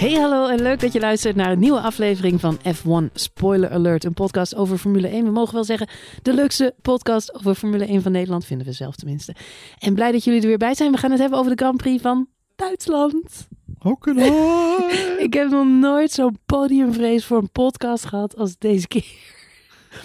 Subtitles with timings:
[0.00, 4.04] Hey hallo en leuk dat je luistert naar een nieuwe aflevering van F1 Spoiler Alert.
[4.04, 5.24] Een podcast over Formule 1.
[5.24, 5.88] We mogen wel zeggen
[6.22, 8.44] de leukste podcast over Formule 1 van Nederland.
[8.44, 9.34] Vinden we zelf tenminste.
[9.78, 10.92] En blij dat jullie er weer bij zijn.
[10.92, 13.48] We gaan het hebben over de Grand Prix van Duitsland.
[13.78, 14.88] Hockenheim.
[15.26, 19.14] Ik heb nog nooit zo'n podiumvrees voor een podcast gehad als deze keer.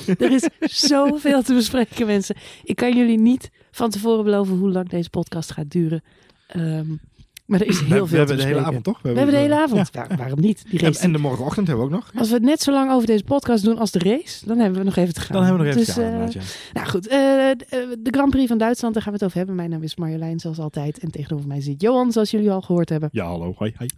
[0.20, 2.36] er is zoveel te bespreken mensen.
[2.64, 6.04] Ik kan jullie niet van tevoren beloven hoe lang deze podcast gaat duren.
[6.48, 6.88] Ehm,
[7.46, 9.02] maar er is heel we, veel we hebben te de hele avond toch?
[9.02, 9.90] We hebben de hele avond.
[9.94, 10.08] Ja.
[10.08, 10.64] Waar- waarom niet?
[10.70, 12.12] Die En, race en de morgenochtend hebben we ook nog.
[12.20, 14.80] als we het net zo lang over deze podcast doen als de race, dan hebben
[14.80, 15.36] we nog even te gaan.
[15.36, 16.74] Dan hebben we nog even dus, te gaan, eh.
[16.74, 19.38] Nou goed, eh, de, eh, de Grand Prix van Duitsland, daar gaan we het over
[19.38, 19.56] hebben.
[19.56, 21.00] Mijn naam is Marjolein, zoals altijd.
[21.00, 23.10] En tegenover mij zit Johan, zoals jullie al gehoord hebben.
[23.12, 23.54] Ja, hallo.
[23.58, 23.90] Hoi, hoi.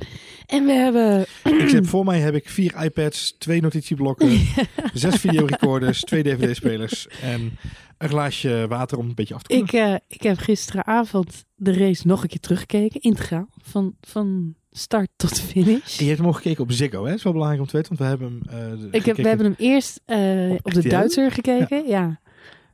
[0.45, 1.25] En we hebben...
[1.67, 4.39] Ik heb, voor mij heb ik vier iPads, twee notitieblokken,
[4.93, 7.57] zes videorecorders, twee DVD-spelers en
[7.97, 9.67] een glaasje water om een beetje af te koelen.
[9.67, 13.47] Ik, eh, ik heb gisteravond de race nog een keer teruggekeken, integraal.
[13.61, 15.97] Van, van start tot finish.
[15.97, 17.09] En je hebt hem ook gekeken op Ziggo, hè?
[17.09, 19.27] Dat is wel belangrijk om te weten, want we hebben hem eh, Ik heb, we
[19.27, 20.89] hebben hem eerst eh, Op op de?
[20.89, 22.19] Duitser gekeken, ja.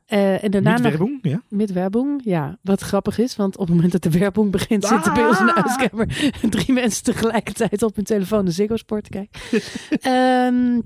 [0.06, 1.42] Eh, en daarna Werbung, ja?
[1.48, 2.58] Met Werbung, ja.
[2.62, 5.46] Wat grappig is, want op het moment dat de Werbung begint, zitten bij ons in
[5.46, 9.40] de huiskamer drie mensen tegelijkertijd op hun telefoon de Ziggo Sport te kijken.
[10.00, 10.80] Ehm,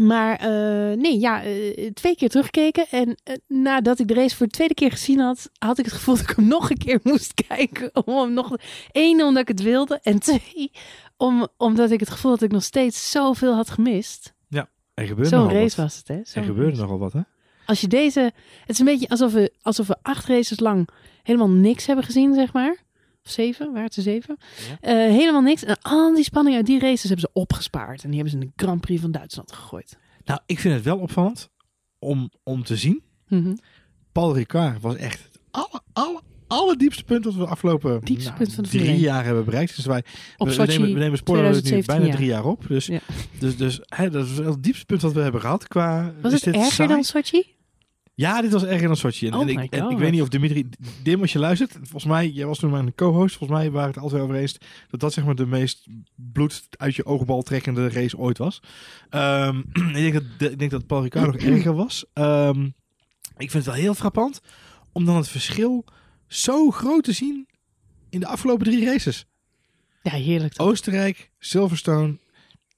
[0.00, 2.86] maar eh, nee, ja, eh, twee keer teruggekeken.
[2.90, 5.94] En eh, nadat ik de race voor de tweede keer gezien had, had ik het
[5.94, 7.90] gevoel dat ik hem nog een keer moest kijken.
[8.06, 8.56] Om hem nog,
[8.92, 10.00] één, omdat ik het wilde.
[10.02, 10.70] En twee,
[11.16, 14.34] om, omdat ik het gevoel had dat ik nog steeds zoveel had gemist.
[14.94, 15.84] Er gebeurde Zo'n race wat.
[15.84, 16.40] was het, hè?
[16.40, 16.80] Er gebeurde race.
[16.80, 17.20] nogal wat, hè?
[17.66, 18.20] Als je deze.
[18.60, 20.88] Het is een beetje alsof we, alsof we acht races lang
[21.22, 22.76] helemaal niks hebben gezien, zeg maar.
[23.24, 24.36] Of zeven, waren het er zeven?
[24.68, 24.76] Ja.
[24.80, 25.64] Eh, helemaal niks.
[25.64, 28.02] En al die spanning uit die races hebben ze opgespaard.
[28.04, 29.98] En die hebben ze in de Grand Prix van Duitsland gegooid.
[30.24, 31.50] Nou, ik vind het wel opvallend
[31.98, 33.02] om, om te zien.
[33.28, 33.54] Mhm.
[34.12, 38.54] Paul Ricard was echt het alle, alle, allerdiepste punt wat we de afgelopen nou, punt
[38.54, 39.76] van de drie jaar hebben bereikt.
[39.76, 40.04] Dus wij,
[40.36, 42.16] Op we, Sochi nemen, we nemen spoiler nu 2017 bijna jaar.
[42.16, 42.68] drie jaar op.
[42.68, 43.00] Dus, Ja.
[43.38, 45.68] dus, dus hè, dat is wel het diepste punt wat we hebben gehad.
[45.68, 46.88] Qua, Was het erger saai?
[46.88, 47.42] dan Sochi?
[48.14, 49.26] Ja, dit was erger dan Sochi.
[49.26, 50.68] En, Oh ik, en ik weet niet of Dimitri,
[51.02, 53.98] Dim, als je luistert, volgens mij, jij was toen mijn co-host, volgens mij waren het
[53.98, 54.58] altijd over eens
[54.90, 58.62] dat dat zeg maar de meest bloed uit je oogbal trekkende race ooit was.
[59.10, 59.58] Ehm,
[59.94, 62.04] ik, denk dat, ik denk dat Paul Ricard nog erger was.
[62.12, 62.64] Ehm,
[63.36, 64.40] ik vind het wel heel frappant
[64.92, 65.84] om dan het verschil
[66.26, 67.48] zo groot te zien
[68.10, 69.26] in de afgelopen drie races.
[70.02, 70.52] Ja, heerlijk.
[70.52, 70.66] toch?
[70.66, 72.18] Oostenrijk, Silverstone,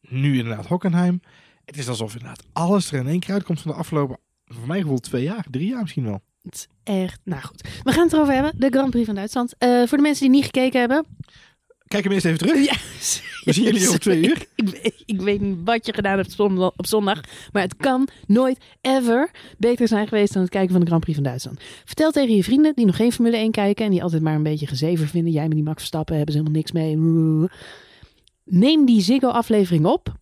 [0.00, 1.20] nu inderdaad Hockenheim.
[1.64, 4.82] Het is alsof inderdaad alles er in één keer uitkomt van de afgelopen, voor mijn
[4.82, 6.20] gevoel, twee jaar, drie jaar misschien wel.
[6.42, 7.20] Het is echt.
[7.24, 7.68] Nou goed.
[7.82, 8.52] We gaan het erover hebben.
[8.56, 9.54] De Grand Prix van Duitsland.
[9.58, 11.06] Eh, voor de mensen die niet gekeken hebben.
[11.86, 12.64] Kijk hem eerst even terug.
[12.64, 12.74] Ja,
[13.44, 14.46] We zien jullie over twee uur.
[14.56, 16.38] Ik, weet- ik weet niet wat je gedaan hebt
[16.76, 17.20] op zondag.
[17.52, 21.18] Maar het kan nooit, ever beter zijn geweest dan het kijken van de Grand Prix
[21.18, 21.60] van Duitsland.
[21.84, 23.84] Vertel tegen je vrienden die nog geen Formule 1 kijken.
[23.84, 25.32] En die altijd maar een beetje gezever vinden.
[25.32, 26.96] Jij met die Max Verstappen hebben ze helemaal niks mee.
[28.44, 30.14] Neem die Ziggo-aflevering op.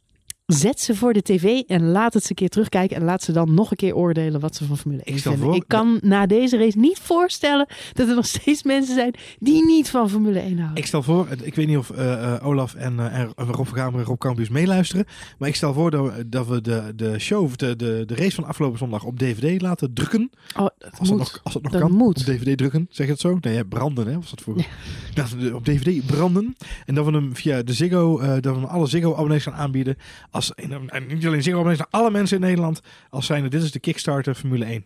[0.46, 2.96] Zet ze voor de tv en laat het ze een keer terugkijken.
[2.96, 5.40] En laat ze dan nog een keer oordelen wat ze van Formule 1 Ik vinden.
[5.40, 9.64] voor- ik kan na deze race niet voorstellen dat er nog steeds mensen zijn die
[9.66, 10.76] niet van Formule 1 houden.
[10.76, 14.00] Ik stel voor, ik weet niet of eh, eh, Olaf en, eh, en Rob Vergamer
[14.00, 15.04] en Rob Campus meeluisteren.
[15.38, 18.34] Maar ik stel voor dat we, dat we de, de show, de, de, de race
[18.34, 20.30] van afgelopen zondag op DVD laten drukken.
[20.56, 21.08] oh, dat Als moet.
[21.08, 21.92] dat nog, als dat nog Dat kan.
[21.92, 22.18] moet.
[22.18, 23.38] Op DVD drukken, zeg je het zo?
[23.40, 24.56] Nee, branden hè, was dat voor.
[24.58, 24.64] Ja.
[25.14, 26.56] Dat we de- op DVD branden.
[26.86, 29.54] En dat we hem via de Ziggo, eh, dat we hem alle Ziggo abonnees gaan
[29.54, 29.96] aanbieden.
[30.34, 32.80] Als, en, en niet alleen Ziggo maar alle mensen in Nederland.
[33.10, 34.84] Als zijnde, dit is de Kickstarter Formule 1.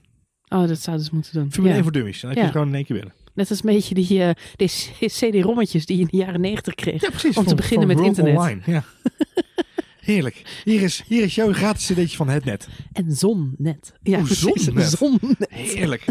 [0.49, 1.53] Oh, dat zouden ze moeten doen.
[1.53, 1.75] Formule Ja.
[1.75, 2.21] 1 voor dummies.
[2.21, 2.49] Dan heb je Ja.
[2.49, 3.15] het gewoon in één keer winnen.
[3.35, 4.69] Net als een beetje die, eh, die
[5.19, 7.01] CD-rommetjes die je in de jaren 90 kreeg.
[7.03, 7.37] Ja, precies.
[7.37, 8.37] Om te beginnen met internet.
[8.37, 8.61] Online.
[8.67, 8.85] Ja.
[10.01, 10.61] Heerlijk.
[10.65, 12.69] Hier is, hier is jouw gratis cd'tje van het net.
[12.93, 13.93] En zonnet.
[14.03, 14.65] Ja, Oh, precies.
[14.65, 14.91] Zonnet.
[14.91, 15.47] Zonnet.
[15.49, 16.05] Heerlijk.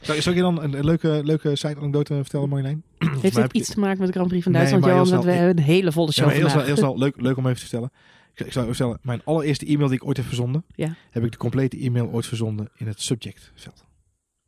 [0.00, 2.82] Zou, zou ik je dan een, een leuke, leuke side-anekdote vertellen, Marjolein?
[3.22, 5.24] Heeft het iets te maken met de Grand Prix van Nee, Duitsland, maar Johan?
[5.24, 7.54] we een hele volle Ja, show maar heel snel, heel snel leuk, leuk om even
[7.56, 7.90] te vertellen.
[8.34, 10.94] Ik, zou vertellen, mijn allereerste e-mail die ik ooit heb verzonden, Ja.
[11.10, 13.84] heb ik de complete e-mail ooit verzonden in het subjectveld.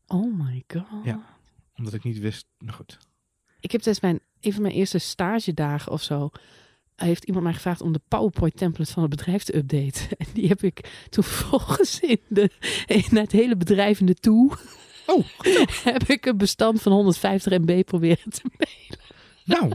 [0.06, 1.04] Oh my god.
[1.04, 1.38] Ja.
[1.76, 2.98] Omdat ik niet wist, nou goed.
[3.60, 6.30] Ik heb tijdens mijn, een van mijn eerste stagedagen of zo...
[6.96, 10.08] heeft iemand mij gevraagd om de PowerPoint-template van het bedrijf te updaten.
[10.18, 12.50] En die heb ik toen volgens in, de,
[12.86, 14.52] in het hele bedrijf in de toe...
[15.06, 15.24] Oh,
[15.92, 18.42] heb ik een bestand van 150 MB proberen te
[19.44, 19.72] nou.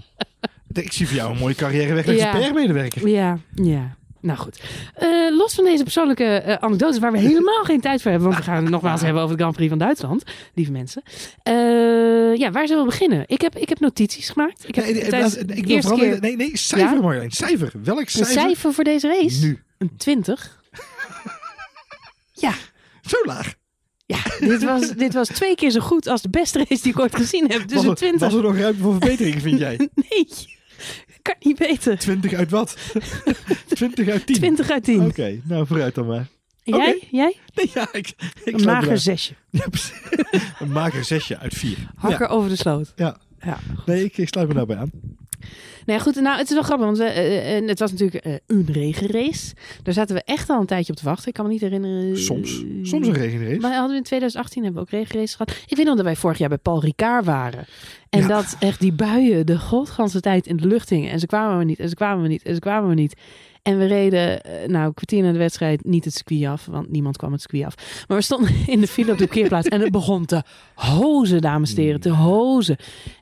[0.74, 2.32] ik zie voor jou een mooie carrière weg als Ja.
[2.40, 3.08] PR-medewerker.
[3.08, 3.98] Ja, ja.
[4.22, 4.60] Nou goed.
[4.94, 8.46] Eh, los van deze persoonlijke eh, anekdotes, waar we helemaal geen tijd voor hebben, want
[8.46, 10.24] we gaan het nogmaals hebben over de Grand Prix van Duitsland,
[10.54, 11.02] lieve mensen.
[11.44, 13.24] Eh, ja, waar zullen we beginnen?
[13.28, 14.68] Ik heb, ik heb notities gemaakt.
[14.68, 17.02] Ik heb Nee, nee, tijdens ik wil eerste vooral, keer nee, nee, cijfer Ja?
[17.02, 17.32] Marjolein.
[17.32, 17.72] Cijfer.
[17.84, 18.34] Welk een cijfer?
[18.34, 19.46] cijfer voor deze race.
[19.46, 19.60] Nu.
[19.78, 20.60] Een 20.
[22.34, 22.54] Ja,
[23.02, 23.54] Zo laag.
[24.06, 27.00] ja dit, was, dit was twee keer zo goed als de beste race die ik
[27.00, 27.68] ooit gezien heb.
[27.68, 28.20] Dus was, een er, 20.
[28.20, 29.90] was er nog ruimte voor verbetering, vind jij?
[30.10, 30.28] Nee.
[31.22, 31.98] Kan niet weten.
[31.98, 32.78] 20 uit wat?
[33.74, 34.36] 20 uit 10?
[34.36, 35.02] 20 uit 10.
[35.06, 36.28] Oké, nou vooruit dan maar.
[36.64, 37.08] Jij?
[37.12, 37.38] Jij?
[37.54, 38.14] Nee, ja, ik,
[38.44, 39.34] ik Een mager zesje.
[39.50, 39.92] Ja, precies.
[40.60, 41.78] Een mager zesje uit 4.
[41.96, 42.94] Hakker over de sloot.
[42.96, 43.18] Ja.
[43.40, 43.60] Ja.
[43.86, 44.92] Nee, ik, ik sluit me daarbij aan.
[45.86, 48.26] Nou ja, goed, nou, het is wel grappig, want we, eh, eh, het was natuurlijk
[48.26, 49.54] eh, een regenrace.
[49.84, 51.28] Daar zaten we echt al een tijdje op te wachten.
[51.28, 52.18] Ik kan me niet herinneren.
[52.18, 52.64] Soms.
[52.82, 53.60] Soms een regenrace.
[53.60, 55.52] Maar hadden we in 2018 hebben we ook regenraces gehad.
[55.68, 57.66] Ik weet nog dat wij vorig jaar bij Paul Ricard waren.
[58.10, 58.28] En Ja.
[58.28, 61.12] dat echt die buien de godganse tijd in de lucht hingen.
[61.12, 63.14] En ze kwamen niet, en ze kwamen maar niet, en ze kwamen maar niet.
[63.14, 66.92] En we reden, eh, nou, een kwartier na de wedstrijd niet het circuit af, want
[66.92, 68.06] niemand kwam het circuit af.
[68.08, 70.44] Maar we stonden in de file op de parkeerplaats en het begon te
[70.76, 72.78] hozen, dames en heren, te hozen.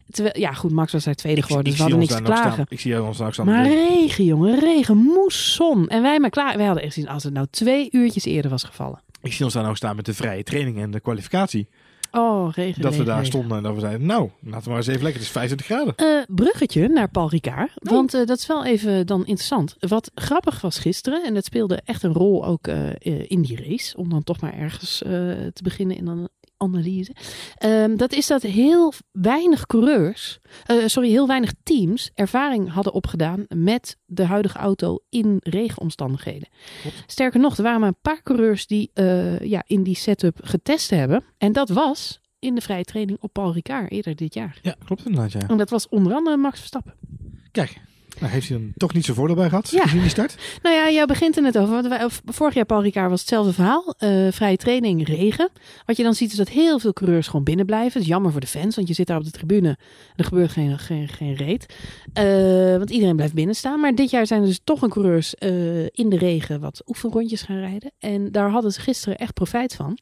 [0.10, 2.54] Terwijl, ja, goed, Max was daar tweede geworden, dus we hadden niks te klagen.
[2.54, 2.66] staan.
[2.70, 3.46] Ik zie ons daar staan.
[3.46, 5.88] Maar regen, jongen, regen, moes, zon.
[5.88, 6.58] En wij maar klaar.
[6.58, 9.02] Wij hadden echt zien als het nou twee uurtjes eerder was gevallen.
[9.22, 11.68] Ik zie ons daar nou staan met de vrije training en de kwalificatie.
[12.12, 14.88] Oh, regen, dat we daar stonden en dat we zeiden, nou, laten we maar eens
[14.88, 15.20] even lekker.
[15.20, 15.96] Het is 25 graden.
[15.96, 17.72] Eh, bruggetje naar Paul Ricard.
[17.76, 17.92] Oh.
[17.92, 19.76] Want eh, dat is wel even dan interessant.
[19.80, 22.90] Wat grappig was gisteren, en dat speelde echt een rol ook eh,
[23.28, 26.30] in die race, om dan toch maar ergens te beginnen in een
[26.60, 27.16] analyse.
[27.56, 33.46] Ehm, dat is dat heel weinig coureurs, eh, sorry, heel weinig teams ervaring hadden opgedaan
[33.48, 36.50] met de huidige auto in regenomstandigheden.
[36.82, 37.04] Klopt.
[37.08, 40.90] Sterker nog, er waren maar een paar coureurs die eh, ja, in die setup getest
[40.90, 41.24] hebben.
[41.38, 44.60] En dat was in de vrije training op Paul Ricard eerder dit jaar.
[44.62, 45.48] Ja, klopt inderdaad, ja.
[45.48, 46.94] En dat was onder andere Max Verstappen.
[47.52, 47.82] Kijk,
[48.20, 49.82] nou heeft hij dan toch niet zo voordeel bij gehad, Ja.
[49.82, 50.36] gezien die start.
[50.62, 51.74] Nou ja, jij begint er net over.
[51.74, 53.94] Want wij, vorig jaar Paul Ricard was hetzelfde verhaal.
[53.98, 55.50] Eh, vrije training, regen.
[55.86, 57.94] Wat je dan ziet is dat heel veel coureurs gewoon binnen blijven.
[57.94, 59.78] Dat is jammer voor de fans, want je zit daar op de tribune.
[60.16, 61.76] Er gebeurt geen, geen, geen reet.
[62.14, 63.80] Eh, want iedereen blijft binnen staan.
[63.80, 67.42] Maar dit jaar zijn er dus toch een coureurs eh, in de regen wat oefenrondjes
[67.42, 67.92] gaan rijden.
[68.00, 69.98] En daar hadden ze gisteren echt profijt van.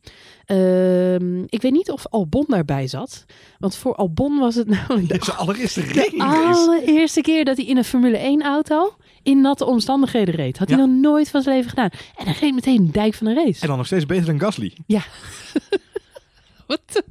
[0.47, 3.25] Ehm, ik weet niet of Albon daarbij zat.
[3.59, 7.77] Want voor Albon was het namelijk de de allereerste de allereerste keer dat hij in
[7.77, 10.57] een Formule 1 auto in natte omstandigheden reed.
[10.57, 11.89] Had hij nog nooit van zijn leven gedaan.
[12.15, 13.61] En hij reed meteen een dijk van een race.
[13.61, 14.73] En dan nog steeds beter dan Gasly.
[14.85, 15.01] Ja.
[16.67, 17.03] Wat?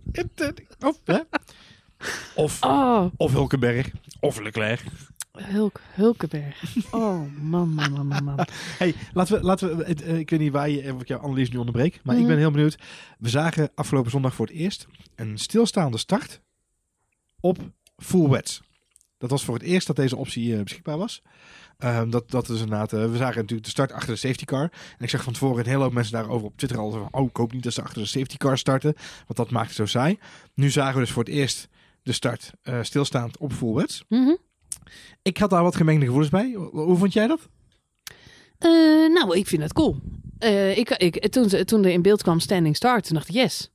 [0.81, 1.19] Of, hè?
[2.35, 3.91] of, Oh, of Hulkenberg.
[4.21, 4.85] Of Leclerc.
[5.43, 6.63] Hulk, Hulkenberg.
[6.91, 8.47] Oh, man, man, man, man, man.
[8.79, 11.53] Hey, laten we, laten we eh, ik weet niet waar je, of ik jouw analyse
[11.53, 12.23] nu onderbreek, maar Mhm.
[12.25, 12.79] ik ben heel benieuwd.
[13.19, 16.41] We zagen afgelopen zondag voor het eerst een stilstaande start
[17.41, 17.59] op
[17.97, 18.63] full wets.
[19.19, 21.23] Dat was voor het eerst dat deze optie eh, beschikbaar was.
[21.79, 24.63] Ehm, dat, dat is inderdaad, eh, we zagen natuurlijk de start achter de safety car.
[24.99, 27.29] En ik zag van tevoren een hele hoop mensen daarover op Twitter al van, oh,
[27.29, 29.87] ik hoop niet dat ze achter de safety car starten, want dat maakt het zo
[29.87, 30.19] saai.
[30.55, 31.69] Nu zagen we dus voor het eerst
[32.03, 32.51] de start
[32.83, 34.05] stilstaand op full wets.
[34.09, 34.35] Mhm.
[35.23, 36.53] Ik had daar wat gemengde gevoelens bij.
[36.53, 37.49] Hoe, vond jij dat?
[38.59, 38.71] Eh,
[39.13, 39.97] nou, ik vind het cool.
[40.39, 43.71] Eh, ik, ik, toen, toen er in beeld kwam standing start, toen dacht ik yes.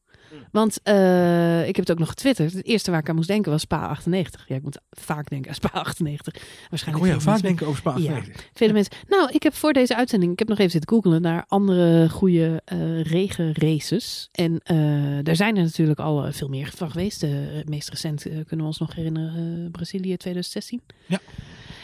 [0.51, 2.53] Want eh, ik heb het ook nog getwitterd.
[2.53, 4.47] Het eerste waar ik aan moest denken was Spa 98.
[4.47, 6.33] Ja, ik moet vaak denken aan Spa 98.
[6.35, 7.89] Ik Waarschijnlijk vaak denken over Spa.
[7.89, 7.95] Ja.
[7.95, 8.49] 98.
[8.53, 8.93] Vele mensen.
[9.07, 12.61] Nou, ik heb voor deze uitzending, ik heb nog even zitten googelen naar andere goede
[12.65, 14.29] eh regenraces.
[14.31, 14.77] En eh
[15.23, 17.19] daar zijn er natuurlijk al veel meer van geweest.
[17.19, 20.81] De meest recent kunnen we ons nog herinneren, Brazilië 2016.
[21.05, 21.19] Ja.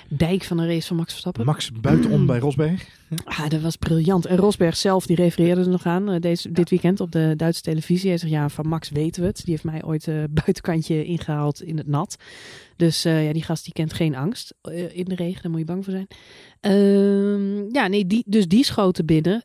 [0.09, 1.45] Dijk van een race van Max Verstappen.
[1.45, 2.87] Max buitenom bij Rosberg.
[3.23, 4.25] Ah, dat was briljant.
[4.25, 7.61] En Rosberg zelf, die refereerde er nog aan eh, deze, dit weekend op de Duitse
[7.61, 8.09] televisie.
[8.09, 9.37] Hij zegt, ja, van Max weten we het.
[9.37, 12.15] Die heeft mij ooit eh buitenkantje ingehaald in het nat.
[12.75, 14.53] Dus eh, ja, die gast die kent geen angst
[14.91, 15.41] in de regen.
[15.41, 16.07] Daar moet je bang voor zijn.
[16.59, 19.43] Ehm, ja, nee, die, dus die schoten binnen.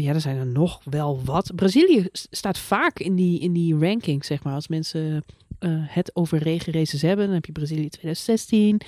[0.00, 1.52] Ja, er zijn er nog wel wat.
[1.54, 4.54] Brazilië staat vaak in die, in die ranking, zeg maar.
[4.54, 5.24] Als mensen
[5.66, 8.80] het over regenraces hebben, dan heb je Brazilië 2016.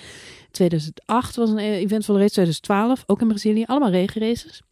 [0.50, 2.32] 2008 was een eh, eventvolle race.
[2.32, 3.64] 2012 ook in Brazilië.
[3.64, 4.62] Allemaal regenraces.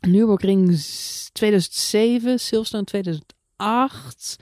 [0.00, 2.38] Nürburgring s- 2007.
[2.38, 4.36] Silverstone 2008.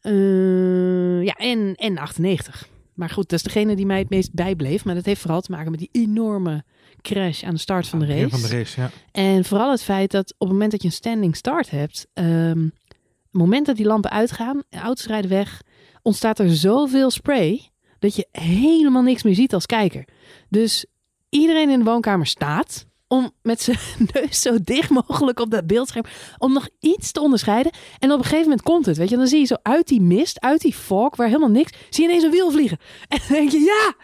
[0.00, 2.68] eh, ja, en, en 98.
[2.94, 4.84] Maar goed, dat is degene die mij het meest bijbleef.
[4.84, 6.64] Maar dat heeft vooral te maken met die enorme
[7.02, 8.28] crash aan de start van de race.
[8.28, 8.90] Van de race, ja.
[9.12, 12.62] En vooral het feit dat op het moment dat je een standing start hebt, ehm,
[12.64, 15.62] het moment dat die lampen uitgaan, de auto's rijden weg,
[16.02, 20.04] ontstaat er zoveel spray dat je helemaal niks meer ziet als kijker.
[20.48, 20.86] Dus
[21.28, 23.78] iedereen in de woonkamer staat om met zijn
[24.12, 26.04] neus zo dicht mogelijk op dat beeldscherm,
[26.38, 27.72] om nog iets te onderscheiden.
[27.98, 30.00] En op een gegeven moment komt het, weet je, dan zie je zo uit die
[30.00, 32.78] mist, uit die fog, waar helemaal niks, zie je ineens een wiel vliegen.
[33.08, 33.94] En dan denk je, ja!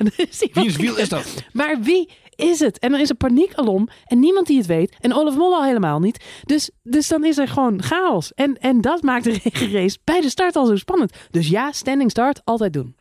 [0.62, 1.44] Wiens wiel is dat?
[1.52, 2.78] maar wie is het?
[2.78, 4.96] En dan is er paniekalom en niemand die het weet.
[5.00, 6.24] En Olaf Mol al helemaal niet.
[6.44, 8.32] Dus, dus dan is er gewoon chaos.
[8.34, 11.12] En, en dat maakt de regenrace bij de start al zo spannend.
[11.30, 12.96] Dus ja, standing start, altijd doen.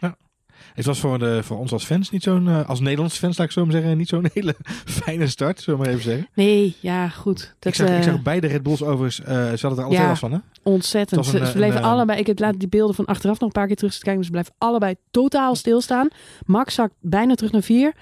[0.73, 3.47] Het was voor, de, voor ons als fans niet zo'n, eh, als Nederlandse fans, laat
[3.47, 6.27] ik zo maar zeggen, niet zo'n hele fijne start, zullen we maar even zeggen.
[6.33, 7.55] Nee, ja, goed.
[7.59, 9.93] Dat, ik, zag, ik eh, zag beide Red Bulls overigens, eh ze hadden er alle
[9.93, 10.07] Ja.
[10.07, 10.37] last van, hè?
[10.63, 11.19] ontzettend.
[11.25, 12.19] een, ze, ze bleven een, allebei.
[12.19, 14.15] Ik heb laat die beelden van achteraf nog een paar keer terug te kijken.
[14.17, 16.07] Dus ze blijven allebei totaal stilstaan.
[16.45, 17.93] Max zakt bijna terug naar vier.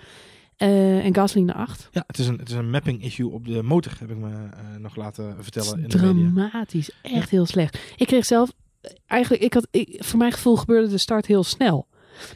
[0.58, 1.90] En Gasly naar 8.
[1.92, 4.30] Ja, het is, een, het is een mapping issue op de motor, heb ik me
[4.80, 6.32] nog laten vertellen in de media.
[6.50, 6.92] Dramatisch.
[7.02, 7.80] Echt heel slecht.
[7.96, 8.52] Ik kreeg zelf...
[9.06, 11.88] Eigenlijk, ik had, ik, voor mijn gevoel gebeurde de start heel snel.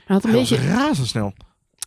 [0.06, 0.56] Had een Hij beetje...
[0.58, 1.34] was razendsnel.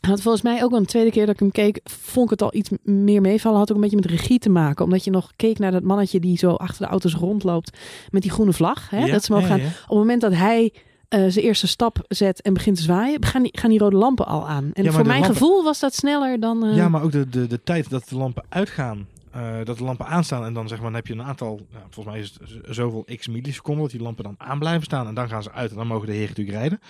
[0.01, 2.43] Had volgens mij ook wel een tweede keer dat ik hem keek, vond ik het
[2.43, 3.59] al iets meer meevallen.
[3.59, 4.85] Had ook een beetje met regie te maken.
[4.85, 7.79] Omdat je nog keek naar dat mannetje die zo achter de auto's rondloopt
[8.11, 8.91] met die groene vlag.
[8.91, 9.63] Hè, Ja, dat ze mogen ja, gaan.
[9.65, 9.69] ja.
[9.69, 10.73] Op het moment dat hij
[11.09, 14.27] eh, zijn eerste stap zet en begint te zwaaien, gaan die, gaan die rode lampen
[14.27, 14.71] al aan.
[14.73, 16.65] En voor mijn lampen- gevoel was dat sneller dan.
[16.65, 19.85] eh, Ja, maar ook de, de, de tijd dat de lampen uitgaan, eh, dat de
[19.85, 22.77] lampen aanstaan en dan zeg maar, dan heb je een aantal, volgens mij is het
[22.77, 25.71] zoveel x milliseconden dat die lampen dan aan blijven staan en dan gaan ze uit
[25.71, 26.81] en dan mogen de heren natuurlijk rijden.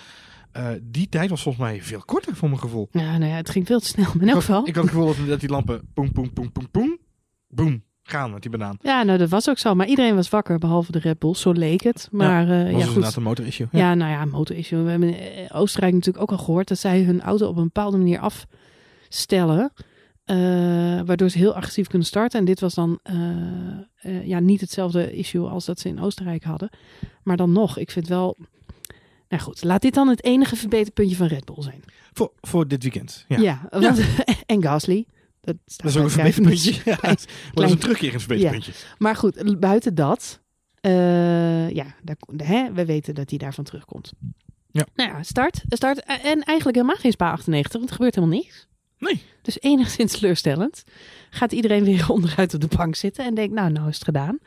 [0.51, 2.87] Eh, die tijd was volgens mij veel korter voor mijn gevoel.
[2.91, 4.05] Ja, nou ja, het ging veel te snel.
[4.13, 4.67] Maar in elk geval.
[4.67, 6.97] Ik had het gevoel dat, dat die lampen boem, boem, boem, boem, boem,
[7.47, 8.77] boem gaan met die banaan.
[8.81, 9.75] Ja, nou dat was ook zo.
[9.75, 11.33] Maar iedereen was wakker, behalve de Red Bull.
[11.33, 12.07] Zo leek het.
[12.11, 12.87] Maar was eh, ja, dus goed.
[12.87, 13.67] inderdaad een motor issue.
[13.71, 14.83] Ja, nou ja, motor issue.
[14.83, 17.63] We hebben in eh, Oostenrijk natuurlijk ook al gehoord dat zij hun auto op een
[17.63, 19.71] bepaalde manier afstellen.
[21.05, 22.39] waardoor ze heel agressief kunnen starten.
[22.39, 22.99] En dit was dan
[24.23, 26.69] ja, niet hetzelfde issue als dat ze in Oostenrijk hadden.
[27.23, 28.37] Maar dan nog, ik vind wel.
[29.29, 31.83] Nou goed, laat dit dan het enige verbeterpuntje van Red Bull zijn.
[32.13, 33.25] Voor, voor dit weekend.
[33.27, 33.37] Ja.
[33.37, 33.99] Ja, want,
[34.45, 35.05] en Gasly.
[35.41, 36.71] Dat, Dat is ook een verbeterpuntje.
[36.85, 37.17] Ja, Klein-
[37.53, 38.71] dat is een terugkerend verbeterpuntje.
[38.97, 40.39] Maar goed, buiten dat.
[40.81, 42.15] eh, ja, daar,
[42.47, 44.11] hè, we weten dat hij daarvan terugkomt.
[44.71, 44.85] Ja.
[44.95, 45.61] Nou ja, start.
[45.69, 48.67] start en eigenlijk helemaal geen Spa 98, want er gebeurt helemaal niks.
[48.97, 49.21] Nee.
[49.41, 50.83] Dus enigszins teleurstellend.
[51.29, 54.39] Gaat iedereen weer onderuit op de bank zitten en denkt, nou, nou is het gedaan.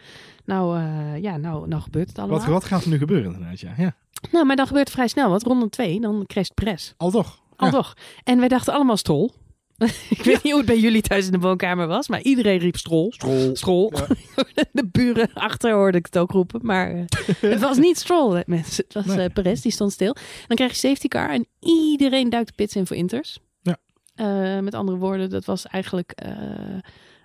[0.44, 2.38] Nou, eh, ja, nou, nou gebeurt het allemaal.
[2.38, 3.60] Wat, wat gaat er nu gebeuren inderdaad?
[3.60, 3.72] Ja.
[3.76, 3.94] ja.
[4.32, 5.30] Nou, maar dan gebeurt het vrij snel.
[5.30, 6.94] Want ronde 2, dan crasht Pres.
[6.96, 7.40] Al toch?
[7.56, 7.72] Al Ja.
[7.72, 7.94] toch.
[8.24, 9.32] En wij dachten allemaal strol.
[10.08, 12.76] Ik weet niet hoe het bij jullie thuis in de woonkamer was, maar iedereen riep
[12.76, 13.12] strol.
[13.12, 13.56] Strol.
[13.56, 13.92] Strol.
[13.96, 14.06] Ja.
[14.72, 16.60] De buren achter hoorde ik het ook roepen.
[16.62, 17.02] Maar eh,
[17.50, 18.84] het was niet Stroll, hè, mensen.
[18.84, 19.26] Het was Nee.
[19.26, 20.16] eh, Perez, die stond stil.
[20.46, 23.38] Dan krijg je safety car en iedereen duikt de pits in voor Inters.
[23.62, 24.60] Ja.
[24.60, 26.14] Met andere woorden, dat was eigenlijk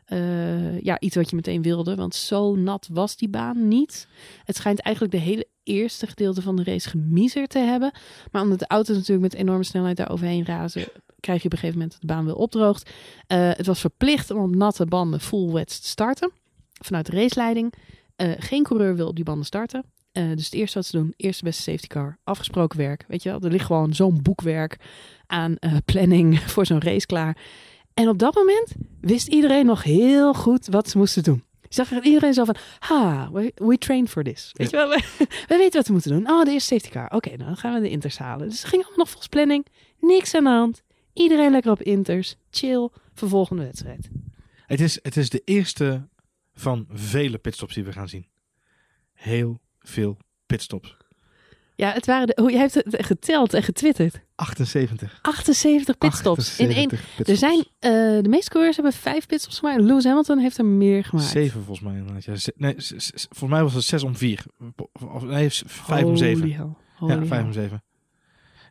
[0.07, 1.95] eh, ja, iets wat je meteen wilde.
[1.95, 4.07] Want zo nat was die baan niet.
[4.43, 7.91] Het schijnt eigenlijk de hele eerste gedeelte van de race gemiezerd te hebben.
[8.31, 10.87] Maar omdat de auto's natuurlijk met enorme snelheid daar overheen razen...
[11.19, 12.91] krijg je op een gegeven moment dat de baan weer opdroogt.
[13.27, 16.31] Eh, het was verplicht om op natte banden full wets te starten.
[16.81, 17.73] Vanuit de raceleiding.
[18.15, 19.83] Eh, geen coureur wil op die banden starten.
[20.11, 23.05] Dus het eerste wat ze doen, eerste beste safety car, afgesproken werk.
[23.07, 24.77] Weet je wel, er ligt gewoon zo'n boekwerk
[25.27, 27.37] aan planning voor zo'n race klaar.
[27.97, 31.43] En op dat moment wist iedereen nog heel goed wat ze moesten doen.
[31.69, 34.49] Zag iedereen zo van, ha, we, we train for this.
[34.53, 35.03] Weet je wel, we,
[35.47, 36.29] we weten wat we moeten doen.
[36.29, 37.11] Oh, de eerste safety car.
[37.11, 38.49] Oké, nou, dan gaan we de inters halen.
[38.49, 39.65] Dus het ging allemaal nog volgens planning.
[39.99, 40.83] Niks aan de hand.
[41.13, 42.35] Iedereen lekker op inters.
[42.49, 42.89] Chill.
[43.13, 44.09] Vervolgende wedstrijd.
[44.65, 46.07] Het is, het is de eerste
[46.53, 48.27] van vele pitstops die we gaan zien.
[49.13, 50.96] Heel veel pitstops.
[51.79, 54.19] Ja, het waren de, oh, jij hebt het geteld en getwitterd.
[54.35, 55.19] 78.
[55.21, 56.75] 78 pitstops in één.
[56.89, 57.29] 78 pitstops.
[57.29, 59.81] Er zijn, eh, de meeste coureurs hebben vijf pitstops gemaakt.
[59.81, 61.27] Lewis Hamilton heeft er meer gemaakt.
[61.29, 61.97] Zeven volgens mij.
[61.97, 62.23] inderdaad.
[62.25, 64.43] Ja, ze- nee, z- z- volgens mij was het zes om vier.
[65.13, 66.41] Of, nee, vijf om zeven.
[66.41, 66.67] Holy hell.
[66.95, 67.43] Holy Ja, vijf hell.
[67.43, 67.83] om zeven.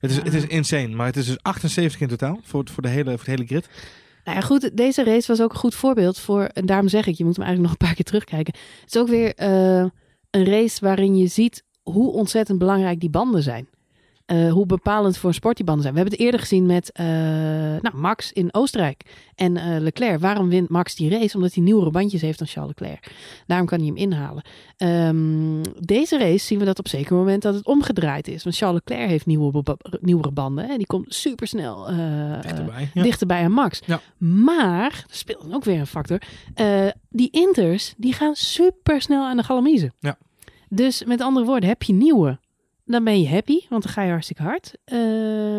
[0.00, 2.88] Het is, het is insane, maar het is dus 78 in totaal voor, voor, de,
[2.88, 3.68] hele, voor de hele grid.
[4.24, 7.14] Nou ja, goed, deze race was ook een goed voorbeeld voor, en daarom zeg ik,
[7.16, 8.54] je moet hem eigenlijk nog een paar keer terugkijken.
[8.80, 9.86] Het is ook weer eh,
[10.30, 13.68] een race waarin je ziet hoe ontzettend belangrijk die banden zijn.
[14.26, 15.94] Eh, hoe bepalend voor een sport die banden zijn.
[15.94, 17.06] We hebben het eerder gezien met eh,
[17.80, 19.02] nou, Max in Oostenrijk
[19.34, 20.20] en eh, Leclerc.
[20.20, 21.36] Waarom wint Max die race?
[21.36, 23.12] Omdat hij nieuwere bandjes heeft dan Charles Leclerc.
[23.46, 24.42] Daarom kan hij hem inhalen.
[24.76, 28.42] Ehm, deze race zien we dat op zeker moment dat het omgedraaid is.
[28.42, 29.62] Want Charles Leclerc heeft nieuwe,
[30.00, 30.68] nieuwere banden.
[30.68, 31.86] En die komt supersnel
[32.42, 32.90] Dichterbij.
[32.94, 33.02] Ja.
[33.02, 33.80] dichterbij aan Max.
[33.84, 34.00] Ja.
[34.18, 36.18] Maar, er speelt dan ook weer een factor.
[37.10, 39.94] die Inters, die gaan super snel aan de galamiezen.
[39.98, 40.18] Ja.
[40.68, 42.38] Dus met andere woorden, heb je nieuwe,
[42.84, 44.72] dan ben je happy, want dan ga je hartstikke hard.
[44.84, 44.98] Eh,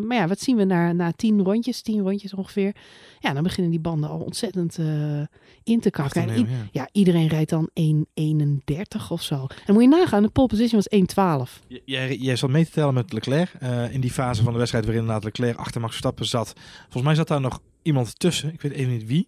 [0.07, 2.75] maar ja, wat zien we na, na tien rondjes, tien rondjes ongeveer?
[3.19, 5.21] Ja, dan beginnen die banden al ontzettend eh,
[5.63, 6.29] in te kakken.
[6.29, 6.45] En ja.
[6.71, 9.35] ja, iedereen rijdt dan 1,31 of zo.
[9.35, 11.63] En dan moet je nagaan, de pole position was 1,12.
[11.67, 14.57] J- Jij, jij zat mee te tellen met Leclerc eh, in die fase van de
[14.57, 16.53] wedstrijd waarin inderdaad Leclerc achter Max Verstappen zat.
[16.81, 18.53] Volgens mij zat daar nog iemand tussen.
[18.53, 19.27] Ik weet even niet wie.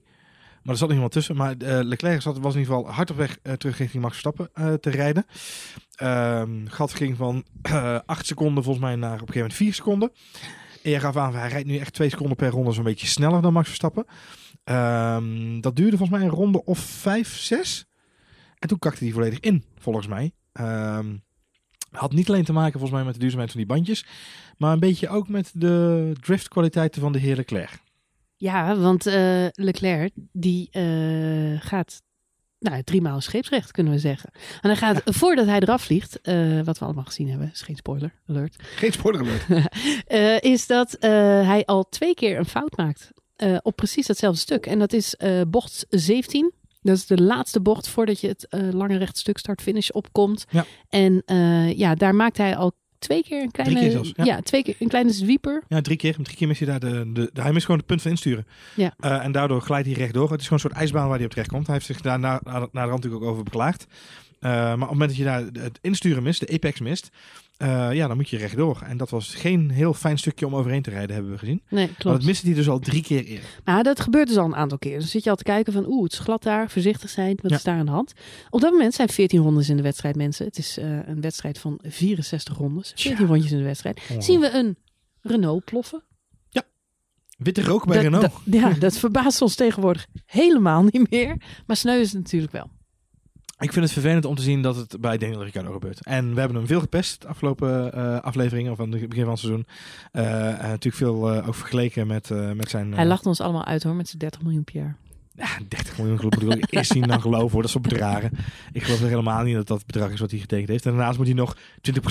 [0.63, 1.35] Maar er zat nog iemand tussen.
[1.35, 4.19] Maar eh, Leclerc zat, was in ieder geval hard op weg eh, terug richting Max
[4.19, 5.25] Verstappen eh, te rijden.
[5.95, 9.73] Ehm gat ging van eh 8 seconden volgens mij naar op een gegeven moment 4
[9.73, 10.11] seconden.
[10.83, 13.41] En jij gaf aan, hij rijdt nu echt 2 seconden per ronde zo'n beetje sneller
[13.41, 14.05] dan Max Verstappen.
[14.63, 17.85] Ehm, dat duurde volgens mij een ronde of 5, 6.
[18.59, 20.31] En toen kakte hij volledig in, volgens mij.
[20.51, 21.15] Ehm,
[21.91, 24.05] had niet alleen te maken volgens mij met de duurzaamheid van die bandjes.
[24.57, 27.79] Maar een beetje ook met de driftkwaliteiten van de heer Leclerc.
[28.39, 32.01] Ja, want eh, Leclerc, die eh, gaat
[32.59, 34.29] nou, drie maal scheepsrecht, kunnen we zeggen.
[34.61, 37.75] En hij gaat, voordat hij eraf vliegt, eh, wat we allemaal gezien hebben, is geen
[37.75, 40.43] spoiler alert, Geen spoiler alert.
[40.53, 43.11] is dat hij al twee keer een fout maakt
[43.61, 44.65] op precies hetzelfde stuk.
[44.65, 45.15] En dat is
[45.47, 46.53] bocht 17.
[46.81, 50.45] Dat is de laatste bocht voordat je het lange rechtstuk start-finish opkomt.
[50.49, 50.65] Ja.
[50.89, 51.23] En
[51.75, 53.79] ja, daar maakt hij al twee keer een kleine...
[53.79, 54.41] keer zelfs, ja.
[54.41, 55.63] twee keer een kleine zwieper.
[55.67, 56.15] Ja, drie keer.
[56.21, 58.47] Drie keer mist hij daar de, de, de- Hij mist gewoon het punt van insturen.
[58.75, 58.93] Ja.
[58.99, 60.31] Eh, en daardoor glijdt hij rechtdoor.
[60.31, 61.65] Het is gewoon een soort ijsbaan waar hij op terecht komt.
[61.65, 63.85] Hij heeft zich daar na, na, na de rand natuurlijk ook over beklaagd.
[64.39, 67.09] Eh, maar op het moment dat je daar het insturen mist, de apex mist,
[67.59, 68.81] eh, ja, dan moet je rechtdoor.
[68.85, 71.61] En dat was geen heel fijn stukje om overheen te rijden, hebben we gezien.
[71.69, 72.17] Nee, Maar klopt.
[72.17, 73.49] dat miste hij dus al drie keer eerder.
[73.63, 74.91] Maar dat gebeurt dus al een aantal keer.
[74.91, 77.37] Dus dan zit je al te kijken van, oeh, het is glad daar, voorzichtig zijn,
[77.41, 77.57] wat Ja.
[77.57, 78.13] is daar aan de hand?
[78.49, 80.45] Op dat moment zijn 14 rondes in de wedstrijd, mensen.
[80.45, 83.25] Het is eh, een wedstrijd van 64 rondes, 14 Tja.
[83.25, 84.01] rondjes in de wedstrijd.
[84.19, 84.77] Zien we een
[85.21, 86.03] Renault ploffen?
[87.37, 88.21] Witte rook bij Dat- Renault.
[88.45, 91.35] dat- ja, dat verbaast ons tegenwoordig helemaal niet meer.
[91.67, 92.69] Maar sneu is het natuurlijk wel.
[93.59, 96.05] Ik vind het vervelend om te zien dat het bij Daniel Ricciardo gebeurt.
[96.05, 99.31] En we hebben hem veel gepest de afgelopen eh, afleveringen, of aan het begin van
[99.31, 99.65] het seizoen.
[100.11, 102.93] En natuurlijk veel eh, ook vergeleken met, met zijn...
[102.93, 104.97] Hij lacht ons allemaal uit hoor, met zijn 30 miljoen per jaar.
[105.39, 106.55] Ja, 30 miljoen geloof.
[106.55, 108.31] Is hij dan geloven hoor, dat soort bedragen.
[108.71, 110.85] Ik geloof er helemaal niet dat dat bedrag is wat hij getekend heeft.
[110.85, 111.57] En daarnaast moet hij nog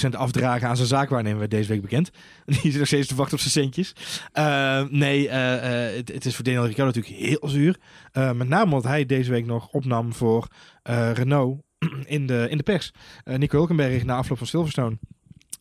[0.06, 2.10] 20% afdragen aan zijn zaakwaarnemer, deze week bekend.
[2.44, 3.92] Die zit nog steeds te wachten op zijn centjes.
[4.32, 7.78] Eh, nee, eh, eh, het, is voor Daniel Ricciardo natuurlijk heel zuur.
[8.12, 10.46] Eh, met name omdat hij deze week nog opnam voor
[10.82, 11.62] eh, Renault
[12.04, 12.92] in de, in de pers.
[13.24, 14.98] Nico Hulkenberg na afloop van Silverstone.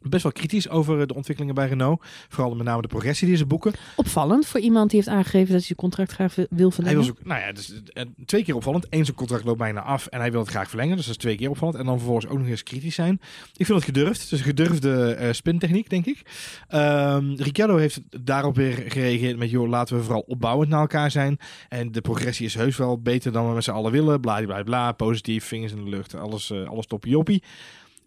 [0.01, 2.04] Best wel kritisch over de ontwikkelingen bij Renault.
[2.30, 3.74] Vooral met name de progressie die ze boeken.
[3.96, 7.04] Opvallend voor iemand die heeft aangegeven dat hij zijn contract graag wil- wil Hij verlengen.
[7.04, 8.86] wil nou ja, dus, eh, twee keer opvallend.
[8.89, 10.96] Eén zijn contract loopt bijna af en hij wil het graag verlengen.
[10.96, 11.77] Dus dat is twee keer opvallend.
[11.77, 13.20] En dan vervolgens ook nog eens kritisch zijn.
[13.56, 14.22] Ik vind het gedurfd.
[14.22, 16.22] Het is een gedurfde eh, spintechniek, denk ik.
[16.68, 19.50] Ehm Ricciardo heeft daarop weer gereageerd met...
[19.50, 21.38] joh, laten we vooral opbouwend naar elkaar zijn.
[21.70, 24.20] En de progressie is heus wel beter dan we met z'n allen willen.
[24.20, 24.92] Bla, bla, bla.
[24.92, 26.16] Positief, vingers in de lucht.
[26.16, 27.44] Alles, eh alles toppie joppie.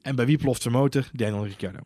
[0.02, 1.09] En bij wie ploft de motor?
[1.12, 1.78] Daniel Ricciardo.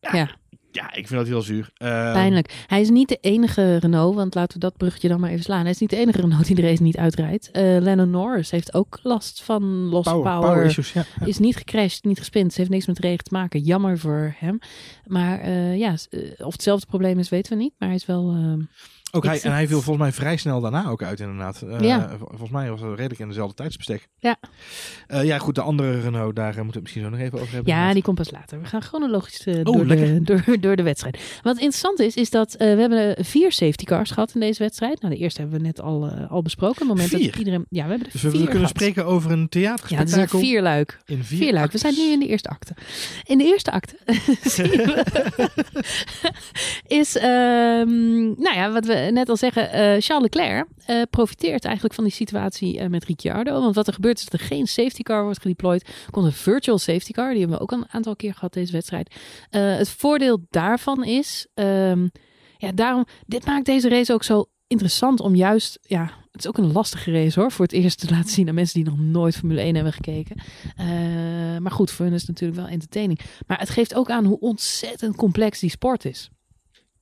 [0.00, 0.36] Ja,
[0.70, 1.70] Ja, ik vind dat heel zuur.
[1.74, 2.64] Ehm, pijnlijk.
[2.66, 5.60] Hij is niet de enige Renault, want laten we dat bruggetje dan maar even slaan.
[5.60, 7.50] Hij is niet de enige Renault die de race niet uitrijdt.
[7.50, 10.48] Eh Lennon Norris heeft ook last van lost Power, power.
[10.50, 11.04] power issues, ja.
[11.20, 11.26] ja.
[11.26, 12.52] Is niet gecrashed, niet gespind.
[12.52, 13.60] Ze heeft niks met regen te maken.
[13.60, 14.58] Jammer voor hem.
[15.06, 17.74] Maar eh, ja, eh, of hetzelfde probleem is, weten we niet.
[17.78, 18.36] Maar hij is wel...
[19.10, 21.62] Ook hij, en hij viel volgens mij vrij snel daarna ook uit, inderdaad.
[21.62, 22.08] Eh, Ja.
[22.08, 24.08] vol- Volgens mij was het redelijk in dezelfde tijdsbestek.
[24.18, 24.36] Ja.
[25.06, 27.32] Eh, ja, goed, de andere Renault, daar eh, moeten we het misschien zo nog even
[27.40, 27.66] over hebben.
[27.66, 27.94] Ja, inderdaad.
[27.94, 28.60] die komt pas later.
[28.60, 31.40] We gaan chronologisch Oh, door, de, door, door de wedstrijd.
[31.42, 35.00] Wat interessant is, is dat we hebben vier safety cars gehad in deze wedstrijd.
[35.02, 36.78] Nou, de eerste hebben we net al, al besproken.
[36.78, 37.26] Het moment Vier?
[37.30, 37.66] dat iedereen...
[37.70, 38.76] Ja, we hebben er Dus we, vier kunnen gehad.
[38.76, 40.98] spreken over een Ja, het is een vierluik.
[41.06, 41.72] in vier, Vierluik.
[41.72, 42.72] We zijn nu in de eerste acte.
[43.24, 43.96] In de eerste acte
[47.00, 51.94] is, ehm, nou ja, wat we net al zeggen, eh, Charles Leclerc eh, profiteert eigenlijk
[51.94, 53.60] van die situatie eh, met Ricciardo.
[53.60, 56.06] Want wat er gebeurt is dat er geen safety car wordt gedeployed.
[56.10, 59.14] Komt een virtual safety car, die hebben we ook een aantal keer gehad deze wedstrijd.
[59.50, 62.08] Eh, het voordeel daarvan is, ehm,
[62.56, 66.58] ja, daarom, dit maakt deze race ook zo interessant om juist, ja, het is ook
[66.58, 69.36] een lastige race hoor, voor het eerst te laten zien aan mensen die nog nooit
[69.36, 70.36] Formule 1 hebben gekeken.
[70.76, 70.86] Eh,
[71.58, 73.20] maar goed, voor hun is het natuurlijk wel entertaining.
[73.46, 76.30] Maar het geeft ook aan hoe ontzettend complex die sport is.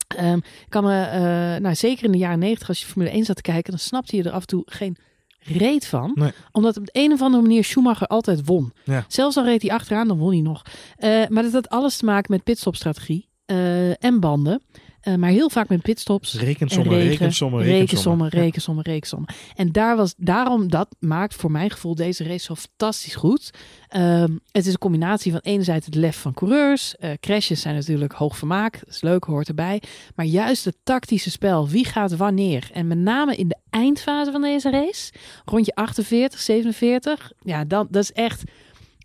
[0.07, 0.38] Ehm,
[0.69, 3.42] kan me, eh, nou zeker in de jaren 90 als je Formule 1 zat te
[3.42, 4.97] kijken, dan snapte je er af en toe geen
[5.38, 6.12] reet van.
[6.14, 6.33] Nee.
[6.53, 8.73] Omdat op de een of andere manier Schumacher altijd won.
[8.85, 9.05] Ja.
[9.09, 10.62] Zelfs al reed hij achteraan, dan won hij nog.
[10.97, 14.62] Eh, maar dat had alles te maken met pitstopstrategie eh, en banden.
[15.07, 16.35] Eh, maar heel vaak met pitstops.
[16.35, 18.29] Rekensommen, en regen, rekensommen, rekensommen.
[18.29, 19.29] rekensommen, rekensommen, rekensommen.
[19.55, 23.51] En daar was, daarom, dat maakt voor mijn gevoel deze race zo fantastisch goed.
[23.88, 26.97] Ehm, het is een combinatie van enerzijds het lef van coureurs.
[26.97, 28.73] Eh, crashes zijn natuurlijk hoog vermaak.
[28.73, 29.83] Dat is leuk, hoort erbij.
[30.14, 31.69] Maar juist het tactische spel.
[31.69, 32.69] Wie gaat wanneer?
[32.73, 35.12] En met name in de eindfase van deze race.
[35.45, 37.33] Rondje 48, 47.
[37.40, 38.42] Ja, dat, dat is echt...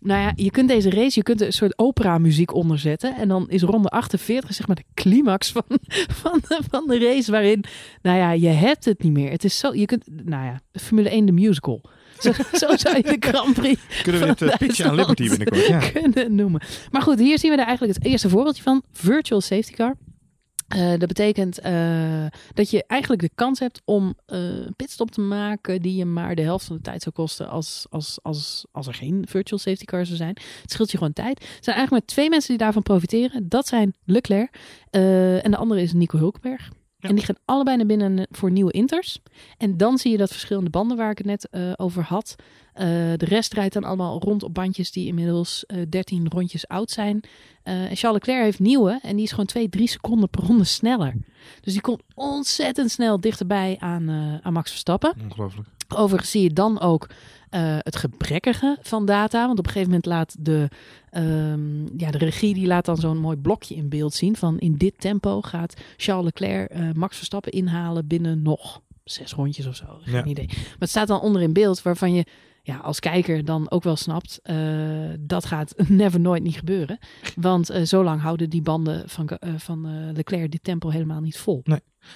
[0.02, 3.16] Nou ja, je kunt deze race, je kunt er een soort opera muziek onderzetten.
[3.16, 5.64] En dan is ronde 48 zeg maar de climax van,
[6.22, 7.30] van, de, van de race.
[7.30, 7.64] Waarin,
[8.02, 9.30] nou ja, je hebt het niet meer.
[9.30, 11.80] Het is zo, je kunt, nou ja, Formule 1 de musical.
[12.18, 12.32] Zo,
[12.66, 15.66] zo zou je de Grand Prix Kunnen we dit uh, pitchen aan Liberty binnenkort?
[15.66, 15.78] Ja.
[15.78, 16.62] kunnen noemen.
[16.90, 18.82] Maar goed, hier zien we er eigenlijk het eerste voorbeeldje van.
[18.92, 19.96] Virtual safety car.
[20.76, 25.20] Uh, dat betekent uh, dat je eigenlijk de kans hebt om uh, een pitstop te
[25.20, 28.86] maken die je maar de helft van de tijd zou kosten als, als, als, als
[28.86, 30.36] er geen virtual safety car zou zijn.
[30.62, 31.40] Het scheelt je gewoon tijd.
[31.40, 33.48] Er zijn eigenlijk maar twee mensen die daarvan profiteren.
[33.48, 34.58] Dat zijn Leclerc
[34.90, 36.70] en de andere is Nico Hulkenberg.
[37.02, 37.08] Ja.
[37.08, 39.18] En die gaan allebei naar binnen voor nieuwe inters.
[39.58, 42.02] En dan zie je dat verschil in de banden waar ik het net uh, over
[42.02, 42.34] had.
[42.38, 42.82] Uh,
[43.16, 47.20] de rest rijdt dan allemaal rond op bandjes die inmiddels uh, 13 rondjes oud zijn.
[47.62, 51.14] En Charles Leclerc heeft nieuwe en die is gewoon 2, 3 seconden per ronde sneller.
[51.60, 54.10] Dus die komt ontzettend snel dichterbij aan,
[54.42, 55.14] aan Max Verstappen.
[55.24, 55.68] Ongelooflijk.
[55.88, 57.08] Overigens zie je dan ook
[57.54, 59.46] uh, het gebrekkige van data.
[59.46, 60.68] Want op een gegeven moment laat de,
[61.16, 64.36] um, ja, de regie die laat dan zo'n mooi blokje in beeld zien.
[64.36, 69.66] Van in dit tempo gaat Charles Leclerc uh, Max Verstappen inhalen binnen nog zes rondjes
[69.66, 69.86] of zo.
[70.00, 70.24] Geen Ja.
[70.24, 70.46] idee.
[70.46, 72.24] Maar het staat dan onder in beeld waarvan je
[72.64, 74.56] ja, als kijker dan ook wel snapt, eh,
[75.20, 76.98] dat gaat never nooit niet gebeuren.
[77.36, 81.20] Want eh, zo lang houden die banden van, eh, van eh, Leclerc dit tempo helemaal
[81.20, 81.62] niet vol.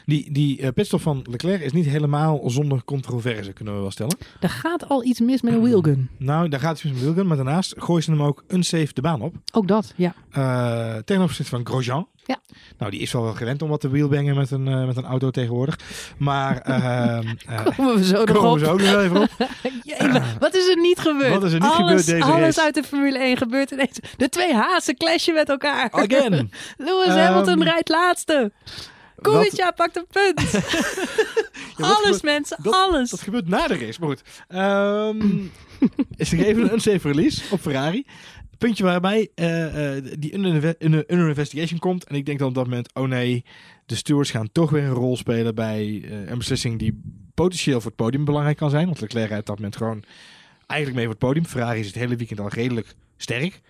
[0.06, 4.16] Die, die eh, pitstop van Leclerc is niet helemaal zonder controverse, kunnen we wel stellen.
[4.40, 6.08] Er gaat al iets mis met een wheelgun.
[6.18, 9.20] Nou, daar gaat het met Wilgen, maar daarnaast gooien ze hem ook unsafe de baan
[9.22, 9.34] op.
[9.52, 10.14] Ook dat, ja.
[10.30, 12.08] Eh ten opzichte van Grosjean.
[12.24, 12.38] Ja.
[12.78, 15.04] Nou, die is wel wel gewend om wat te wheelbangen met een, eh, met een
[15.04, 15.78] auto tegenwoordig.
[16.18, 18.58] Maar ehm, eh, Komen we zo nog komen op.
[18.58, 19.28] we zo ook nog even op.
[19.82, 21.32] Jee, wat is er niet gebeurd?
[21.32, 22.62] Wat is er niet alles, gebeurd deze Alles race?
[22.62, 23.98] uit de Formule 1 gebeurt ineens.
[24.16, 25.90] De twee hazen clashen met elkaar.
[25.90, 26.30] Again.
[26.76, 28.52] Lewis Ehm, Hamilton rijdt laatste.
[29.20, 30.50] Kubica pakt een punt.
[31.76, 33.10] Ja, alles gebeurt- mensen, dat- alles.
[33.10, 34.22] Dat gebeurt na de race, maar goed.
[34.48, 35.20] Ehm
[36.28, 38.06] ze geven een unsafe release op Ferrari.
[38.58, 42.04] Puntje waarbij eh, eh, die under, under, under investigation komt.
[42.04, 43.44] En ik denk dan op dat moment, oh nee,
[43.86, 47.00] de stewards gaan toch weer een rol spelen bij eh, een beslissing die
[47.34, 48.86] potentieel voor het podium belangrijk kan zijn.
[48.86, 50.02] Want Leclerc rijdt op dat moment gewoon
[50.66, 51.46] eigenlijk mee voor het podium.
[51.46, 53.60] Ferrari is het hele weekend al redelijk sterk.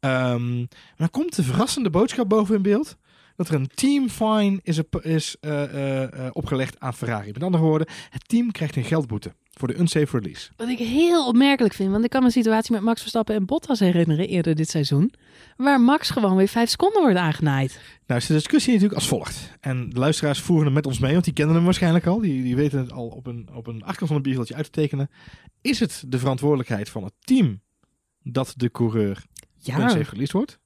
[0.00, 2.96] Ehm, maar dan komt de verrassende boodschap boven in beeld.
[3.38, 7.32] Dat er een team fine is, op- is eh, eh, eh, opgelegd aan Ferrari.
[7.32, 10.50] Met andere woorden, het team krijgt een geldboete voor de unsafe release.
[10.56, 13.46] Wat ik heel opmerkelijk vind, want ik kan me een situatie met Max Verstappen en
[13.46, 15.12] Bottas herinneren eerder dit seizoen.
[15.56, 17.80] Waar Max gewoon weer vijf seconden wordt aangenaaid.
[18.06, 19.52] Nou is de discussie natuurlijk als volgt.
[19.60, 22.20] En de luisteraars voeren hem met ons mee, want die kennen hem waarschijnlijk al.
[22.20, 24.70] Die, die weten het al op een, op een achterkant van een biergeltje uit te
[24.70, 25.10] tekenen.
[25.60, 27.60] Is het de verantwoordelijkheid van het team
[28.22, 29.24] dat de coureur
[29.56, 30.58] Ja, unsafe released wordt?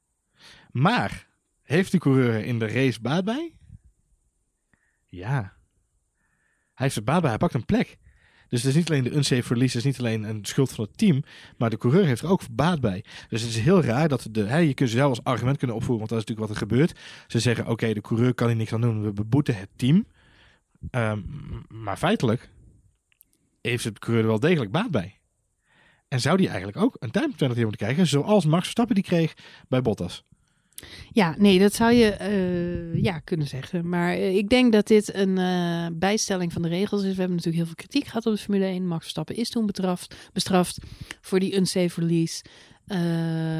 [0.70, 1.30] Maar
[1.72, 3.54] heeft de coureur in de race baat bij?
[5.06, 5.56] Ja.
[6.74, 7.98] Hij heeft er baat bij, hij pakt een plek.
[8.48, 10.84] Dus het is niet alleen de unsafe release, het is niet alleen een schuld van
[10.84, 11.22] het team,
[11.56, 13.04] maar de coureur heeft er ook baat bij.
[13.28, 15.76] Dus het is heel raar dat de, hè, je kunt ze zelf als argument kunnen
[15.76, 16.98] opvoeren, want dat is natuurlijk wat er gebeurt.
[17.26, 20.06] Ze zeggen, oké, de coureur kan hier niks aan doen, we beboeten het team.
[20.90, 21.20] Ehm,
[21.68, 22.50] maar feitelijk
[23.60, 25.18] heeft de coureur er wel degelijk baat bij.
[26.08, 29.34] En zou die eigenlijk ook een time penalty moeten krijgen, zoals Max Verstappen die kreeg
[29.68, 30.24] bij Bottas.
[31.12, 33.88] Ja, nee, dat zou je eh, ja, kunnen zeggen.
[33.88, 37.14] Maar eh, ik denk dat dit een eh, bijstelling van de regels is.
[37.14, 38.86] We hebben natuurlijk heel veel kritiek gehad op de Formule 1.
[38.86, 40.78] Max Verstappen is toen betraft, bestraft
[41.20, 42.44] voor die unsafe release.
[42.86, 42.98] Eh,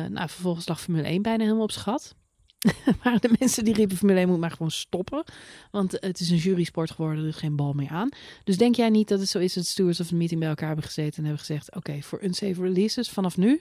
[0.09, 2.14] nou, vervolgens lag Formule 1 bijna helemaal op schat.
[3.05, 5.25] maar de mensen die riepen Formule 1 moet maar gewoon stoppen.
[5.70, 8.09] Want het is een jurysport geworden, er is geen bal meer aan.
[8.44, 10.66] Dus denk jij niet dat het zo is dat stewards of de meeting bij elkaar
[10.66, 11.75] hebben gezeten en hebben gezegd...
[11.75, 13.61] oké, voor unsafe releases vanaf nu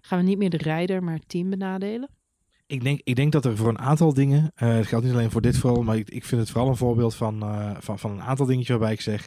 [0.00, 2.08] gaan we niet meer de rijder, maar het team benadelen?
[2.66, 5.30] Ik denk, ik denk dat er voor een aantal dingen, eh, het geldt niet alleen
[5.30, 8.10] voor dit vooral, maar ik, ik vind het vooral een voorbeeld van, eh, van, van
[8.10, 9.26] een aantal dingetjes waarbij ik zeg,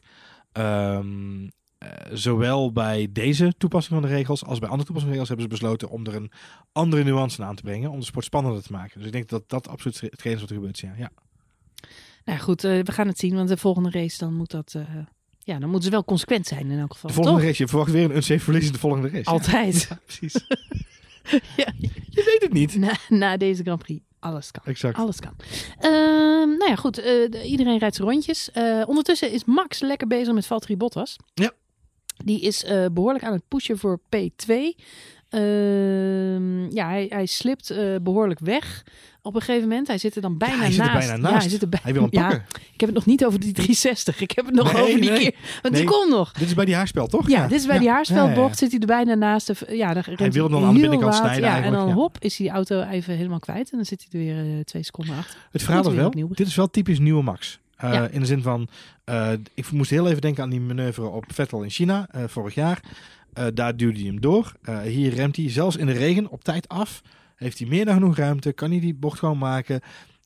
[0.52, 1.47] ehm,
[1.78, 5.28] eh, zowel bij deze toepassing van de regels als bij andere toepassingen van de regels
[5.28, 6.32] hebben ze besloten om er een
[6.71, 8.97] andere nuance aan te brengen, om de sport spannender te maken.
[8.97, 10.80] Dus ik denk dat dat absoluut hetgeen is wat er gebeurt.
[10.80, 10.93] Ja.
[10.97, 11.12] ja.
[12.26, 14.76] Nou goed, we gaan het zien, want de volgende race dan moet dat...
[15.39, 17.47] ja, dan moeten ze wel consequent zijn in elk geval, De volgende toch?
[17.47, 19.23] race, je verwacht weer een unsafe release in de volgende race.
[19.23, 19.32] Ja.
[19.32, 19.86] Altijd.
[19.89, 20.34] Ja, precies.
[21.55, 21.73] Ja,
[22.09, 22.75] Je weet het niet.
[22.75, 24.63] na, na deze Grand Prix, alles kan.
[24.65, 24.97] Exact.
[24.97, 25.33] Alles kan.
[25.79, 26.97] Ehm, nou ja, goed.
[26.97, 28.51] eh, de- iedereen rijdt zijn rondjes.
[28.51, 31.15] Eh, ondertussen is Max lekker bezig met Valtteri Bottas.
[31.33, 31.51] Ja.
[32.25, 34.53] Die is eh, behoorlijk aan het pushen voor P2.
[35.29, 38.83] Ehm, ja, hij, hij slipt eh, behoorlijk weg
[39.21, 39.87] op een gegeven moment.
[39.87, 41.07] Hij zit er dan bijna Ja, hij zit er naast.
[41.07, 41.41] bijna Ja, naast.
[41.41, 41.79] hij, zit er bij...
[41.83, 42.45] Hij wil hem ja, pakken.
[42.73, 44.21] ik heb het nog niet over die 360.
[44.21, 45.19] Ik heb het nog Nee, over die nee.
[45.19, 45.35] keer.
[45.61, 45.83] Want Nee.
[45.85, 46.31] die komt nog.
[46.31, 47.29] Dit is bij die haarspel, toch?
[47.29, 49.47] Ja, dit is bij die ja, Zit hij er bijna naast.
[49.47, 52.17] De, ja, dan rent wil hem dan aan de binnenkant snijden Ja, en dan hop,
[52.19, 53.69] is hij die auto even helemaal kwijt.
[53.71, 55.39] En dan zit hij er weer eh, twee seconden achter.
[55.51, 57.59] Het verhaal is we wel, dit is wel typisch nieuwe Max.
[57.75, 58.07] Eh, Ja.
[58.07, 58.67] In de zin van,
[59.53, 62.79] ik moest heel even denken aan die manoeuvre op Vettel in China vorig jaar.
[63.38, 64.54] Eh, daar duwde hij hem door.
[64.62, 67.02] Eh, hier remt hij zelfs in de regen op tijd af.
[67.36, 68.54] Heeft hij meer dan genoeg ruimte.
[68.54, 69.82] Kan hij die bocht gewoon maken.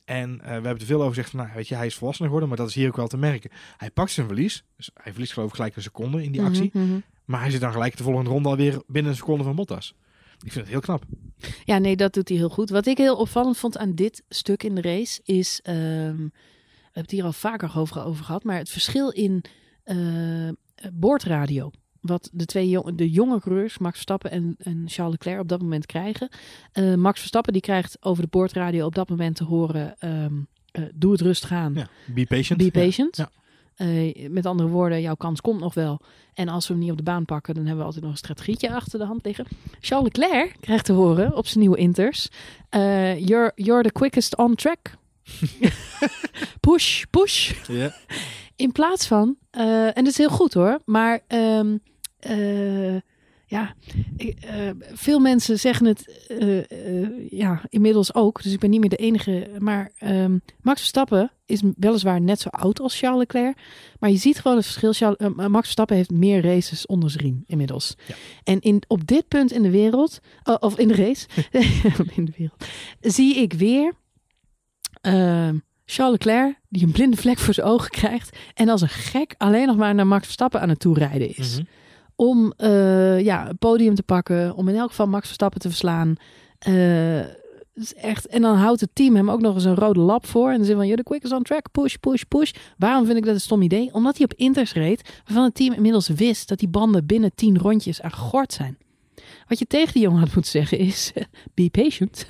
[0.06, 2.26] En eh, we hebben er veel over gezegd van, nou, weet je, hij is volwassen
[2.26, 2.50] geworden.
[2.50, 3.52] Maar dat is hier ook wel te merken.
[3.78, 4.64] Hij pakt zijn verlies.
[4.78, 6.70] Dus hij verliest geloof ik gelijk een seconde in die actie.
[6.74, 7.00] Mhm, mhm.
[7.26, 9.96] Maar hij zit dan gelijk de volgende ronde alweer binnen een seconde van Bottas.
[10.44, 11.04] Ik vind het heel knap.
[11.66, 12.70] Ja, nee, dat doet hij heel goed.
[12.70, 15.60] Wat ik heel opvallend vond aan dit stuk in de race is...
[15.64, 19.44] ehm, we hebben het hier al vaker over, over gehad, maar het verschil in
[20.94, 21.72] boordradio.
[22.02, 25.62] Wat de twee jong, de jonge coureurs, Max Verstappen en, en Charles Leclerc, op dat
[25.62, 26.30] moment krijgen.
[26.72, 30.34] Eh, Max Verstappen die krijgt over de boordradio op dat moment te horen: ehm,
[30.72, 31.88] eh, doe het rustig aan, Ja.
[32.06, 32.60] Be patient.
[32.60, 33.18] be patient.
[33.18, 33.30] Ja.
[33.76, 36.00] Eh, met andere woorden, jouw kans komt nog wel.
[36.34, 38.20] En als we hem niet op de baan pakken, dan hebben we altijd nog een
[38.20, 39.46] strategietje achter de hand liggen.
[39.80, 42.28] Charles Leclerc krijgt te horen op zijn nieuwe Inters:
[42.70, 44.98] you're, you're the quickest on track.
[46.68, 47.54] push, push.
[48.56, 51.78] In plaats van, en dat is heel goed hoor, maar ehm,
[52.22, 53.02] eh,
[53.52, 53.74] ja,
[54.18, 58.44] ik, eh, veel mensen zeggen het eh, ja, inmiddels ook.
[58.44, 59.50] Dus ik ben niet meer de enige.
[59.60, 63.58] Maar ehm, Max Verstappen is weliswaar net zo oud als Charles Leclerc.
[64.00, 64.94] Maar je ziet gewoon het verschil.
[64.94, 67.96] Charles, Max Verstappen heeft meer races onder zijn riem inmiddels.
[68.08, 68.16] Ja.
[68.44, 71.28] En in, op dit punt in de wereld, oh, of in de race,
[72.16, 72.66] in de wereld,
[73.00, 73.94] zie ik weer
[75.02, 78.38] ehm, Charles Leclerc die een blinde vlek voor zijn ogen krijgt.
[78.54, 81.66] En als een gek alleen nog maar naar Max Verstappen aan het toerijden is Mhm.
[82.22, 86.16] Om eh, ja, podium te pakken, om in elk geval Max Verstappen te verslaan.
[86.60, 87.20] Eh,
[87.74, 90.50] is echt, en dan houdt het team hem ook nog eens een rode lap voor.
[90.50, 92.52] En dan zin van, you're the quickest on track, push, push, push.
[92.78, 93.94] Waarom vind ik dat een stom idee?
[93.94, 97.58] Omdat hij op Inters reed, waarvan het team inmiddels wist dat die banden binnen 10
[97.58, 98.78] rondjes aan gegord zijn.
[99.52, 101.12] Wat je tegen die jongen had moeten zeggen is,
[101.54, 102.26] be patient.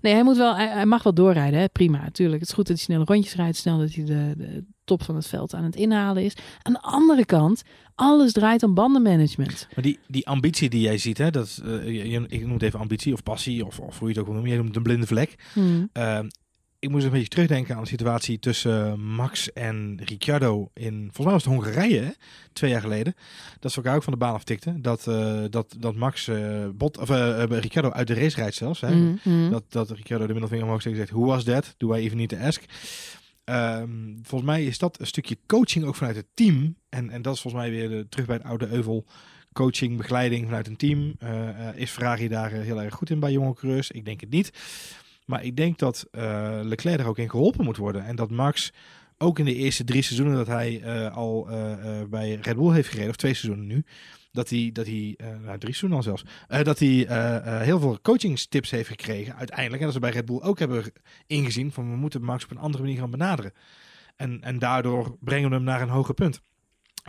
[0.00, 1.68] Nee, hij, moet wel, hij, hij mag wel doorrijden, hè?
[1.68, 2.40] prima, natuurlijk.
[2.40, 5.14] Het is goed dat hij snelle rondjes rijdt, snel dat hij de, de top van
[5.14, 6.34] het veld aan het inhalen is.
[6.62, 7.62] Aan de andere kant,
[7.94, 9.68] alles draait om bandenmanagement.
[9.74, 12.62] Maar die, die ambitie die jij ziet, hè, dat, eh, je- je- ik noem het
[12.62, 14.48] even ambitie of passie, of, of hoe je het ook wil noemen.
[14.52, 15.34] Jij noemt het een blinde vlek.
[15.52, 15.88] Hmm.
[15.92, 16.28] Ehm,
[16.80, 21.32] ik moest een beetje terugdenken aan de situatie tussen Max en Ricciardo in, volgens mij
[21.32, 22.16] was het Hongarije,
[22.52, 23.14] twee jaar geleden.
[23.58, 24.82] Dat ze elkaar ook van de baan aftikten.
[24.82, 28.54] Dat, eh, dat, dat Max eh, bot, of, eh, eh, Ricciardo uit de race rijdt
[28.54, 28.80] zelfs.
[28.80, 28.94] Hè?
[28.94, 29.50] Mm, mm.
[29.50, 31.74] Dat, dat Ricciardo de middelvinger omhoog steekt en zegt, who was that?
[31.78, 32.64] Do I even need to ask?
[33.44, 33.88] Ehm,
[34.22, 36.76] volgens mij is dat een stukje coaching ook vanuit het team.
[36.88, 39.06] En, en dat is volgens mij weer de, terug bij het oude euvel.
[39.52, 41.14] Coaching, begeleiding vanuit een team.
[41.18, 43.90] Eh, eh, is Ferrari daar eh, heel erg goed in bij jonge coureurs?
[43.90, 44.52] Ik denk het niet.
[45.30, 48.04] Maar ik denk dat eh, Leclerc er ook in geholpen moet worden.
[48.04, 48.72] En dat Max
[49.18, 51.76] ook in de eerste drie seizoenen dat hij eh, al eh,
[52.08, 53.84] bij Red Bull heeft gereden, of twee seizoenen nu,
[54.32, 56.24] dat hij, dat hij nou, drie seizoenen al zelfs,
[56.64, 57.06] dat hij
[57.64, 59.78] heel veel coachingstips heeft gekregen uiteindelijk.
[59.78, 60.92] En dat ze bij Red Bull ook hebben
[61.26, 63.52] ingezien van we moeten Max op een andere manier gaan benaderen.
[64.16, 66.42] En, en daardoor brengen we hem naar een hoger punt.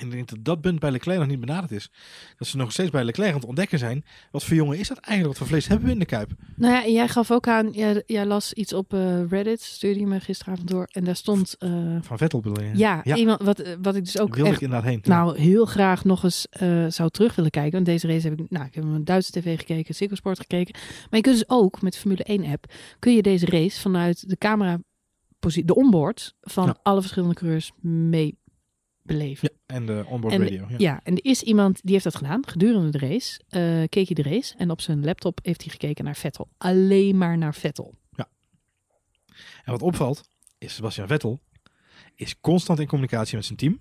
[0.01, 1.91] En ik denk dat dat punt bij Leclerc nog niet benaderd is.
[2.37, 4.05] Dat ze nog steeds bij Leclerc aan het ontdekken zijn.
[4.31, 5.27] Wat voor jongen is dat eigenlijk?
[5.27, 6.31] Wat voor vlees hebben we in de kuip?
[6.55, 9.99] Nou ja, en jij gaf ook aan, jij, jij las iets op eh, Reddit, stuurde
[9.99, 10.87] je me gisteravond door.
[10.91, 11.69] En daar stond, eh,
[12.01, 12.77] Van Vettel bedoel je?
[12.77, 13.15] ja, ja.
[13.15, 14.99] iemand, wat, wat ik dus ook wilde echt ik inderdaad heen.
[15.03, 17.71] nou heel graag nog eens eh, zou terug willen kijken.
[17.71, 20.73] Want deze race heb ik, nou, ik heb op Duitse tv gekeken, Ziggo Sport gekeken.
[20.73, 24.29] Maar je kunt dus ook met de Formule 1 app, kun je deze race vanuit
[24.29, 24.79] de camera,
[25.39, 26.75] de onboard van Ja.
[26.83, 28.39] alle verschillende coureurs mee
[29.03, 29.49] beleven.
[29.51, 30.65] Ja, en de onboard En- radio.
[30.69, 30.75] Ja.
[30.77, 33.39] Ja, en er is iemand die heeft dat gedaan gedurende de race.
[33.49, 36.49] eh, keek hij de race en op zijn laptop heeft hij gekeken naar Vettel.
[36.57, 37.93] Alleen maar naar Vettel.
[39.63, 40.21] En wat opvalt,
[40.57, 41.39] is Sebastian Vettel
[42.15, 43.79] is constant in communicatie met zijn team.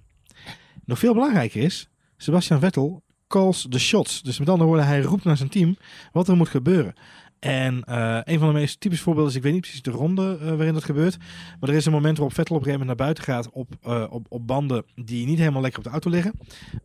[0.84, 4.22] Nog veel belangrijker is, Sebastian Vettel calls the shots.
[4.22, 5.76] Dus met andere woorden, hij roept naar zijn team
[6.12, 6.94] wat er moet gebeuren.
[7.40, 10.38] En eh, een van de meest typische voorbeelden is, ik weet niet precies de ronde
[10.40, 11.16] eh, waarin dat gebeurt.
[11.60, 13.74] Maar er is een moment waarop Vettel op een gegeven moment naar buiten gaat op,
[13.82, 16.32] eh, op, op banden die niet helemaal lekker op de auto liggen.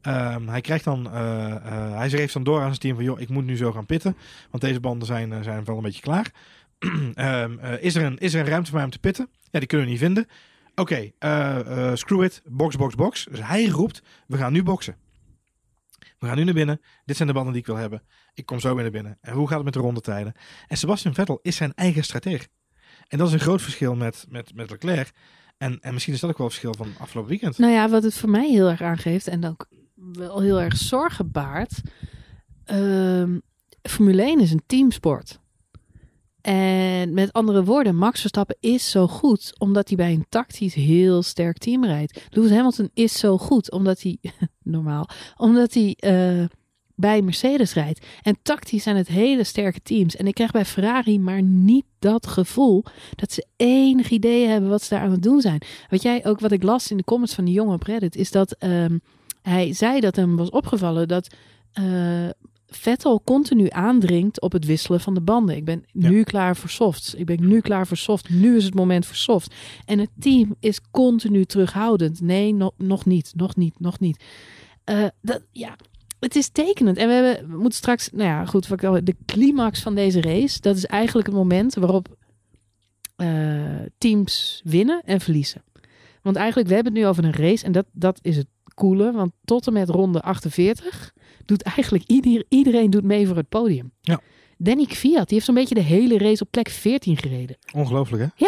[0.01, 1.11] Ehm, hij krijgt dan,
[1.95, 4.17] hij geeft dan door aan zijn team van, joh, ik moet nu zo gaan pitten.
[4.51, 6.31] Want deze banden zijn, zijn wel een beetje klaar.
[7.13, 9.29] Ehm, eh, is, er een, is er een ruimte voor mij om te pitten?
[9.51, 10.27] Ja, die kunnen we niet vinden.
[10.75, 11.11] Oké,
[11.93, 13.27] screw it, box, box, box.
[13.29, 14.95] Dus hij roept, we gaan nu boksen.
[16.19, 16.81] We gaan nu naar binnen.
[17.05, 18.03] Dit zijn de banden die ik wil hebben.
[18.33, 19.17] Ik kom zo weer naar binnen.
[19.21, 20.33] En hoe gaat het met de rondetijden?
[20.67, 22.47] En Sebastian Vettel is zijn eigen strateeg.
[23.07, 25.11] En dat is een groot verschil met, met, met Leclerc.
[25.57, 27.57] En, en misschien is dat ook wel het verschil van afgelopen weekend.
[27.57, 31.31] Nou ja, wat het voor mij heel erg aangeeft en ook wel heel erg zorgen
[31.31, 31.81] baart.
[32.65, 33.39] ehm,
[33.81, 35.39] Formule 1 is een teamsport.
[36.45, 41.23] En met andere woorden, Max Verstappen is zo goed omdat hij bij een tactisch heel
[41.23, 42.21] sterk team rijdt.
[42.29, 44.17] Lewis Hamilton is zo goed omdat hij,
[44.63, 46.45] normaal, omdat hij eh,
[46.95, 48.05] bij Mercedes rijdt.
[48.21, 50.15] En tactisch zijn het hele sterke teams.
[50.15, 52.83] En ik krijg bij Ferrari maar niet dat gevoel
[53.15, 55.61] dat ze enig idee hebben wat ze daar aan het doen zijn.
[55.89, 58.31] Wat jij ook, wat ik las in de comments van die jongen op Reddit, is
[58.31, 58.97] dat ehm,
[59.41, 61.35] hij zei dat hem was opgevallen dat
[61.71, 62.29] eh,
[62.67, 65.55] Vettel continu aandringt op het wisselen van de banden.
[65.55, 67.13] Ik ben nu klaar voor softs.
[67.13, 68.29] Ik ben nu klaar voor soft.
[68.29, 69.53] Nu is het moment voor soft.
[69.85, 72.21] En het team is continu terughoudend.
[72.21, 74.23] Nee, no- nog niet, nog niet, nog niet.
[74.83, 75.75] Eh, dat, ja,
[76.19, 76.97] het is tekenend.
[76.97, 78.67] En we, hebben, we moeten straks, nou ja, goed,
[79.05, 80.61] de climax van deze race.
[80.61, 82.17] Dat is eigenlijk het moment waarop
[83.15, 85.63] eh, teams winnen en verliezen.
[86.21, 87.65] Want eigenlijk, we hebben het nu over een race.
[87.65, 89.11] En dat, dat is het coole.
[89.11, 91.13] Want tot en met ronde 48
[91.45, 93.91] doet eigenlijk ieder, iedereen doet mee voor het podium.
[94.01, 94.19] Ja.
[94.57, 97.57] Danny Kvyat, die heeft zo'n beetje de hele race op plek 14 gereden.
[97.73, 98.45] Ongelooflijk hè?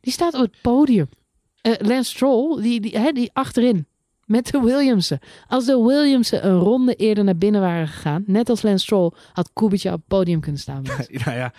[0.00, 1.08] Die staat op het podium.
[1.60, 3.86] Eh Lance Stroll, die, die, hè, die achterin.
[4.24, 5.18] Met de Williamsen.
[5.46, 9.50] Als de Williamsen een ronde eerder naar binnen waren gegaan, net als Lance Stroll, had
[9.52, 10.82] Kubica op het podium kunnen staan.
[10.82, 11.52] nou ja,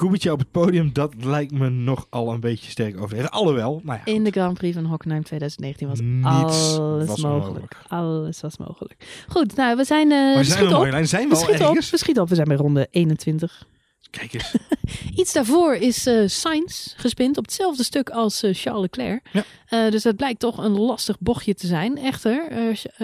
[0.00, 3.30] Kubica op het podium, dat lijkt me nogal een beetje sterk overdreven.
[3.30, 4.12] Alhoewel, nou ja.
[4.12, 7.44] In de Grand Prix van Hockenheim 2019 was Niets alles was mogelijk.
[7.44, 7.76] mogelijk.
[7.88, 9.24] Alles was mogelijk.
[9.28, 10.08] Goed, nou, we zijn...
[10.10, 11.04] zijn schiet we?
[11.06, 11.90] Zijn we ergens?
[11.90, 12.28] we schieten op.
[12.28, 13.66] We zijn bij ronde 21.
[14.10, 14.54] Kijk eens.
[15.20, 19.26] Iets daarvoor is eh Sainz gespind op hetzelfde stuk als eh, Charles Leclerc.
[19.32, 19.44] Ja.
[19.66, 21.98] Eh, dus dat blijkt toch een lastig bochtje te zijn.
[21.98, 22.98] Echter, Ch-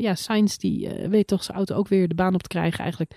[0.00, 3.12] ja, Sainz die weet toch zijn auto ook weer de baan op te krijgen eigenlijk.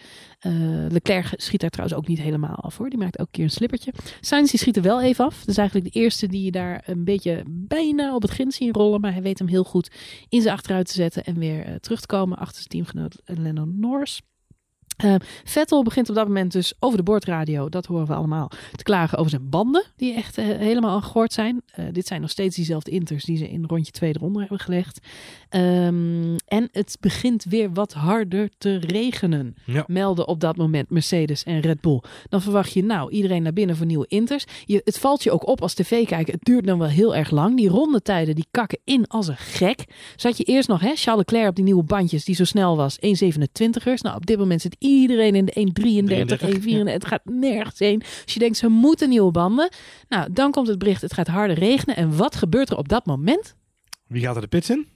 [0.90, 2.90] Leclerc schiet daar trouwens ook niet helemaal af hoor.
[2.90, 3.94] Die maakt elke keer een slippertje.
[4.22, 5.46] Sainz die schiet er wel even af.
[5.46, 9.02] Dus eigenlijk de eerste die je daar een beetje bijna op het grind zien rollen.
[9.02, 9.92] Maar hij weet hem heel goed
[10.30, 14.22] in zijn achteruit te zetten en weer terug te komen achter zijn teamgenoot Lennon Norris.
[15.04, 18.84] Eh, Vettel begint op dat moment dus over de boordradio, dat horen we allemaal, te
[18.84, 21.62] klagen over zijn banden, die echt eh, helemaal gegord zijn.
[21.72, 25.00] Eh, dit zijn nog steeds diezelfde inters die ze in rondje 2 eronder hebben gelegd.
[25.50, 29.84] Ehm, en het begint weer wat harder te regenen, Ja.
[29.88, 32.02] melden op dat moment Mercedes en Red Bull.
[32.30, 34.46] Dan verwacht je nou iedereen naar binnen voor nieuwe inters.
[34.66, 37.58] Je, het valt je ook op als tv-kijker, het duurt dan wel heel erg lang.
[37.58, 39.86] Die rondetijden die kakken in als een gek.
[40.16, 42.98] Zat je eerst nog, hè, Charles Leclerc op die nieuwe bandjes die zo snel was,
[43.00, 44.02] 1,27ers.
[44.02, 45.72] Nou, op dit moment zit iedereen in de
[46.32, 46.92] 1,33, 1,34.
[46.92, 48.02] Het gaat nergens heen.
[48.24, 49.70] Als je denkt, ze moeten nieuwe banden.
[50.10, 51.96] Nou, dan komt het bericht, het gaat harder regenen.
[51.96, 53.56] En wat gebeurt er op dat moment?
[54.08, 54.88] Wie gaat er de pits in?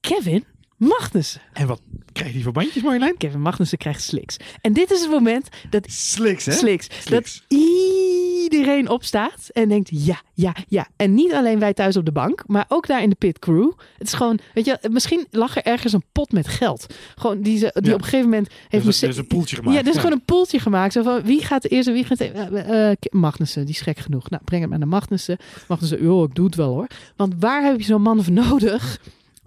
[0.00, 0.44] Kevin
[0.78, 1.40] Magnussen.
[1.52, 1.80] En wat
[2.12, 3.16] krijgt hij voor bandjes, Marjolein?
[3.16, 4.36] Kevin Magnussen krijgt slicks.
[4.60, 6.52] En dit is het moment dat Slicks, hè?
[6.52, 7.04] Slicks.
[7.04, 10.88] dat iedereen opstaat en denkt ja, ja, ja.
[10.96, 13.70] En niet alleen wij thuis op de bank, maar ook daar in de pit crew.
[13.98, 16.94] Het is gewoon, weet je, misschien lag er ergens een pot met geld.
[17.16, 17.94] Gewoon die, ze, die Ja.
[17.94, 19.76] op een gegeven moment heeft is een poeltje gemaakt.
[19.76, 20.92] Ja, er is gewoon een poeltje gemaakt.
[20.92, 22.20] Zo van, wie gaat eerst en wie gaat...
[22.20, 24.30] eh, eh, Magnussen, die is gek genoeg.
[24.30, 25.38] Nou, breng het maar naar Magnussen.
[25.68, 26.86] Magnussen, joh, ik doe het wel hoor.
[27.16, 29.00] Want waar heb je zo'n man voor nodig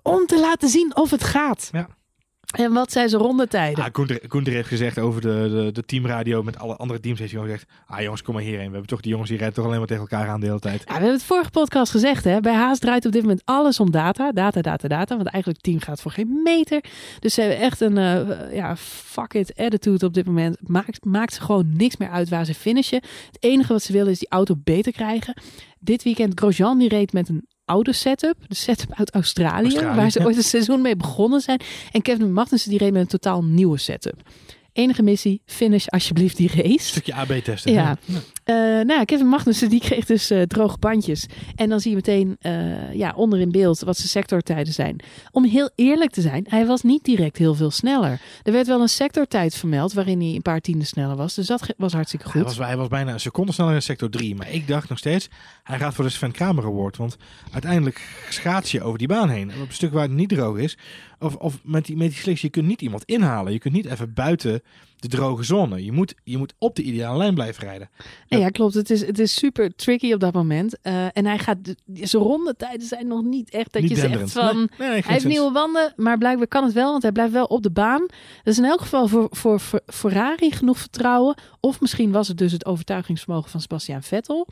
[0.03, 1.69] om te laten zien of het gaat?
[1.71, 1.87] Ja.
[2.51, 3.83] En wat zijn zijn rondetijden?
[3.83, 7.19] Ah, Koenter, Koenter heeft gezegd over de, de, de teamradio met alle andere teams.
[7.19, 8.65] Heeft hij gewoon gezegd, ah jongens, kom maar hierheen.
[8.65, 10.59] We hebben toch die jongens die rijden toch alleen maar tegen elkaar aan de hele
[10.59, 10.79] tijd.
[10.79, 12.39] Ja, we hebben het vorige podcast gezegd, hè.
[12.39, 14.31] Bij Haas draait op dit moment alles om data.
[14.31, 15.15] Data, data, data.
[15.15, 16.83] Want eigenlijk het team gaat voor geen meter.
[17.19, 20.57] Dus ze hebben echt een eh, ja, fuck it attitude op dit moment.
[20.61, 23.01] Maakt, maakt ze gewoon niks meer uit waar ze finishen.
[23.31, 25.33] Het enige wat ze willen is die auto beter krijgen.
[25.79, 28.35] Dit weekend Grosjean die reed met een oude setup.
[28.47, 31.61] De setup uit Australië, Australië, waar ze ooit het seizoen mee begonnen zijn.
[31.91, 34.21] En Kevin Magnussen die reed met een totaal nieuwe setup.
[34.73, 36.69] Enige missie, finish alsjeblieft die race.
[36.69, 37.71] Een stukje AB testen.
[37.73, 37.97] Ja.
[38.51, 41.25] Eh, nou ja, Kevin Magnussen die kreeg dus eh, droge bandjes.
[41.55, 44.99] En dan zie je meteen eh, ja, onder in beeld wat zijn sectortijden zijn.
[45.31, 48.21] Om heel eerlijk te zijn, hij was niet direct heel veel sneller.
[48.43, 51.33] Er werd wel een sectortijd vermeld waarin hij een paar tienden sneller was.
[51.35, 52.55] Dus dat was hartstikke Hij goed.
[52.55, 54.35] was, hij was bijna een seconde sneller in sector 3.
[54.35, 55.29] Maar ik dacht nog steeds,
[55.63, 56.97] hij gaat voor de Sven Kramer Award.
[56.97, 57.17] Want
[57.51, 59.51] uiteindelijk schaats je over die baan heen.
[59.51, 60.77] En op een stuk waar het niet droog is.
[61.19, 63.53] Of, of met die, met die slicks, je kunt niet iemand inhalen.
[63.53, 64.61] Je kunt niet even buiten
[65.01, 65.83] de droge zone.
[65.83, 67.89] Je moet, je moet op de ideale lijn blijven rijden.
[68.27, 68.73] Ja, klopt.
[68.73, 70.77] Het is, het is super tricky op dat moment.
[70.81, 74.31] Eh, en hij gaat, de- zijn rondetijden zijn nog niet echt dat niet je zegt
[74.31, 74.69] van...
[74.77, 77.63] Nee, Hij heeft nieuwe banden, maar blijkbaar kan het wel, want hij blijft wel op
[77.63, 77.99] de baan.
[78.43, 81.35] Dat is in elk geval voor, voor, voor Ferrari genoeg vertrouwen.
[81.59, 84.47] Of misschien was het dus het overtuigingsvermogen van Sebastian Vettel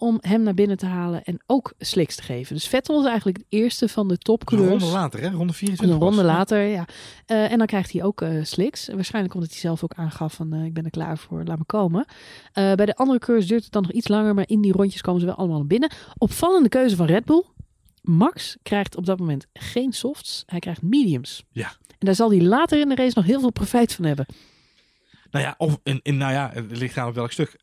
[0.00, 2.54] om hem naar binnen te halen en ook slicks te geven.
[2.54, 4.82] Dus Vettel is eigenlijk de eerste van de Een topcoureurs.
[4.82, 5.28] ronde later, hè?
[5.30, 6.26] Ronde Een 24 ronde pas.
[6.26, 6.84] later, ja.
[7.26, 8.88] Eh, en dan krijgt hij ook eh, slicks.
[8.88, 11.64] Waarschijnlijk omdat hij zelf ook aangaf van eh, ik ben er klaar voor, laat me
[11.64, 12.04] komen.
[12.52, 15.20] Bij de andere coureurs duurt het dan nog iets langer, maar in die rondjes komen
[15.20, 15.90] ze wel allemaal naar binnen.
[16.18, 17.44] Opvallende keuze van Red Bull.
[18.02, 21.44] Max krijgt op dat moment geen softs, hij krijgt mediums.
[21.50, 21.72] Ja.
[21.88, 24.26] En daar zal hij later in de race nog heel veel profijt van hebben.
[25.30, 27.56] Nou ja, of in, in, nou ja, het ligt aan op welk stuk.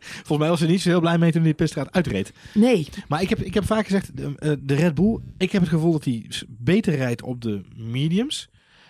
[0.00, 2.32] Volgens mij was ze niet zo heel blij mee toen hij de pitstraat uitreed.
[2.54, 5.60] Nee, Maar ik heb, ik heb vaak gezegd, de, eh, de Red Bull, ik heb
[5.62, 8.48] het gevoel dat hij beter rijdt op de mediums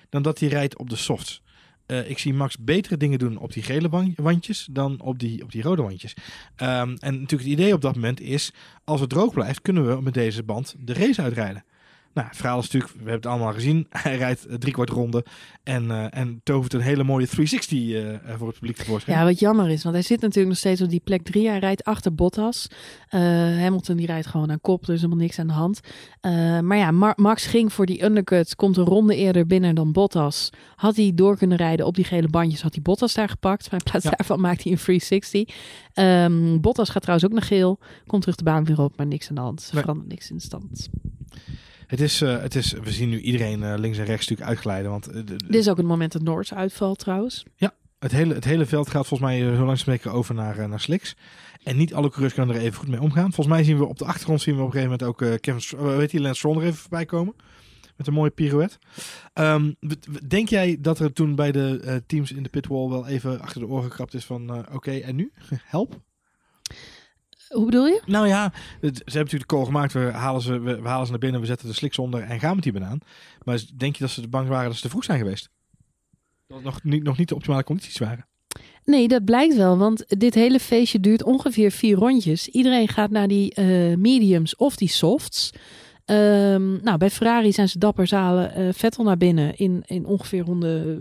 [0.08, 1.42] dan dat hij rijdt op de softs.
[1.86, 5.42] Eh, ik zie Max betere dingen doen op die gele wan- wandjes dan op die,
[5.42, 6.14] op die rode wandjes.
[6.56, 8.52] Ehm, en natuurlijk het idee op dat moment is,
[8.84, 11.64] als het droog blijft, kunnen we met deze band de race uitrijden.
[12.14, 13.86] Nou, het verhaal is natuurlijk, we hebben het allemaal gezien.
[13.90, 15.24] Hij rijdt eh, drie kwart ronde
[15.62, 19.18] en, eh, en tovert een hele mooie 360 eh, voor het publiek tevoorschijn.
[19.18, 21.48] ja, wat jammer is, want hij zit natuurlijk nog steeds op die plek 3.
[21.48, 22.66] Hij rijdt achter Bottas.
[23.08, 25.80] Hamilton die rijdt gewoon aan kop, is helemaal niks aan de hand.
[26.64, 30.50] Maar ja, Mar- Max ging voor die undercut, komt een ronde eerder binnen dan Bottas.
[30.76, 33.70] Had hij door kunnen rijden op die gele bandjes, had hij Bottas daar gepakt.
[33.70, 34.10] Maar in plaats Ja.
[34.16, 35.54] daarvan maakt hij een 360.
[35.92, 39.28] Ehm, Bottas gaat trouwens ook naar geel, komt terug de baan weer op, maar niks
[39.28, 39.70] aan de hand.
[39.72, 39.80] Nee.
[39.82, 40.88] Verandert niks in de stand.
[41.92, 44.90] Het is, eh, het is, we zien nu iedereen eh, links en rechts natuurlijk uitglijden.
[44.90, 47.44] Want eh, Dit is ook het moment dat Noords uitvalt trouwens.
[47.98, 51.16] Het hele, het hele veld gaat volgens mij zo langzaam over naar, naar Slicks.
[51.62, 53.32] En niet alle coureurs kunnen er even goed mee omgaan.
[53.32, 55.96] Volgens mij zien we op de achtergrond zien we op een gegeven moment ook Kevin,
[55.96, 57.34] weet je, Lance Stroll er even voorbij komen.
[57.96, 58.78] Met een mooie pirouette.
[59.32, 59.72] Ehm,
[60.28, 63.66] denk jij dat er toen bij de teams in de pitwall wel even achter de
[63.66, 64.74] oren gekrapt is van...
[64.74, 65.32] Oké, en nu?
[65.64, 66.00] Help?
[67.52, 68.02] Hoe bedoel je?
[68.06, 69.92] Nou ja, het- ze hebben natuurlijk de call gemaakt.
[69.92, 72.40] We halen, ze, we, we halen ze naar binnen, we zetten de sliks onder en
[72.40, 72.98] gaan met die banaan.
[73.42, 75.48] Maar denk je dat ze bang waren dat ze te vroeg zijn geweest?
[76.46, 78.26] Dat het nog niet, nog niet de optimale condities waren?
[78.84, 82.48] Nee, dat blijkt wel, want dit hele feestje duurt ongeveer vier rondjes.
[82.48, 85.50] Iedereen gaat naar die eh, mediums of die softs.
[86.04, 90.44] Ehm, nou, bij Ferrari zijn ze dapper zalen eh Vettel naar binnen in, in ongeveer
[90.44, 90.98] ronde...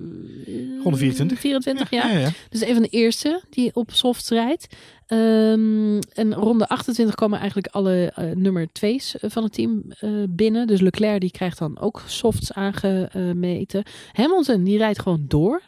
[0.47, 1.39] eh, Ronde 24.
[1.39, 2.07] 24, ja.
[2.07, 2.29] ja, ja.
[2.49, 4.75] Dus een van de eerste die op softs rijdt.
[5.07, 9.83] Ehm, en ronde 28 komen eigenlijk alle eh, nummer 2's van het team
[10.29, 10.67] binnen.
[10.67, 13.83] Dus Leclerc die krijgt dan ook softs aangemeten.
[14.11, 15.61] Hamilton die rijdt gewoon door.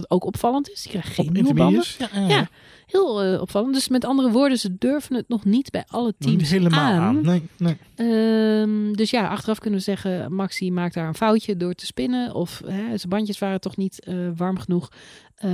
[0.00, 0.82] Dat ook opvallend is.
[0.82, 1.84] Die krijgt geen Op nieuwe banden.
[1.98, 2.28] Ja, ja, Ja.
[2.28, 2.48] ja.
[2.86, 3.74] Heel eh, opvallend.
[3.74, 7.00] Dus met andere woorden, ze durven het nog niet bij alle teams helemaal aan.
[7.00, 7.20] aan.
[7.22, 7.76] Nee, nee.
[7.94, 12.34] Ehm, dus ja, achteraf kunnen we zeggen, Maxi maakt daar een foutje door te spinnen.
[12.34, 14.88] Of hè, zijn bandjes waren toch niet eh, warm genoeg.
[15.34, 15.50] Eh,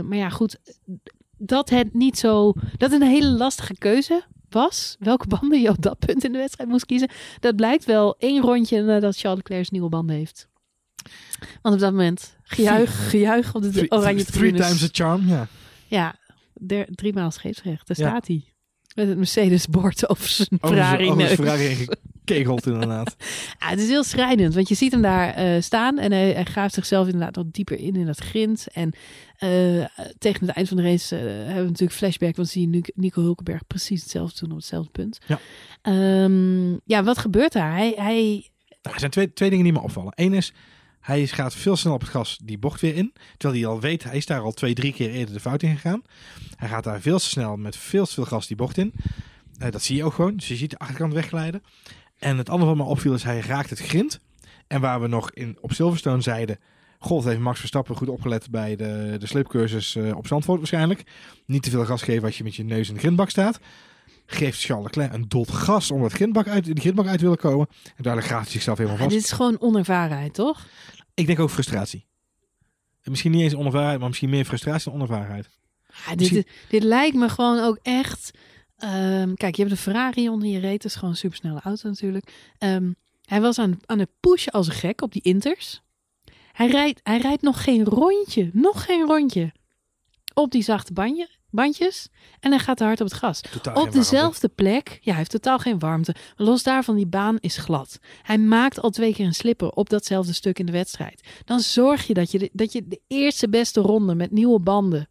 [0.00, 0.58] maar ja, goed.
[1.38, 2.52] Dat het niet zo.
[2.76, 4.96] Dat een hele lastige keuze was.
[4.98, 7.10] Welke banden je op dat punt in de wedstrijd moest kiezen.
[7.40, 10.48] Dat blijkt wel één rondje nadat Charles Leclerc zijn nieuwe banden heeft.
[11.62, 14.66] Want op dat moment gejuich, gejuich op de Three, oranje three tribunes.
[14.66, 15.46] times the charm, ja.
[15.86, 16.14] Ja,
[16.54, 17.86] der, drie maal scheepsrecht.
[17.86, 18.08] Daar Ja.
[18.08, 18.44] staat hij.
[18.94, 21.36] Met het Mercedes-bord over zijn Ferrari over zijn.
[21.36, 21.74] Ferrari
[22.24, 23.16] gekegeld inderdaad.
[23.58, 26.44] Ja, het is heel schrijnend, want je ziet hem daar eh, staan en hij, hij
[26.44, 28.66] graaft zichzelf inderdaad wat dieper in in dat grind.
[28.72, 28.92] En
[29.36, 29.84] eh,
[30.18, 33.22] tegen het eind van de race eh, hebben we natuurlijk flashback, want zie je Nico
[33.22, 35.18] Hulkenberg precies hetzelfde doen op hetzelfde punt.
[35.26, 35.38] Ja.
[35.82, 37.72] Ehm, ja, wat gebeurt daar?
[37.72, 38.50] Hij, hij,
[38.82, 40.12] Nou, er zijn twee, twee dingen die me opvallen.
[40.16, 40.52] Eén is,
[41.02, 43.12] hij gaat veel sneller op het gas die bocht weer in.
[43.36, 45.74] Terwijl hij al weet, hij is daar al twee, drie keer eerder de fout in
[45.74, 46.02] gegaan.
[46.56, 48.92] Hij gaat daar veel te snel met veel te veel gas die bocht in.
[49.58, 50.36] Eh, dat zie je ook gewoon.
[50.36, 51.62] Dus je ziet de achterkant wegglijden.
[52.18, 54.20] En het andere wat me opviel is, hij raakt het grind.
[54.66, 56.58] En waar we nog in, op Silverstone zeiden...
[56.98, 61.02] God heeft Max Verstappen goed opgelet bij de, de sleepcursus eh, op Zandvoort waarschijnlijk.
[61.46, 63.60] Niet te veel gas geven als je met je neus in de grindbak staat.
[64.34, 67.38] Geeft Charles Leclerc een dot gas om het grindbak uit, de grindbak uit te willen
[67.38, 67.66] komen.
[67.96, 69.10] En daardoor graaft hij zichzelf helemaal vast.
[69.10, 70.66] dit is gewoon onervarenheid, toch?
[71.14, 72.06] Ik denk ook frustratie.
[73.02, 75.48] En Misschien niet eens onervarenheid, maar misschien meer frustratie dan onervarenheid.
[75.88, 78.30] Ja, dit, Misschien- dit lijkt me gewoon ook echt.
[78.76, 80.82] ehm, kijk, je hebt een Ferrari onder je reet.
[80.82, 82.32] Dat is gewoon een supersnelle auto natuurlijk.
[82.58, 82.92] Ehm,
[83.24, 85.82] hij was aan, aan het pushen als een gek op die Inters.
[86.52, 88.50] Hij rijdt, hij rijdt nog geen rondje.
[88.52, 89.52] Nog geen rondje.
[90.34, 92.08] Op die zachte bandje, bandjes.
[92.40, 93.40] En hij gaat te hard op het gas.
[93.40, 94.88] Totaal Op dezelfde plek.
[94.88, 96.14] Ja, hij heeft totaal geen warmte.
[96.36, 97.98] Los daarvan, die baan is glad.
[98.22, 101.28] Hij maakt al twee keer een slipper op datzelfde stuk in de wedstrijd.
[101.44, 105.08] Dan zorg je dat je de, dat je de eerste beste ronde met nieuwe banden,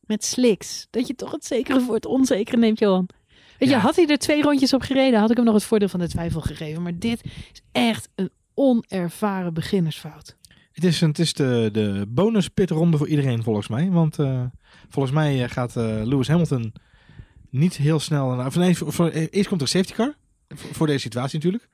[0.00, 3.08] met slicks, dat je toch het zekere voor het onzekere neemt, Johan.
[3.58, 3.80] Weet je, Ja.
[3.80, 6.08] had hij er twee rondjes op gereden, had ik hem nog het voordeel van de
[6.08, 6.82] twijfel gegeven.
[6.82, 10.36] Maar dit is echt een onervaren beginnersfout.
[10.80, 13.90] Het is, een- het is de, de bonus pitronde voor iedereen volgens mij.
[13.90, 14.42] Want eh,
[14.88, 16.72] volgens mij eh, gaat eh, Lewis Hamilton
[17.50, 18.28] niet heel snel...
[18.34, 20.14] Naar, of nee, voor, voor- eerst komt er een safety car.
[20.48, 21.68] Voor, voor deze situatie natuurlijk.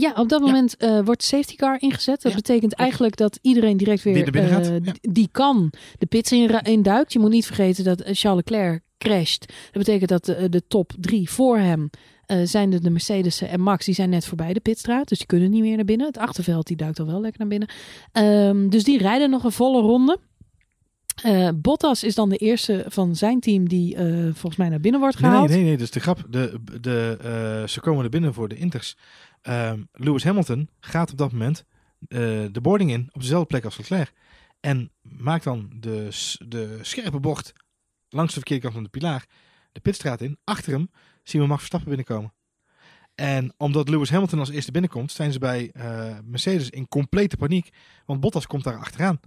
[0.00, 0.46] Ja, op dat Ja.
[0.46, 2.22] moment eh, wordt safety car ingezet.
[2.22, 4.92] Dat Ja, betekent eigenlijk dat iedereen direct weer binnen gaat, ja.
[5.00, 7.12] die kan de pits in, in duikt.
[7.12, 9.46] Je moet niet vergeten dat Charles Leclerc crasht.
[9.46, 11.90] Dat betekent dat de, de top drie voor hem
[12.28, 13.84] eh, zijn de, de Mercedes en Max.
[13.84, 16.06] Die zijn net voorbij de pitstraat, dus die kunnen niet meer naar binnen.
[16.06, 17.68] Het achterveld die duikt al wel lekker naar binnen.
[18.12, 20.18] Ehm, dus die rijden nog een volle ronde.
[21.22, 25.00] Eh, Bottas is dan de eerste van zijn team die eh, volgens mij naar binnen
[25.00, 25.48] wordt gehaald.
[25.48, 26.26] nee, nee, nee, is de grap.
[26.30, 28.96] De, de, ze komen er binnen voor de Inters.
[29.42, 31.64] Ehm, Lewis Hamilton gaat op dat moment
[32.08, 34.12] de boarding in op dezelfde plek als Leclerc.
[34.60, 36.08] En maakt dan de,
[36.48, 37.52] de scherpe bocht
[38.08, 39.26] langs de verkeerde kant van de pilaar
[39.72, 40.38] de pitstraat in.
[40.44, 40.90] Achter hem
[41.28, 42.32] zien we Max Verstappen binnenkomen.
[43.14, 47.68] En omdat Lewis Hamilton als eerste binnenkomt, zijn ze bij eh, Mercedes in complete paniek.
[48.06, 49.20] Want Bottas komt daar achteraan.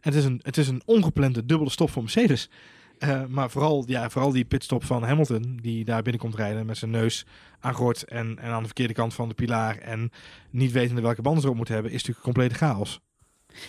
[0.00, 2.50] Het is een, het is een ongeplande dubbele stop voor Mercedes.
[2.98, 6.90] Eh, maar vooral, ja, vooral die pitstop van Hamilton, die daar binnenkomt rijden met zijn
[6.90, 7.26] neus
[7.60, 9.78] aan gort en, en aan de verkeerde kant van de pilaar.
[9.78, 10.10] En
[10.50, 13.00] niet wetende welke banden ze erop moeten hebben, is natuurlijk complete chaos.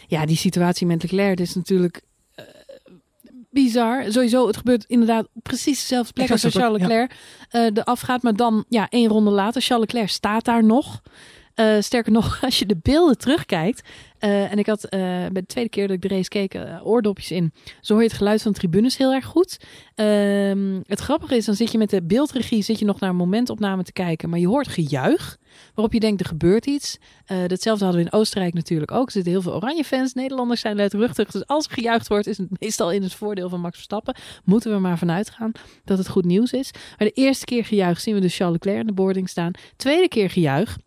[0.07, 2.01] Ja, die situatie met Leclerc is natuurlijk
[3.53, 4.11] bizar.
[4.11, 7.15] Sowieso, het gebeurt inderdaad precies dezelfde plek als waar Charles Leclerc
[7.49, 8.21] eh de afgaat.
[8.21, 11.01] Maar dan, ja, één ronde later, Charles Leclerc staat daar nog.
[11.53, 13.81] Eh, sterker nog, als je de beelden terugkijkt.
[14.19, 17.31] eh, en ik had eh, bij de tweede keer dat ik de race keek oordopjes
[17.31, 17.53] in.
[17.81, 19.59] Zo hoor je het geluid van de tribunes heel erg goed.
[19.95, 23.15] Ehm, het grappige is, dan zit je met de beeldregie zit je nog naar een
[23.15, 24.29] momentopname te kijken.
[24.29, 25.37] Maar je hoort gejuich.
[25.73, 26.97] Waarop je denkt, er gebeurt iets.
[27.47, 29.05] Datzelfde hadden we in Oostenrijk natuurlijk ook.
[29.05, 30.13] Er zitten heel veel oranje fans.
[30.13, 31.31] Nederlanders zijn luidruchtig.
[31.31, 34.15] Dus als er gejuicht wordt, is het meestal in het voordeel van Max Verstappen.
[34.43, 35.51] Moeten we maar vanuit gaan
[35.83, 36.71] dat het goed nieuws is.
[36.71, 39.51] Maar de eerste keer gejuich zien we dus Charles Leclerc in de boarding staan.
[39.75, 40.77] Tweede keer gejuich.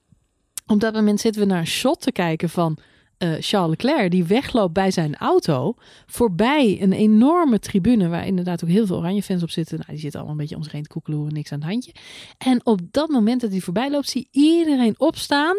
[0.67, 2.79] Op dat moment zitten we naar een shot te kijken van
[3.19, 5.75] eh, Charles Leclerc, die wegloopt bij zijn auto,
[6.07, 9.77] voorbij een enorme tribune waar inderdaad ook heel veel oranje fans op zitten.
[9.77, 11.93] Nou, die zitten allemaal een beetje om zich heen te koekelen, niks aan het handje.
[12.39, 15.57] En op dat moment dat hij voorbij loopt, zie iedereen opstaan.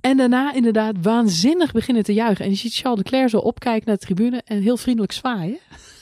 [0.00, 2.44] En daarna inderdaad waanzinnig beginnen te juichen.
[2.44, 5.58] En je ziet Charles Leclerc zo opkijken naar de tribune en heel vriendelijk zwaaien.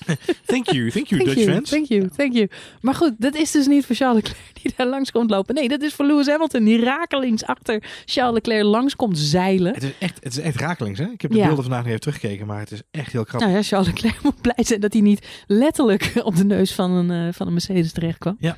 [0.47, 1.71] Thank you, thank you, Thank Dutch you, fans.
[1.71, 2.49] thank you, thank you.
[2.81, 5.55] Maar goed, dat is dus niet voor Charles Leclerc die daar langs komt lopen.
[5.55, 9.75] Nee, dat is voor Lewis Hamilton die rakelings achter Charles Leclerc langs komt zeilen.
[9.75, 11.07] Het is echt, het is echt rakelings, hè?
[11.11, 11.45] Ik heb de Ja.
[11.47, 13.49] beelden vandaag nog even teruggekeken, maar het is echt heel grappig.
[13.49, 16.91] Nou ja, Charles Leclerc moet blij zijn dat hij niet letterlijk op de neus van
[16.91, 18.37] een, eh, van een Mercedes terecht kwam.
[18.41, 18.57] Ja.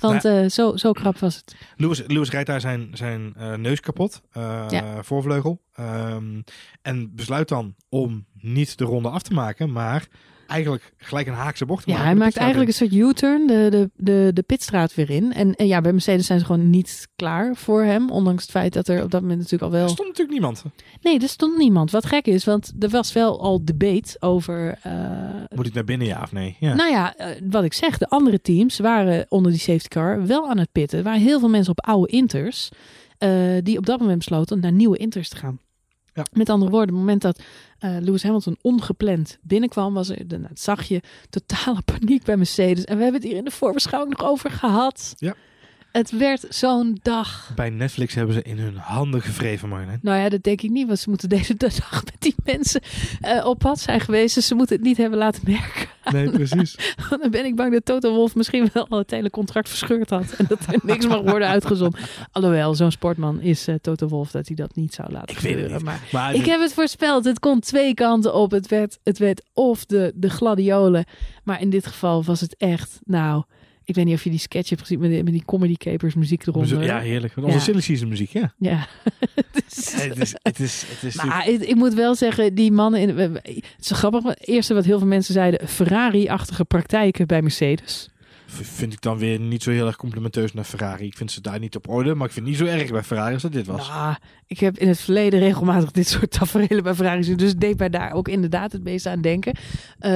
[0.00, 1.54] Want eh, zo, zo krap was het.
[1.76, 4.22] Lewis, Lewis rijdt daar zijn, zijn eh, neus kapot,
[4.68, 5.02] Ja.
[5.02, 5.60] voorvleugel.
[5.74, 6.40] Ehm,
[6.82, 10.06] en besluit dan om niet de ronde af te maken, maar
[10.52, 12.06] eigenlijk gelijk een haakse bocht Ja, maken.
[12.08, 15.32] hij maakt eigenlijk een soort U-turn, de, de, de, de pitstraat weer in.
[15.32, 18.10] En, en ja, bij Mercedes zijn ze gewoon niet klaar voor hem.
[18.10, 19.82] Ondanks het feit dat er op dat moment natuurlijk al wel...
[19.86, 20.64] Er stond natuurlijk niemand.
[21.00, 21.90] Nee, er stond niemand.
[21.90, 24.78] Wat gek is, want er was wel al debate over...
[24.82, 24.94] eh,
[25.54, 26.56] Moet ik naar binnen, ja of nee?
[26.60, 26.74] Ja.
[26.74, 30.48] Nou ja, eh, wat ik zeg, de andere teams waren onder die safety car wel
[30.48, 30.98] aan het pitten.
[30.98, 32.68] Er waren heel veel mensen op oude Inters
[33.18, 33.30] eh,
[33.62, 35.58] die op dat moment besloten naar nieuwe Inters te gaan.
[36.14, 36.26] Ja.
[36.32, 37.42] Met andere woorden, op het moment dat
[37.78, 41.00] eh, Lewis Hamilton ongepland binnenkwam, was er, dan zag je
[41.30, 42.84] totale paniek bij Mercedes.
[42.84, 45.14] En we hebben het hier in de voorbeschouwing nog over gehad.
[45.16, 45.34] Ja.
[45.92, 47.52] Het werd zo'n dag.
[47.54, 49.98] Bij Netflix hebben ze in hun handen gevreven, Marjolein.
[50.02, 52.80] Nou ja, dat denk ik niet, want ze moeten deze dag met die mensen
[53.20, 54.34] eh, op pad zijn geweest.
[54.34, 55.86] Dus ze moeten het niet hebben laten merken.
[56.12, 56.76] Nee, precies.
[57.08, 60.32] Want dan ben ik bang dat Toto Wolf misschien wel het hele contract verscheurd had.
[60.32, 62.00] En dat er niks mag worden uitgezonden.
[62.32, 65.70] Alhoewel, zo'n sportman is eh, Toto Wolf dat hij dat niet zou laten Ik weet
[65.70, 65.82] het.
[65.82, 67.24] Maar Maar ik heb het voorspeld.
[67.24, 68.50] Het kon twee kanten op.
[68.50, 71.04] Het werd, het werd of de, de gladiolen.
[71.44, 73.42] Maar in dit geval was het echt, nou...
[73.92, 76.14] Ik weet niet of je die sketch hebt gezien met die, met die Comedy Capers
[76.14, 76.84] muziek eronder.
[76.84, 77.36] Ja, heerlijk.
[77.36, 77.58] Onze Ja.
[77.58, 78.52] silly season muziek, ja.
[78.58, 78.86] Ja.
[79.52, 83.00] Het is, het is, het is maar ik, ik moet wel zeggen, die mannen...
[83.00, 84.22] In, het is grappig.
[84.22, 85.68] Het eerste wat heel veel mensen zeiden...
[85.68, 88.08] Ferrari-achtige praktijken bij Mercedes.
[88.52, 91.06] Vind ik dan weer niet zo heel erg complimenteus naar Ferrari.
[91.06, 93.02] Ik vind ze daar niet op orde, maar ik vind het niet zo erg bij
[93.02, 93.88] Ferrari als dat dit was.
[93.88, 94.14] Nou,
[94.46, 97.36] ik heb in het verleden regelmatig dit soort tafereelen bij Ferrari gezien.
[97.36, 99.52] Dus het deed mij daar ook inderdaad het meest aan denken.
[99.98, 100.12] Eh,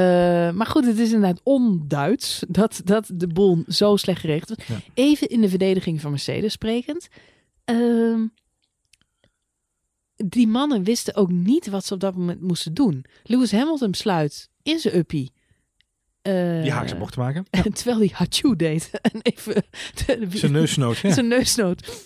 [0.50, 4.66] maar goed, het is inderdaad onduits dat, dat de boel zo slecht geregeld was.
[4.66, 4.80] Ja.
[4.94, 7.08] Even in de verdediging van Mercedes sprekend.
[7.64, 8.20] Ehm,
[10.16, 13.04] die mannen wisten ook niet wat ze op dat moment moesten doen.
[13.22, 15.32] Lewis Hamilton besluit in zijn uppie.
[16.26, 17.46] Eh, Die haakse bocht te maken.
[17.74, 18.90] terwijl hij Hachu deed.
[19.12, 19.54] en even
[20.06, 21.12] de- Zijn neusnoot, ja.
[21.12, 22.04] zijn neusnoot.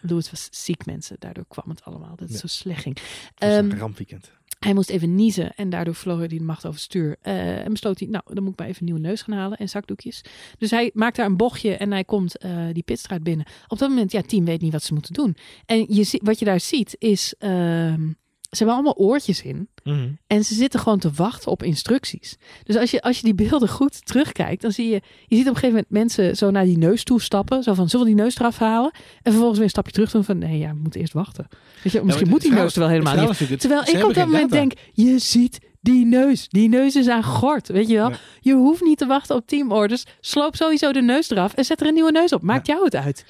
[0.00, 1.16] Louis was ziek, mensen.
[1.18, 2.16] Daardoor kwam het allemaal.
[2.16, 2.36] Dat Ja.
[2.36, 2.98] zo slecht ging.
[2.98, 4.30] Het was Ehm, een rampweekend.
[4.58, 7.16] hij moest even niezen en daardoor verloor hij de macht over stuur.
[7.22, 9.58] Eh, en besloot hij, nou, dan moet ik maar even een nieuwe neus gaan halen
[9.58, 10.20] en zakdoekjes.
[10.58, 13.46] Dus hij maakt daar een bochtje en hij komt eh, die pitstraat binnen.
[13.68, 15.36] Op dat moment, ja, team weet niet wat ze moeten doen.
[15.66, 18.08] En je, wat je daar ziet is, ehm,
[18.50, 19.68] ze hebben allemaal oortjes in.
[19.84, 20.08] Mhm.
[20.26, 22.36] En ze zitten gewoon te wachten op instructies.
[22.64, 25.00] Dus als je, als je die beelden goed terugkijkt, dan zie je...
[25.26, 27.62] Je ziet op een gegeven moment mensen zo naar die neus toe stappen.
[27.62, 28.90] Zo van, zullen we die neus eraf halen?
[28.92, 30.38] En vervolgens weer een stapje terug doen van...
[30.38, 31.48] Nee, ja, we moeten eerst wachten.
[31.82, 33.60] Weet je, misschien moet die neus er wel helemaal niet.
[33.60, 34.62] Terwijl ik op dat moment data.
[34.62, 36.48] denk, je ziet die neus.
[36.48, 38.12] Die neus is aan gort, weet je wel.
[38.40, 40.04] Je hoeft niet te wachten op teamorders.
[40.20, 42.42] Sloop sowieso de neus eraf en zet er een nieuwe neus op.
[42.42, 43.24] Maakt jou het uit.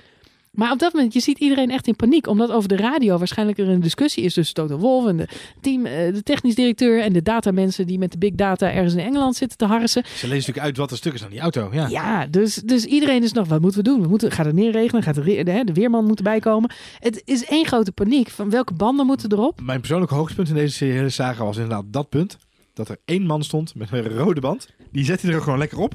[0.51, 2.27] Maar op dat moment, je ziet iedereen echt in paniek.
[2.27, 5.29] Omdat over de radio waarschijnlijk er een discussie is tussen Toto Wolf en de
[5.61, 9.01] team, eh, de technisch directeur en de datamensen die met de big data ergens in
[9.01, 10.03] Engeland zitten te harsen.
[10.05, 11.69] Ze lezen natuurlijk uit wat er stuk is aan die auto.
[11.73, 11.89] Ja.
[11.89, 14.03] Ja, dus, dus iedereen is nog, wat moeten we doen?
[14.03, 15.03] We moeten, gaat het neerregenen?
[15.03, 16.71] Gaat de, de, de weerman moeten bijkomen?
[16.99, 19.61] Het is één grote paniek van welke banden moeten erop?
[19.63, 22.39] Mijn persoonlijke hoogtepunt in deze hele saga was inderdaad dat punt.
[22.75, 24.69] Dat er één man stond met een rode band.
[24.93, 25.95] Die zette hij er gewoon lekker op.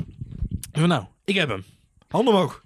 [0.71, 1.63] En van nou, ik heb hem.
[2.07, 2.64] Handen omhoog.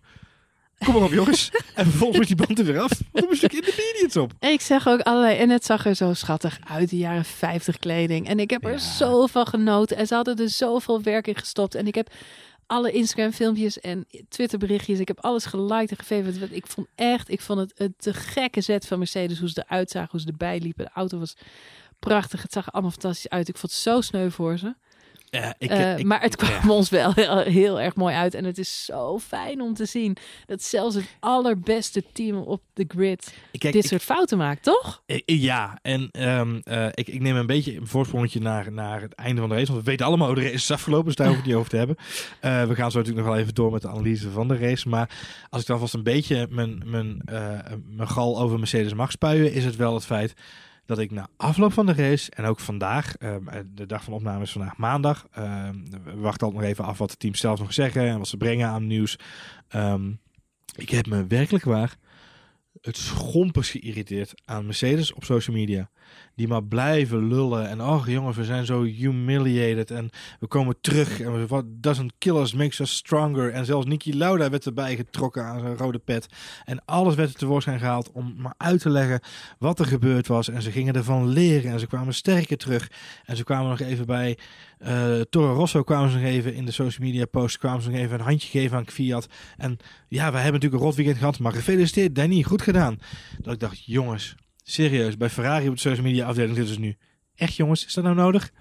[0.86, 1.51] Kom maar op jongens.
[1.75, 2.89] en vervolgens moest die band er weer af.
[3.11, 4.34] Want er moest een stuk intermediates op.
[4.53, 5.38] Ik zeg ook allerlei.
[5.38, 8.27] En het zag er zo schattig uit, de jaren 50 kleding.
[8.27, 8.77] En ik heb er Ja.
[8.77, 9.97] zo van genoten.
[9.97, 11.75] En ze hadden er zoveel werk in gestopt.
[11.75, 12.11] En ik heb
[12.67, 14.99] alle Instagram filmpjes en Twitter berichtjes.
[14.99, 16.47] Ik heb alles geliked en gegeven.
[16.55, 19.39] Ik vond echt, ik vond het een te gekke zet van Mercedes.
[19.39, 20.86] Hoe ze eruit zagen, hoe ze erbij liepen.
[20.86, 21.36] De auto was
[21.99, 22.41] prachtig.
[22.41, 23.47] Het zag er allemaal fantastisch uit.
[23.47, 24.75] Ik vond het zo sneu voor ze.
[25.32, 26.69] Ja, ik, Eh, ik- maar het kwam ja.
[26.69, 28.34] ons wel heel, heel erg mooi uit.
[28.34, 32.86] En het is zo fijn om te zien dat zelfs het allerbeste team op de
[32.88, 35.01] grid kijk, dit soort fouten maakt, toch?
[35.05, 39.13] Eh, Ja, en ehm, eh, ik, ik neem een beetje een voorsprongetje naar, naar het
[39.13, 39.71] einde van de race.
[39.71, 41.67] Want we weten allemaal hoe de race is afgelopen, dus daar hoeven we het niet
[41.67, 41.95] over te hebben.
[42.39, 44.89] Eh, we gaan zo natuurlijk nog wel even door met de analyse van de race.
[44.89, 45.09] Maar
[45.49, 47.59] als ik dan vast een beetje mijn, mijn, eh,
[47.89, 50.34] mijn gal over Mercedes mag spuien, is het wel het feit
[50.89, 54.43] dat ik na afloop van de race en ook vandaag, ehm, de dag van opname
[54.43, 55.27] is vandaag maandag.
[55.31, 58.27] ehm, we wachten altijd nog even af wat het team zelf nog zeggen en wat
[58.27, 59.19] ze brengen aan nieuws.
[59.67, 60.11] Ehm,
[60.75, 61.97] ik heb me werkelijk waar
[62.82, 65.89] het schompers geïrriteerd aan Mercedes op social media.
[66.36, 67.70] Die maar blijven lullen.
[67.70, 69.91] En oh jongens, we zijn zo humiliated.
[69.91, 70.09] En
[70.39, 71.20] we komen terug.
[71.20, 73.51] En what doesn't kill us makes us stronger.
[73.51, 76.28] En zelfs Niki Lauda werd erbij getrokken aan zijn rode pet.
[76.65, 79.22] En alles werd er tevoorschijn gehaald om maar uit te leggen
[79.59, 80.49] wat er gebeurd was.
[80.49, 81.72] En ze gingen ervan leren.
[81.72, 82.91] En ze kwamen sterker terug.
[83.26, 84.38] En ze kwamen nog even bij
[84.80, 87.57] uh, Toro Rosso kwamen ze nog even in de social media post.
[87.57, 89.27] Kwamen ze nog even een handje geven aan Fiat.
[89.57, 89.77] En
[90.07, 91.39] ja, we hebben natuurlijk een rot weekend gehad.
[91.39, 92.99] Maar gefeliciteerd Danny, goed gedaan.
[93.38, 95.17] Dat ik dacht, jongens, serieus.
[95.17, 96.97] Bij Ferrari op de social media afdeling zitten ze nu.
[97.36, 98.51] Echt jongens, is dat nou nodig?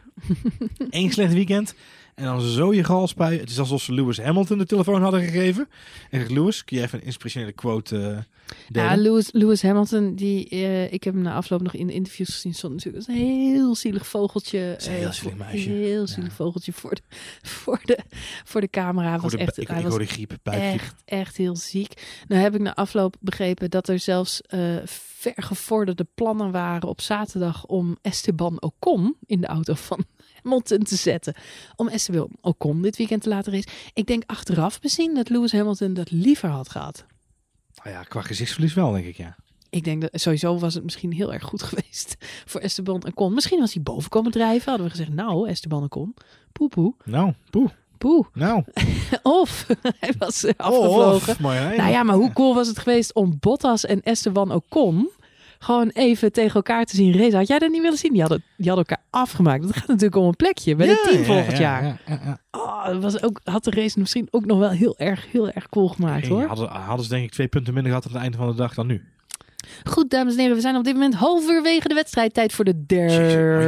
[0.91, 1.75] Eén slecht weekend.
[2.19, 3.41] En dan zo je gal spuien.
[3.41, 5.69] Het is alsof ze Lewis Hamilton de telefoon hadden gegeven.
[6.11, 8.19] En Lewis, kun je even een inspirationele quote uh,
[8.69, 12.35] Ja, Lewis, Lewis Hamilton, die, uh, ik heb hem na afloop nog in de interviews
[12.35, 12.55] gezien.
[12.55, 14.77] Stond natuurlijk een heel zielig vogeltje.
[14.79, 15.69] Een heel zielig meisje.
[15.69, 16.35] Heel zielig ja.
[16.35, 17.03] vogeltje voor de,
[17.43, 17.99] voor de,
[18.45, 19.19] voor de camera.
[19.19, 20.81] Was de, echt, ik, hij ik was hoorde griep, buikgriep.
[20.81, 22.23] echt, echt heel ziek.
[22.29, 24.77] Nou heb ik na afloop begrepen dat er zelfs uh,
[25.19, 30.05] vergevorderde plannen waren op zaterdag om Esteban Ocon in de auto van
[30.43, 31.35] Hamilton te zetten.
[31.77, 33.71] Om Esteban Ocon dit weekend te laten racen.
[33.93, 37.07] Ik denk achteraf bezien dat Lewis Hamilton dat liever had gehad.
[37.85, 39.37] Nou ja, qua gezichtsverlies wel, denk ik, ja.
[39.71, 43.35] Ik denk dat sowieso was het misschien heel erg goed geweest voor Esteban Ocon.
[43.35, 44.69] Misschien was hij boven komen drijven.
[44.69, 46.15] Hadden we gezegd, nou Esteban Ocon,
[46.53, 46.95] poe poe.
[47.05, 47.71] Nou, poe.
[47.99, 48.27] Poeh.
[48.33, 48.65] Nou.
[49.23, 49.67] of
[50.01, 51.33] hij was afgevlogen.
[51.33, 55.11] Of, maar nou ja, maar hoe cool was het geweest om Bottas en Esteban Ocon
[55.59, 57.39] gewoon even tegen elkaar te zien racen.
[57.39, 58.13] Had jij dat niet willen zien?
[58.13, 59.63] Die hadden, die hadden elkaar afgemaakt.
[59.63, 61.85] Dat gaat natuurlijk om een plekje bij het team volgend ja, jaar.
[61.85, 62.39] Ja, ja, ja.
[62.51, 65.69] Oh, dat was ook, had de race misschien ook nog wel heel erg, heel erg
[65.69, 66.43] cool gemaakt hoor.
[66.43, 68.75] hadden, hadden ze denk ik twee punten minder gehad aan het einde van de dag
[68.75, 69.05] dan nu.
[69.85, 72.35] Goed, dames en heren, we zijn op dit moment halverwege de wedstrijd.
[72.35, 73.15] Tijd voor de derde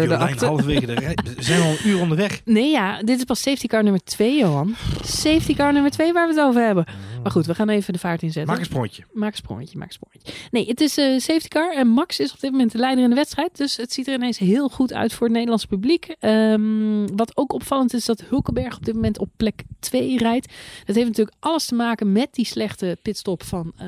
[0.02, 0.44] Jolijn, acte.
[0.46, 2.40] halverwege de rij- We zijn al een uur onderweg.
[2.44, 4.74] Nee, ja, dit is pas safety car nummer 2, Johan.
[5.04, 6.84] Safety car nummer 2 waar we het over hebben.
[7.22, 8.50] Maar goed, we gaan even de vaart inzetten.
[8.52, 9.04] Maak een sprongetje.
[9.12, 10.32] Maak een sprongetje, maak een sprongetje.
[10.50, 13.10] Nee, het is eh safety car en Max is op dit moment de leider in
[13.10, 13.56] de wedstrijd.
[13.56, 16.14] Dus het ziet er ineens heel goed uit voor het Nederlandse publiek.
[16.20, 20.52] Ehm, wat ook opvallend is dat Hulkenberg op dit moment op plek 2 rijdt.
[20.84, 23.86] Dat heeft natuurlijk alles te maken met die slechte pitstop van eh,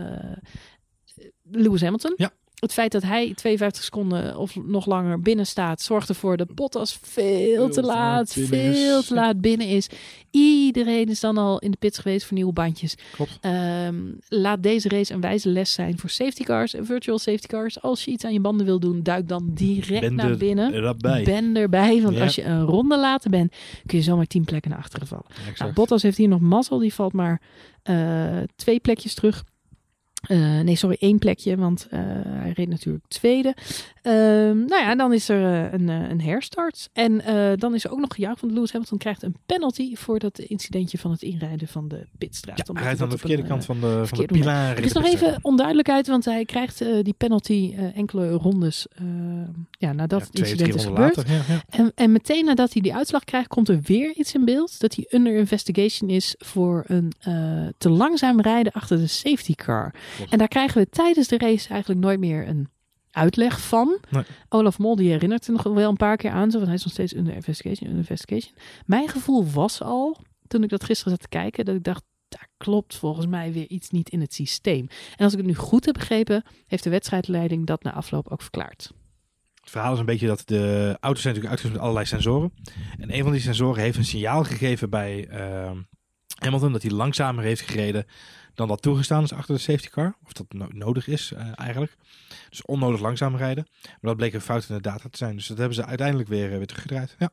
[1.52, 2.12] Lewis Hamilton.
[2.16, 2.30] Ja.
[2.54, 6.98] Het feit dat hij 52 seconden of nog langer binnen staat, zorgt ervoor dat Bottas
[7.02, 9.86] veel te laat veel te laat binnen is.
[10.30, 12.94] Iedereen is dan al in de pits geweest voor nieuwe bandjes.
[13.12, 13.38] Klopt.
[13.40, 13.94] Ehm,
[14.28, 17.82] laat deze race een wijze les zijn voor safety cars en virtual safety cars.
[17.82, 20.72] Als je iets aan je banden wil doen, duik dan direct Ben naar binnen.
[20.72, 21.22] erbij.
[21.24, 22.22] Ben erbij, want Ja.
[22.22, 23.52] als je een ronde later bent,
[23.86, 25.26] kun je zomaar tien plekken naar achteren vallen.
[25.58, 27.40] Nou, Bottas heeft hier nog mazzel, die valt maar
[27.82, 29.44] eh, twee plekjes terug.
[30.22, 33.54] Eh, nee, sorry, één plekje, want eh, hij reed natuurlijk tweede.
[34.02, 36.88] Ehm, nou ja, dan is er eh, een, een herstart.
[36.92, 37.22] En
[37.58, 40.98] dan is er ook nog gejuicht, want Lewis Hamilton krijgt een penalty voor dat incidentje
[40.98, 42.58] van het inrijden van de pitstraat.
[42.66, 44.76] Ja, hij rijdt aan de een, verkeerde kant van de, van de pilaar.
[44.76, 49.04] er is nog even onduidelijkheid, want hij krijgt die penalty enkele rondes eh,
[49.70, 51.16] ja, nadat het incident is gebeurd.
[51.16, 51.62] Later, ja, ja.
[51.68, 54.80] En, en meteen nadat hij die uitslag krijgt, komt er weer iets in beeld.
[54.80, 57.12] Dat hij under investigation is voor een
[57.78, 59.94] te langzaam rijden achter de safety car.
[60.30, 62.68] En daar krijgen we tijdens de race eigenlijk nooit meer een
[63.10, 63.98] uitleg van.
[64.10, 64.24] Nee.
[64.48, 66.50] Olaf Mol die herinnert er nog wel een paar keer aan.
[66.50, 68.54] Zo, want hij is nog steeds under investigation, under investigation.
[68.86, 72.48] Mijn gevoel was al, toen ik dat gisteren zat te kijken, dat ik dacht, daar
[72.56, 74.86] klopt volgens mij weer iets niet in het systeem.
[75.16, 78.42] En als ik het nu goed heb begrepen, heeft de wedstrijdleiding dat na afloop ook
[78.42, 78.92] verklaard.
[79.60, 82.52] Het verhaal is een beetje dat de auto's zijn natuurlijk uitgerust met allerlei sensoren.
[82.98, 85.76] En een van die sensoren heeft een signaal gegeven bij ehm,
[86.38, 88.06] Hamilton dat hij langzamer heeft gereden
[88.54, 90.14] dan dat toegestaan is achter de safety car.
[90.24, 91.96] Of dat no- nodig is eh, eigenlijk.
[92.50, 93.66] Dus onnodig langzaam rijden.
[93.82, 95.36] Maar dat bleek een fout in de data te zijn.
[95.36, 97.16] Dus dat hebben ze uiteindelijk weer, eh, weer teruggedraaid.
[97.18, 97.30] Ja.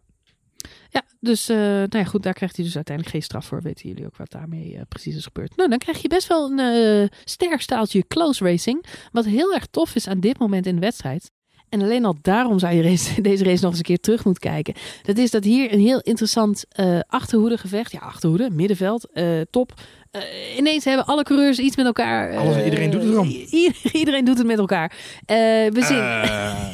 [0.89, 3.61] Ja, dus eh, nou ja, goed, daar krijgt hij dus uiteindelijk geen straf voor.
[3.61, 5.55] Weten jullie ook wat daarmee precies is gebeurd?
[5.55, 8.85] Nou, dan krijg je best wel een eh, sterk staaltje close racing.
[9.11, 11.31] Wat heel erg tof is aan dit moment in de wedstrijd.
[11.69, 12.81] En alleen al daarom zou je
[13.21, 14.73] deze race nog eens een keer terug moeten kijken.
[15.01, 17.91] Dat is dat hier een heel interessant eh achterhoede gevecht.
[17.91, 19.07] Ja, achterhoede, middenveld,
[19.49, 19.73] top.
[20.11, 22.29] Eh, ineens hebben alle coureurs iets met elkaar.
[22.29, 23.27] eh, Alles- iedereen doet het erom.
[24.01, 24.91] iedereen doet het met elkaar.
[25.25, 25.35] Eh,
[25.71, 26.73] we zien, Eh,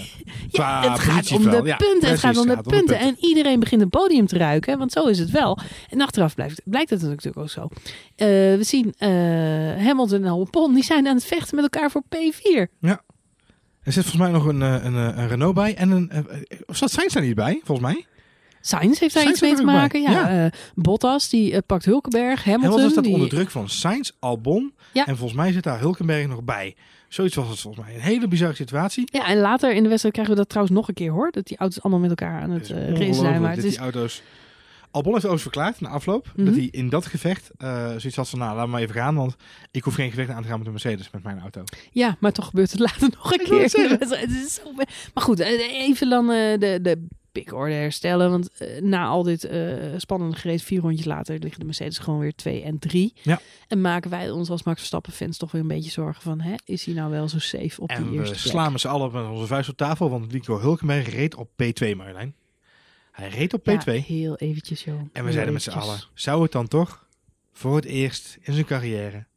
[0.59, 1.87] ja, het gaat om de Ja, punten.
[1.89, 2.99] het precies, gaat om de gaat punten.
[2.99, 4.77] En iedereen begint het podium te ruiken.
[4.77, 5.57] Want zo is het wel.
[5.89, 7.61] En achteraf blijft, blijkt het natuurlijk ook zo.
[8.15, 9.09] Eh, we zien eh,
[9.85, 10.73] Hamilton en Albon.
[10.73, 12.67] Die zijn aan het vechten met elkaar voor P4.
[13.83, 15.75] Er zit volgens mij nog een, eh, een, eh, een Renault bij.
[15.75, 16.25] En een, eh, eh,
[16.65, 18.05] of zat Sainz daar niet bij, volgens mij?
[18.65, 20.03] Sainz heeft daar Sainz iets mee te maken.
[20.03, 20.11] bij.
[20.13, 22.43] Ja, eh, Bottas die eh, pakt Hulkenberg.
[22.43, 22.61] Hamilton.
[22.69, 23.13] Hamilton staat die...
[23.13, 24.73] onder druk van Sainz, Albon.
[24.93, 25.05] Ja.
[25.05, 26.75] En volgens mij zit daar Hulkenberg nog bij.
[27.09, 27.95] Zoiets was het volgens mij.
[27.95, 29.03] Een hele bizarre situatie.
[29.11, 31.31] Ja, en later in de wedstrijd krijgen we dat trouwens nog een keer hoor.
[31.31, 33.41] Dat die auto's allemaal met elkaar aan het is eh, racen zijn.
[33.41, 34.21] Maar het is die auto's
[34.91, 36.45] Albon heeft overigens verklaard na afloop Mhm.
[36.45, 37.51] dat hij in dat gevecht
[37.97, 39.35] zoiets had van, nou, laat maar even gaan, want
[39.71, 41.63] ik hoef geen gevecht aan te gaan met een Mercedes, met mijn auto.
[41.91, 43.89] Ja, maar toch gebeurt het later nog een Ik keer.
[43.89, 44.09] het.
[44.19, 44.61] Het is zo...
[45.13, 47.07] Maar goed, even dan de, de
[47.41, 48.29] pickorde herstellen.
[48.29, 52.19] Want eh, na al dit eh, spannende gereed, vier rondjes later, liggen de Mercedes gewoon
[52.19, 53.13] weer 2 en 3.
[53.21, 53.39] Ja.
[53.67, 56.55] En maken wij ons als Max Verstappen fans toch weer een beetje zorgen van, hè,
[56.65, 58.45] is hij nou wel zo safe op die En we eerste plek?
[58.45, 62.35] slaan z'n allen met onze vuist op tafel, want Nico Hulkenberg reed op P2, Marjolein.
[63.11, 63.83] Hij reed op P2.
[63.85, 64.95] Ja, heel eventjes, joh.
[64.95, 67.07] En we Heel zeiden met z'n allen, zou het dan toch
[67.53, 69.27] voor het eerst in zijn carrière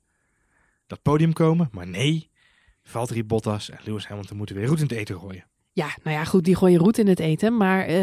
[0.86, 1.68] dat podium komen?
[1.72, 2.30] Maar nee,
[2.82, 5.44] Valtteri Bottas en Lewis Hamilton moeten weer goed in het eten gooien.
[5.78, 7.56] Ja, nou ja, goed, die gooien roet in het eten.
[7.56, 7.94] Maar eh,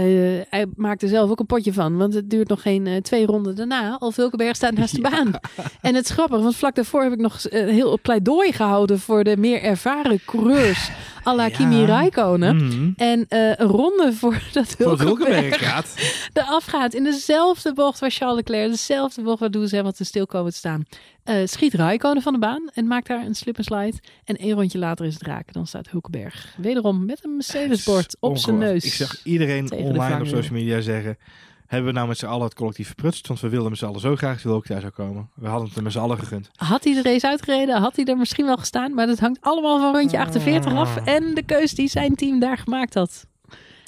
[0.50, 1.98] hij maakt er zelf ook een potje van.
[1.98, 3.98] Want het duurt nog geen eh, twee ronden daarna.
[4.00, 5.10] Al Vulkenberg staat naast de Ja.
[5.10, 5.34] baan.
[5.82, 9.24] En het is grappig, want vlak daarvoor heb ik nog een heel pleidooi gehouden voor
[9.24, 10.90] de meer ervaren coureurs.
[11.28, 11.56] à la Ja.
[11.56, 12.56] Kimi Räikkönen.
[12.56, 12.90] Mhm.
[12.96, 15.94] En eh, een ronde voordat Hulkenberg gaat.
[16.34, 16.94] eraf gaat.
[16.94, 20.86] In dezelfde bocht waar Charles Leclerc, dezelfde bocht waar Lewis Hamilton stil komen te staan.
[21.26, 23.98] Eh, schiet Räikkönen van de baan en maakt daar een slip en slide.
[24.24, 25.54] En één rondje later is het raken.
[25.54, 28.86] Dan staat Hulkenberg wederom met een Mercedes-bord op zijn neus.
[28.86, 31.18] Ik zag iedereen online op social media zeggen...
[31.66, 33.28] Hebben we nou met z'n allen het collectief verprutst?
[33.28, 35.30] Want we wilden met z'n allen zo graag dat Wilke thuis zou komen.
[35.34, 36.50] We hadden het met z'n allen gegund.
[36.56, 38.94] Had hij de race uitgereden, had hij er misschien wel gestaan.
[38.94, 40.98] Maar dat hangt allemaal van rondje 48 af.
[40.98, 41.08] Ah.
[41.08, 43.26] En de keus die zijn team daar gemaakt had.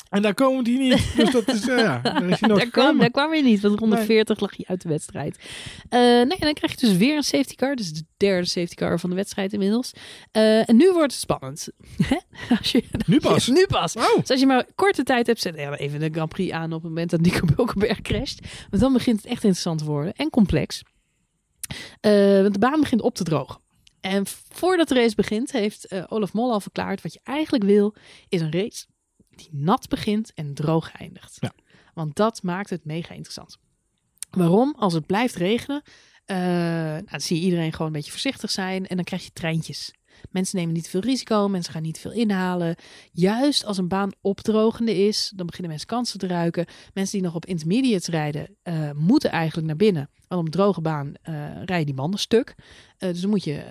[0.09, 1.15] En daar komen die niet.
[1.15, 3.95] Dus dat is, eh, ja, daar is Daar kwam, daar kwam hij niet, want ronde
[3.95, 4.05] Nee.
[4.05, 5.37] 40 lag hij uit de wedstrijd.
[5.89, 7.75] Eh, nee, en dan krijg je dus weer een safety car.
[7.75, 9.91] Dus de derde safety car van de wedstrijd inmiddels.
[10.31, 11.67] Eh, en nu wordt het spannend.
[12.59, 13.47] Als je, Nu pas?
[13.47, 13.95] nu pas.
[13.95, 14.15] Oh.
[14.15, 16.81] Dus als je maar korte tijd hebt, zet ja, even de Grand Prix aan op
[16.81, 18.39] het moment dat Nico Bulkenberg crasht.
[18.69, 20.81] Want dan begint het echt interessant te worden en complex.
[22.01, 23.59] Want de baan begint op te drogen.
[24.01, 27.95] En voordat de race begint, heeft Olaf Mol al verklaard: wat je eigenlijk wil,
[28.29, 28.85] is een race
[29.37, 31.37] die nat begint en droog eindigt.
[31.39, 31.53] Ja.
[31.93, 33.57] Want dat maakt het mega interessant.
[34.29, 34.75] Waarom?
[34.77, 35.81] Als het blijft regenen,
[36.25, 39.31] eh, nou, dan zie je iedereen gewoon een beetje voorzichtig zijn en dan krijg je
[39.33, 39.93] treintjes.
[40.31, 42.75] Mensen nemen niet veel risico, mensen gaan niet veel inhalen.
[43.11, 46.65] Juist als een baan opdrogende is, dan beginnen mensen kansen te ruiken.
[46.93, 50.09] Mensen die nog op intermediates rijden, eh, moeten eigenlijk naar binnen.
[50.27, 51.33] Want op een droge baan eh,
[51.65, 52.55] rijden die banden stuk.
[52.97, 53.63] Dus dan moet je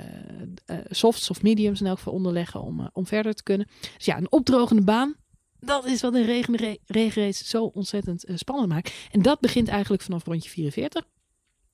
[0.88, 3.68] softs of mediums in elk geval onderleggen om, om verder te kunnen.
[3.96, 5.14] Dus ja, een opdrogende baan,
[5.66, 8.92] dat is wat een regen, regenrace zo ontzettend eh, spannend maakt.
[9.10, 11.04] En dat begint eigenlijk vanaf rondje 44.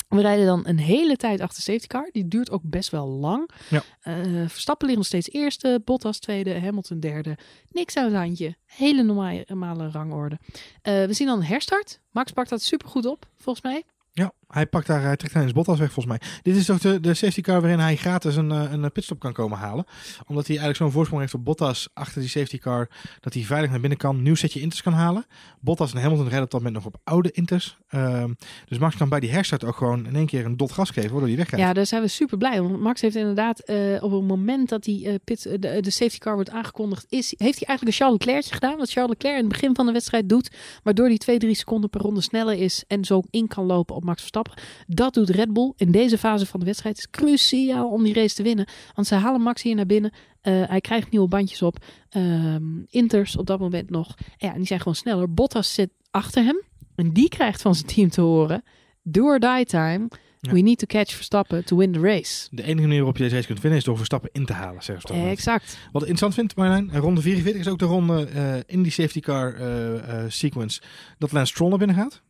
[0.09, 2.09] We rijden dan een hele tijd achter safety car.
[2.13, 3.51] Die duurt ook best wel lang.
[3.71, 3.83] Ja.
[4.01, 4.15] Eh,
[4.47, 7.39] Verstappen ligt nog steeds eerste, Bottas tweede, Hamilton derde.
[7.69, 8.57] Niks aan het handje.
[8.65, 10.39] Hele normale, normale rangorde.
[10.83, 12.01] Eh, we zien dan een herstart.
[12.11, 13.83] Max pakt dat supergoed op, volgens mij.
[14.13, 16.31] Ja, hij pakt daar, hij trekt tijdens Bottas weg volgens mij.
[16.43, 19.33] Dit is toch de, de safety car waarin hij gratis een, eh, een pitstop kan
[19.33, 19.85] komen halen.
[20.27, 22.89] Omdat hij eigenlijk zo'n voorsprong heeft op Bottas achter die safety car.
[23.21, 25.27] Dat hij veilig naar binnen kan, nieuw setje inters kan halen.
[25.61, 27.77] Bottas en Hamilton rijden op dat moment nog op oude inters.
[27.89, 28.33] Ehm,
[28.69, 31.11] dus Max kan bij die herstart ook gewoon in één keer een dot gas geven,
[31.11, 31.67] waardoor hij wegrijdt.
[31.67, 32.81] Ja, daar zijn we super blij om.
[32.81, 36.35] Max heeft inderdaad eh, op het moment dat die eh, pit, eh, de, safety car
[36.35, 38.77] wordt aangekondigd, is, heeft hij eigenlijk een Charles Leclerc gedaan.
[38.77, 40.51] Wat Charles Leclerc in het begin van de wedstrijd doet.
[40.83, 44.05] Waardoor hij 2, 3 seconden per ronde sneller is en zo in kan lopen op
[44.05, 44.42] Max Verstappen.
[44.87, 46.97] Dat doet Red Bull in deze fase van de wedstrijd.
[46.97, 48.67] Het is cruciaal om die race te winnen.
[48.95, 50.13] Want ze halen Max hier naar binnen.
[50.41, 51.85] Eh, hij krijgt nieuwe bandjes op.
[52.09, 54.15] Ehm, Inters op dat moment nog.
[54.37, 55.35] Ja, en die zijn gewoon sneller.
[55.35, 56.63] Bottas zit achter hem.
[56.95, 58.63] En die krijgt van zijn team te horen.
[59.03, 60.09] Do or die time.
[60.45, 60.53] Ja.
[60.53, 62.49] We need to catch Verstappen to win the race.
[62.51, 64.83] De enige manier waarop je deze race kunt winnen is door Verstappen in te halen,
[64.83, 65.31] zegt Verstappen.
[65.31, 65.79] Exact.
[65.93, 69.21] Wat ik interessant vind, eh, ronde 44 is ook de ronde eh, in die safety
[69.21, 70.81] car eh, eh, sequence
[71.19, 72.23] dat Lance Stroll naar binnen gaat.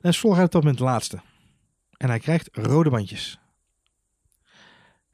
[0.00, 1.20] Lance Stroll gaat op dat moment laatste.
[2.02, 3.38] En hij krijgt rode bandjes.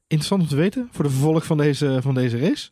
[0.07, 2.71] Interessant om te weten voor de vervolg van deze, van deze race.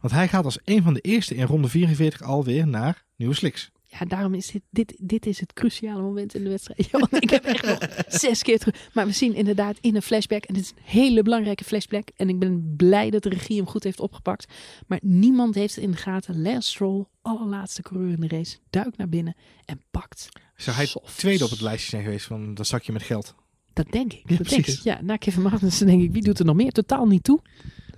[0.00, 3.70] Want hij gaat als een van de eerste in ronde 44 alweer naar nieuwe slicks.
[3.98, 6.78] Ja, daarom is dit, dit, dit is het cruciale moment in de wedstrijd.
[6.90, 8.88] Ja, want ik heb echt nog zes keer terug.
[8.92, 10.44] Maar we zien inderdaad in een flashback.
[10.44, 12.08] En dit is een hele belangrijke flashback.
[12.16, 14.52] En ik ben blij dat de regie hem goed heeft opgepakt.
[14.86, 16.42] Maar niemand heeft het in de gaten.
[16.42, 20.28] Lance Stroll, allerlaatste coureur in de race, duikt naar binnen en pakt.
[20.56, 21.16] Zou hij Softs.
[21.16, 23.34] tweede op het lijstje zijn geweest van dat zakje met geld?
[23.72, 24.22] Dat denk ik.
[24.30, 24.78] Ja, dat denk precies.
[24.78, 24.84] ik.
[24.84, 26.72] Ja, na Kevin Magnussen denk ik, wie doet er nog meer?
[26.72, 27.40] Totaal niet toe.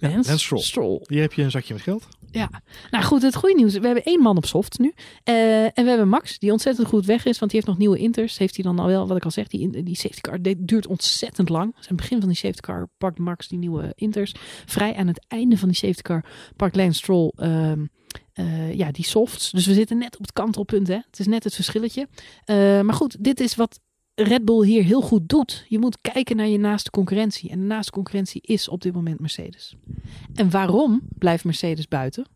[0.01, 0.61] Ja, Lance, Lance Stroll.
[0.63, 1.01] Stroll.
[1.07, 2.09] Hier heb je een zakje met geld.
[2.33, 2.51] Ja,
[2.91, 3.79] nou goed, het goede nieuws.
[3.79, 4.93] We hebben één man op soft nu.
[5.25, 7.99] Eh, en we hebben Max, die ontzettend goed weg is, want die heeft nog nieuwe
[7.99, 8.39] inters.
[8.39, 11.49] Heeft hij dan al wel, wat ik al zeg, die, die safety car duurt ontzettend
[11.49, 11.67] lang.
[11.67, 14.35] Dus aan het begin van die safety car pakt Max die nieuwe inters.
[14.67, 16.25] Vrij aan het einde van die safety car
[16.57, 17.85] pakt Lance Stroll ehm,
[18.33, 19.51] eh, ja, die softs.
[19.51, 20.95] Dus we zitten net op het kantelpunt, hè.
[20.95, 22.09] Het is net het verschilletje.
[22.45, 23.81] Eh, maar goed, dit is wat
[24.15, 25.65] Red Bull hier heel goed doet.
[25.69, 27.51] Je moet kijken naar je naaste concurrentie.
[27.51, 29.77] En de naaste concurrentie is op dit moment Mercedes.
[30.35, 32.27] En waarom blijft Mercedes buiten?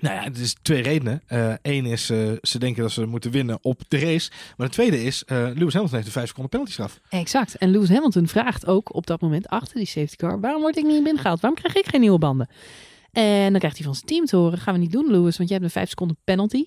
[0.00, 1.22] Nou ja, het is twee redenen.
[1.62, 4.30] Eén is, uh, ze denken dat ze moeten winnen op de race.
[4.56, 7.00] Maar de tweede is, uh, Lewis Hamilton heeft een vijf seconden penaltystraf.
[7.08, 7.56] Exact.
[7.56, 10.84] En Lewis Hamilton vraagt ook op dat moment achter die safety car, waarom word ik
[10.84, 11.40] niet binnengehaald?
[11.40, 12.48] Waarom krijg ik geen nieuwe banden?
[13.12, 15.48] En dan krijgt hij van zijn team te horen, gaan we niet doen Lewis, want
[15.48, 16.64] jij hebt een vijf seconden penalty.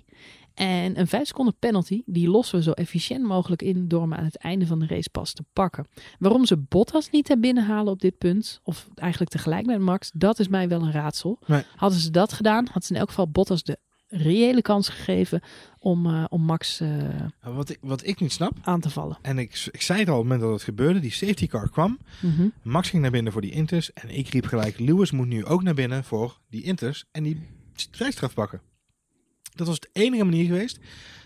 [0.56, 4.24] En een 5 seconden penalty, die lossen we zo efficiënt mogelijk in door hem aan
[4.24, 5.88] het einde van de race pas te pakken.
[6.20, 10.40] Waarom ze Bottas niet hebben binnenhalen op dit punt, of eigenlijk tegelijk met Max, dat
[10.40, 11.40] is mij wel een raadsel.
[11.46, 11.64] Nee.
[11.76, 15.42] Hadden ze dat gedaan, had ze in elk geval Bottas de reële kans gegeven
[15.80, 16.90] om, uh, om Max uh,
[17.42, 19.18] wat, ik, wat ik niet snap, aan te vallen.
[19.22, 21.70] En ik, ik zei het al op het moment dat het gebeurde, die safety car
[21.70, 22.00] kwam.
[22.20, 22.54] -hmm.
[22.62, 23.94] Max ging naar binnen voor die inters.
[23.94, 27.42] En ik riep gelijk, Lewis moet nu ook naar binnen voor die inters en die
[27.92, 28.62] tijdstraf pakken.
[29.56, 30.80] Dat was de enige manier geweest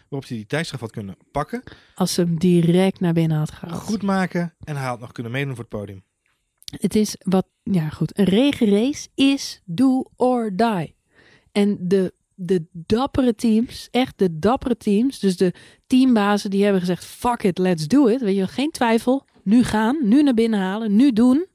[0.09, 1.63] waarop hij die tijdstraf had kunnen pakken.
[1.95, 3.81] Als ze hem direct naar binnen had gehaald.
[3.81, 6.03] Goed maken en hij had nog kunnen meedoen voor het podium.
[6.63, 10.95] Het is wat, ja goed, een regenrace is do or die.
[11.51, 15.53] En de, de dappere teams, echt de dappere teams, dus de
[15.87, 18.21] teambazen die hebben gezegd, fuck it, let's do it.
[18.21, 21.47] Weet je, geen twijfel, nu gaan, nu naar binnen halen, nu doen.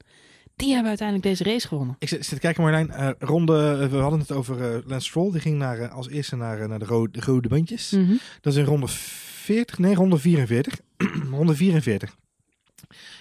[0.55, 1.95] Die hebben uiteindelijk deze race gewonnen.
[1.99, 2.89] Ik zit, zit te kijken, Marlijn.
[2.89, 5.31] Uh, ronde, we hadden het over uh, Lance Stroll.
[5.31, 7.91] Die ging naar, als eerste naar, naar de, rode, de rode bandjes.
[7.91, 8.19] Mm -hmm.
[8.41, 10.79] Dat is in ronde 40, nee, ronde 44.
[11.31, 12.15] ronde 44.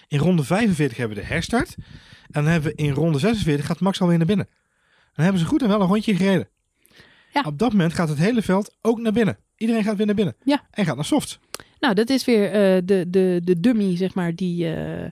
[0.08, 1.74] In ronde 45 hebben we de herstart.
[1.76, 4.48] En dan hebben we in ronde 46 gaat Max alweer naar binnen.
[5.14, 6.48] Dan hebben ze goed en wel een rondje gereden.
[7.32, 7.42] Ja.
[7.46, 9.38] Op dat moment gaat het hele veld ook naar binnen.
[9.56, 10.36] Iedereen gaat weer naar binnen.
[10.44, 10.62] Ja.
[10.70, 11.38] En gaat naar soft.
[11.80, 12.50] Nou, dat is weer
[12.86, 14.76] de, de, de dummy, zeg maar, die...
[14.76, 15.04] Uh,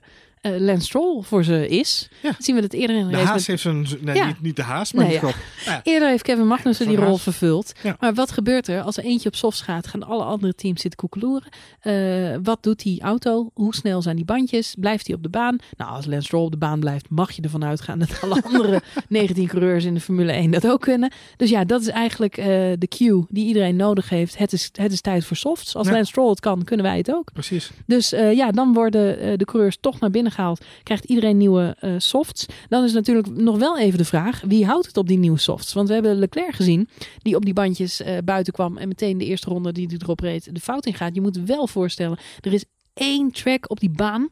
[0.49, 2.09] Lance Stroll voor ze is.
[2.21, 2.31] Ja.
[2.39, 3.27] Zien we dat eerder in de, de race.
[3.27, 3.87] haas heeft zijn...
[4.01, 4.25] Nee, ja.
[4.25, 5.21] niet, niet de haas, maar nee, ja.
[5.65, 5.81] ja.
[5.83, 7.21] Eerder heeft Kevin Magnussen die rol haas.
[7.21, 7.73] vervuld.
[7.99, 9.87] Maar wat gebeurt er als er eentje op softs gaat?
[9.87, 11.49] Gaan alle andere teams zitten koekeloeren?
[11.83, 13.49] Uh, wat doet die auto?
[13.53, 14.75] Hoe snel zijn die bandjes?
[14.79, 15.57] Blijft hij op de baan?
[15.77, 18.81] Nou, als Lance Stroll op de baan blijft, mag je ervan uitgaan dat alle andere
[19.07, 21.11] 19 coureurs in de Formule 1 dat ook kunnen.
[21.37, 22.45] Dus ja, dat is eigenlijk uh,
[22.77, 24.37] de cue die iedereen nodig heeft.
[24.37, 25.75] Het is, het is tijd voor softs.
[25.75, 25.89] Als.
[25.89, 27.31] Lance Stroll het kan, kunnen wij het ook.
[27.33, 27.71] Precies.
[27.85, 30.65] Dus uh, ja, dan worden uh, de coureurs toch naar binnen gehaald.
[30.83, 32.45] Krijgt iedereen nieuwe uh, softs.
[32.69, 35.73] Dan is natuurlijk nog wel even de vraag: wie houdt het op die nieuwe softs?
[35.73, 36.87] Want we hebben Leclerc gezien,
[37.21, 40.19] die op die bandjes uh, buiten kwam en meteen de eerste ronde die hij erop
[40.19, 41.15] reed de fout in gaat.
[41.15, 44.29] Je moet wel voorstellen: er is één track op die baan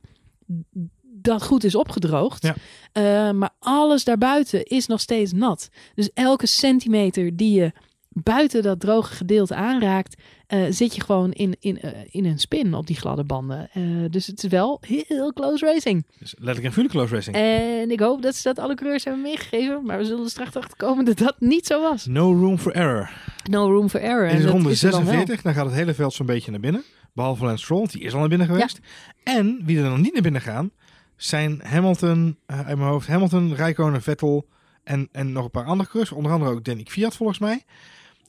[1.21, 2.43] dat goed is opgedroogd.
[2.43, 2.55] Ja.
[2.93, 5.69] Uh, maar alles daarbuiten is nog steeds nat.
[5.95, 7.71] Dus elke centimeter die je
[8.13, 12.73] buiten dat droge gedeelte aanraakt, uh, zit je gewoon in, in, uh, in een spin
[12.73, 13.69] op die gladde banden.
[13.73, 16.05] Uh, dus het is wel heel close racing.
[16.19, 17.35] Dus letterlijk en vuurlijk close racing.
[17.35, 20.55] En ik hoop dat ze dat alle coureurs hebben meegegeven, maar we zullen er straks
[20.55, 22.05] achter komen dat dat niet zo was.
[22.05, 23.09] No room for error.
[23.49, 24.27] No room for error.
[24.27, 25.13] In en dat ronde is er dan wel.
[25.13, 26.83] 46, dan gaat het hele veld zo'n beetje naar binnen.
[27.13, 28.79] Behalve Lance Stroll, die is al naar binnen geweest.
[29.23, 30.71] En wie er nog niet naar binnen gaan,
[31.15, 34.47] zijn Hamilton, uit mijn hoofd, Hamilton, Rijkonen, Vettel
[34.83, 36.15] en, en nog een paar andere coureurs.
[36.15, 37.63] Onder andere ook Danny Fiat volgens mij.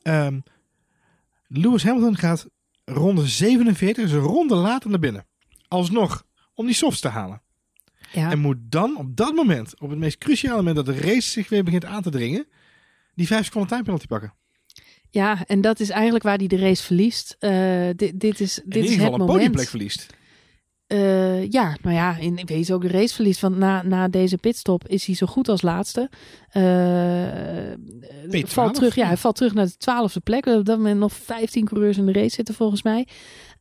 [0.03, 0.43] Um,
[1.49, 2.47] Lewis Hamilton gaat
[2.85, 5.27] ronde 47, dus een ronde later naar binnen.
[5.69, 6.25] Alsnog,
[6.55, 7.43] om die softs te halen.
[8.13, 8.31] Ja.
[8.31, 11.49] En moet dan op dat moment, op het meest cruciale moment dat de race zich
[11.49, 12.47] weer begint aan te dringen,
[13.15, 14.35] die 5 seconden time penalty pakken.
[15.11, 17.37] Ja, en dat is eigenlijk waar hij de race verliest.
[17.41, 19.29] Uh, dit, dit is, dit in ieder is geval het een moment.
[19.29, 20.07] podiumplek verliest.
[20.93, 23.41] Uh, ja, maar ja, in wezen ook de race verliest.
[23.41, 26.11] Want na, na deze pitstop is hij zo goed als laatste.
[26.57, 30.47] Uh, valt terug, ja, hij valt terug naar de twaalfde plek.
[30.47, 33.07] Op dat moment nog 15 coureurs in de race zitten volgens mij.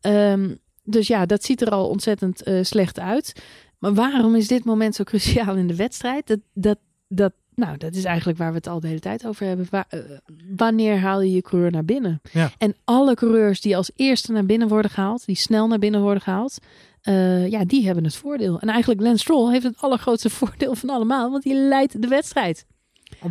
[0.01, 3.41] Um, dus ja, dat ziet er al ontzettend uh, slecht uit.
[3.79, 6.27] Maar waarom is dit moment zo cruciaal in de wedstrijd?
[6.27, 6.77] Dat, dat,
[7.07, 9.67] dat, nou, dat is eigenlijk waar we het al de hele tijd over hebben.
[9.71, 9.99] Uh,
[10.55, 12.21] wanneer haal je je coureur naar binnen?
[12.31, 12.51] Ja.
[12.57, 16.23] En alle coureurs die als eerste naar binnen worden gehaald, die snel naar binnen worden
[16.23, 16.57] gehaald,
[17.03, 18.59] uh, ja, die hebben het voordeel.
[18.59, 22.65] En eigenlijk Lance Stroll heeft het allergrootste voordeel van allemaal, want die leidt de wedstrijd.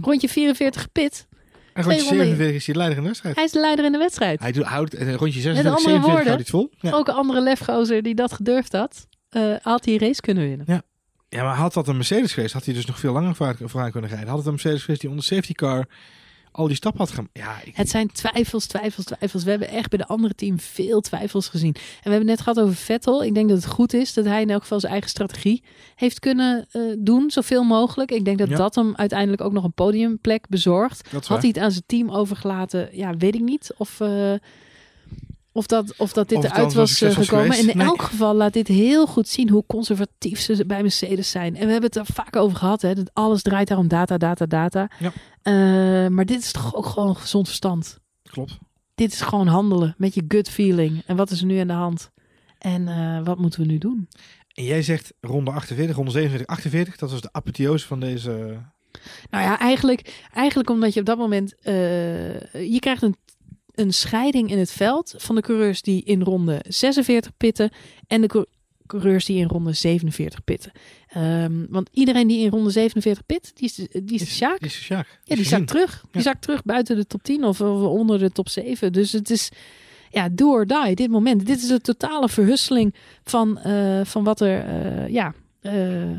[0.01, 1.29] Rondje 44 gepit.
[1.73, 3.35] En rondje 47 is hij leider in de wedstrijd.
[3.35, 4.41] Hij is de leider in de wedstrijd.
[4.41, 6.71] Hij doet, houdt rondje 46, Met andere 47 woorden, houdt hij het vol.
[6.91, 6.97] Ja.
[6.97, 10.67] Ook een andere lefgozer die dat gedurfd had, uh, had die race kunnen winnen.
[10.69, 10.83] Ja.
[11.29, 14.11] Ja, maar had dat een Mercedes geweest, had hij dus nog veel langer vooraan kunnen
[14.11, 14.29] rijden.
[14.29, 15.87] Had het een Mercedes geweest die onder safety car
[16.53, 17.31] al die stap had gemaakt.
[17.39, 17.77] Ja, ik...
[17.77, 19.45] Het zijn twijfels, twijfels, twijfels.
[19.45, 21.75] We hebben echt bij de andere team veel twijfels gezien.
[21.75, 23.25] En we hebben net gehad over Vettel.
[23.25, 25.63] Ik denk dat het goed is dat hij in elk geval zijn eigen strategie
[25.95, 28.11] heeft kunnen uh, doen, zoveel mogelijk.
[28.11, 28.57] Ik denk dat Ja.
[28.57, 31.09] dat hem uiteindelijk ook nog een podiumplek bezorgt.
[31.13, 32.89] Had hij het aan zijn team overgelaten?
[32.93, 33.75] Ja, weet ik niet.
[33.77, 34.33] Of, uh,
[35.61, 37.57] of, dat, of dat dit Of eruit was succesvol gekomen.
[37.59, 37.87] En in Nee.
[37.87, 41.57] elk geval laat dit heel goed zien hoe conservatief ze bij Mercedes zijn.
[41.57, 42.83] En we hebben het er vaak over gehad.
[42.83, 44.91] Hè, dat alles draait daar om data, data, data.
[44.99, 45.13] Ja.
[45.43, 47.99] Uh, maar dit is toch ook gewoon gezond verstand.
[48.23, 48.59] Klopt.
[48.95, 51.03] Dit is gewoon handelen met je gut feeling.
[51.07, 52.11] En wat is er nu aan de hand?
[52.59, 54.09] En uh, wat moeten we nu doen?
[54.55, 56.97] En jij zegt ronde 48, ronde 47, 48.
[56.97, 58.31] Dat was de apotheose van deze
[59.31, 61.55] Nou ja, eigenlijk, eigenlijk omdat je op dat moment...
[61.61, 61.73] eh,
[62.73, 63.17] je krijgt een,
[63.75, 67.71] een scheiding in het veld van de coureurs die in ronde 46 pitten...
[68.07, 68.47] en de cou-
[68.87, 70.73] coureurs die in ronde 47 pitten.
[71.09, 74.59] Ehm, want iedereen die in ronde 47 pit, die is, die is, de Sjaak.
[74.59, 75.19] Die is de Sjaak.
[75.25, 76.05] Ja, die zakt terug.
[76.11, 78.93] Die zakt terug buiten de top 10 of, of onder de top 7.
[78.93, 79.51] Dus het is
[80.11, 81.47] ja, do or die, dit moment.
[81.47, 82.95] Dit is een totale verhusseling
[83.25, 86.19] van, eh, van wat er, eh, ja, eh,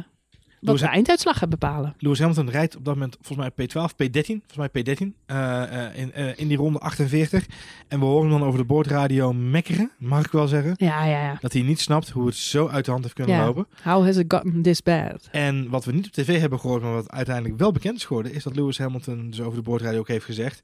[0.62, 1.96] wat de einduitslag gaat bepalen.
[1.98, 4.42] Lewis Hamilton rijdt op dat moment volgens mij P12, P13.
[4.48, 7.46] Volgens mij P13 eh, eh, in, eh, in die ronde 48.
[7.88, 10.74] En we horen dan over de boordradio mekkeren, mag ik wel zeggen.
[10.76, 11.38] Ja, ja, ja.
[11.40, 13.46] Dat hij niet snapt hoe het zo uit de hand heeft kunnen Ja.
[13.46, 13.68] lopen.
[13.84, 15.28] How has it gotten this bad?
[15.32, 18.34] En wat we niet op tv hebben gehoord, maar wat uiteindelijk wel bekend is geworden,
[18.34, 20.62] is dat Lewis Hamilton dus over de boordradio ook heeft gezegd: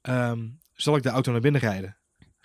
[0.00, 0.38] ehm,
[0.74, 1.96] Zal ik de auto naar binnen rijden?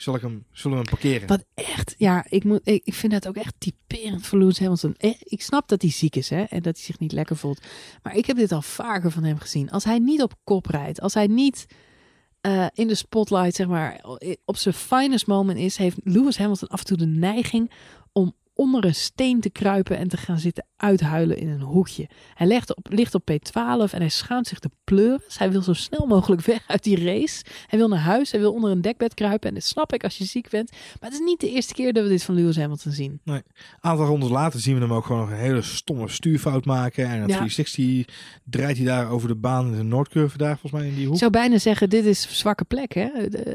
[0.01, 1.27] Zal ik hem, zullen we hem parkeren?
[1.27, 4.95] Wat echt, ja, ik, moet, ik, ik vind dat ook echt typerend voor Lewis Hamilton.
[4.97, 7.61] Eh, Ik snap dat hij ziek is hè, en dat hij zich niet lekker voelt.
[8.03, 9.71] Maar ik heb dit al vaker van hem gezien.
[9.71, 11.65] Als hij niet op kop rijdt, als hij niet
[12.41, 14.05] eh, in de spotlight, zeg maar,
[14.45, 17.71] op zijn finest moment is, heeft Lewis Hamilton af en toe de neiging
[18.60, 22.07] onder een steen te kruipen en te gaan zitten uithuilen in een hoekje.
[22.34, 25.38] Hij ligt op, ligt op P12 en hij schaamt zich de pleuris.
[25.38, 27.43] Hij wil zo snel mogelijk weg uit die race.
[27.68, 29.49] Hij wil naar huis, hij wil onder een dekbed kruipen.
[29.49, 30.72] En dat snap ik als je ziek bent.
[30.72, 33.22] Maar het is niet de eerste keer dat we dit van Lewis Hamilton zien.
[33.26, 33.43] Een
[33.80, 37.03] aantal rondes later zien we hem ook gewoon nog een hele stomme stuurfout maken.
[37.05, 37.38] En het Ja.
[37.38, 38.05] 360
[38.43, 41.14] draait hij daar over de baan in de Noordcurve daar volgens mij in die hoek.
[41.14, 43.05] Ik zou bijna zeggen, dit is zwakke plek, hè?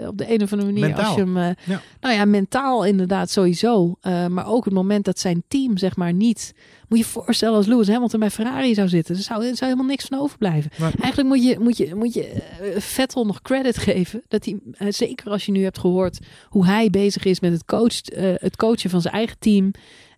[0.08, 0.86] Op de een of andere manier.
[0.86, 1.04] Mentaal.
[1.04, 1.80] Als je hem, eh, Ja.
[2.00, 3.96] Nou ja, mentaal inderdaad sowieso.
[4.00, 6.54] Eh, maar ook het moment dat zijn team, zeg maar, niet...
[6.88, 9.16] Moet je je voorstellen als Lewis Hamilton bij Ferrari zou zitten.
[9.16, 10.70] Er zou, er zou helemaal niks van overblijven.
[10.80, 14.22] Eigenlijk moet je, moet je, moet je eh, Vettel nog credit geven.
[14.28, 16.18] Dat hij, eh, zeker als je nu hebt gehoord
[16.48, 19.70] hoe hij bezig is met het, coach, eh, het coachen van zijn eigen team.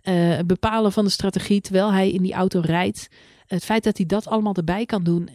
[0.02, 3.08] het bepalen van de strategie terwijl hij in die auto rijdt.
[3.46, 5.28] Het feit dat hij dat allemaal erbij kan doen,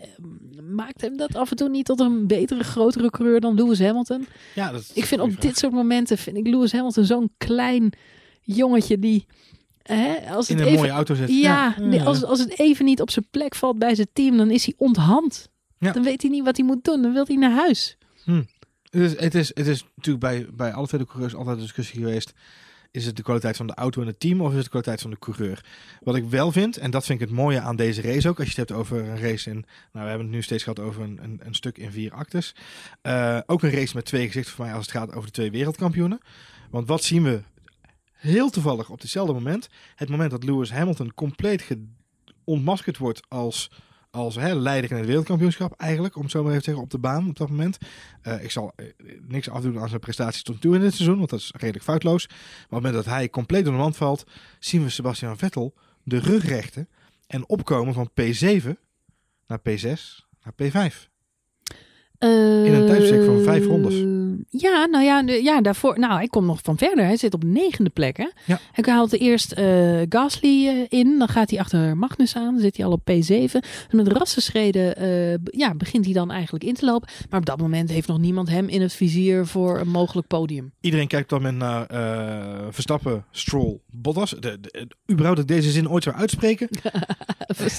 [0.71, 4.27] maakt hem dat af en toe niet tot een betere, grotere coureur dan Lewis Hamilton.
[4.55, 7.93] Ja, dat is Ik vind op dit soort momenten vind ik Lewis Hamilton zo'n klein
[8.41, 9.25] jongetje die
[9.83, 10.47] hè, als vraag.
[10.47, 11.29] het in een even, mooie auto zit.
[11.29, 11.35] ja,
[11.77, 12.01] ja, nee.
[12.01, 14.73] Als, als het even niet op zijn plek valt bij zijn team, dan is hij
[14.77, 15.49] onthand.
[15.77, 15.91] Ja.
[15.91, 17.01] Dan weet hij niet wat hij moet doen.
[17.01, 17.97] Dan wil hij naar huis.
[18.25, 21.61] Het is, het, is, het is natuurlijk bij, bij alle twee de coureurs altijd een
[21.61, 22.33] discussie geweest.
[22.91, 25.01] Is het de kwaliteit van de auto en het team of is het de kwaliteit
[25.01, 25.65] van de coureur?
[25.99, 28.51] Wat ik wel vind, en dat vind ik het mooie aan deze race ook, als
[28.51, 31.01] je het hebt over een race in, nou we hebben het nu steeds gehad over
[31.01, 32.55] een, een, een stuk in vier actes.
[33.01, 35.51] Eh, ook een race met twee gezichten voor mij als het gaat over de twee
[35.51, 36.19] wereldkampioenen.
[36.69, 37.41] Want wat zien we
[38.21, 39.69] heel toevallig op hetzelfde moment?
[39.95, 41.77] Het moment dat Lewis Hamilton compleet
[42.43, 43.69] ontmaskerd wordt als
[44.11, 46.91] als hè, leider in het wereldkampioenschap eigenlijk, om het zo maar even te zeggen, op
[46.91, 47.77] de baan op dat moment.
[48.21, 48.85] Eh, ik zal eh,
[49.27, 51.83] niks afdoen aan zijn prestaties tot nu toe in dit seizoen, want dat is redelijk
[51.83, 52.27] foutloos.
[52.27, 54.23] Maar op het moment dat hij compleet door de valt,
[54.59, 56.89] zien we Sebastian Vettel de rug rechten
[57.27, 58.69] en opkomen van P7
[59.47, 61.09] naar P6 naar P5.
[62.19, 64.20] In een tijdbestek van vijf rondes.
[64.51, 65.99] Eh, Ja, nou ja, de- ja, daarvoor.
[65.99, 67.05] Nou, hij komt nog van verder.
[67.05, 68.17] Hij zit op negende plek.
[68.17, 68.27] Hè?
[68.45, 68.59] Ja.
[68.71, 71.19] Hij haalt eerst eh Gasly eh, in.
[71.19, 72.51] Dan gaat hij achter Magnus aan.
[72.53, 73.51] Dan zit hij al op P7.
[73.89, 77.09] En met rassenschreden eh, b- ja, begint hij dan eigenlijk in te lopen.
[77.29, 80.71] Maar op dat moment heeft nog niemand hem in het vizier voor een mogelijk podium.
[80.81, 84.29] Iedereen kijkt dat moment naar eh, Verstappen, Stroll, Bottas.
[84.29, 86.67] De, de, de- überhaupt dat ik deze zin ooit zou uitspreken.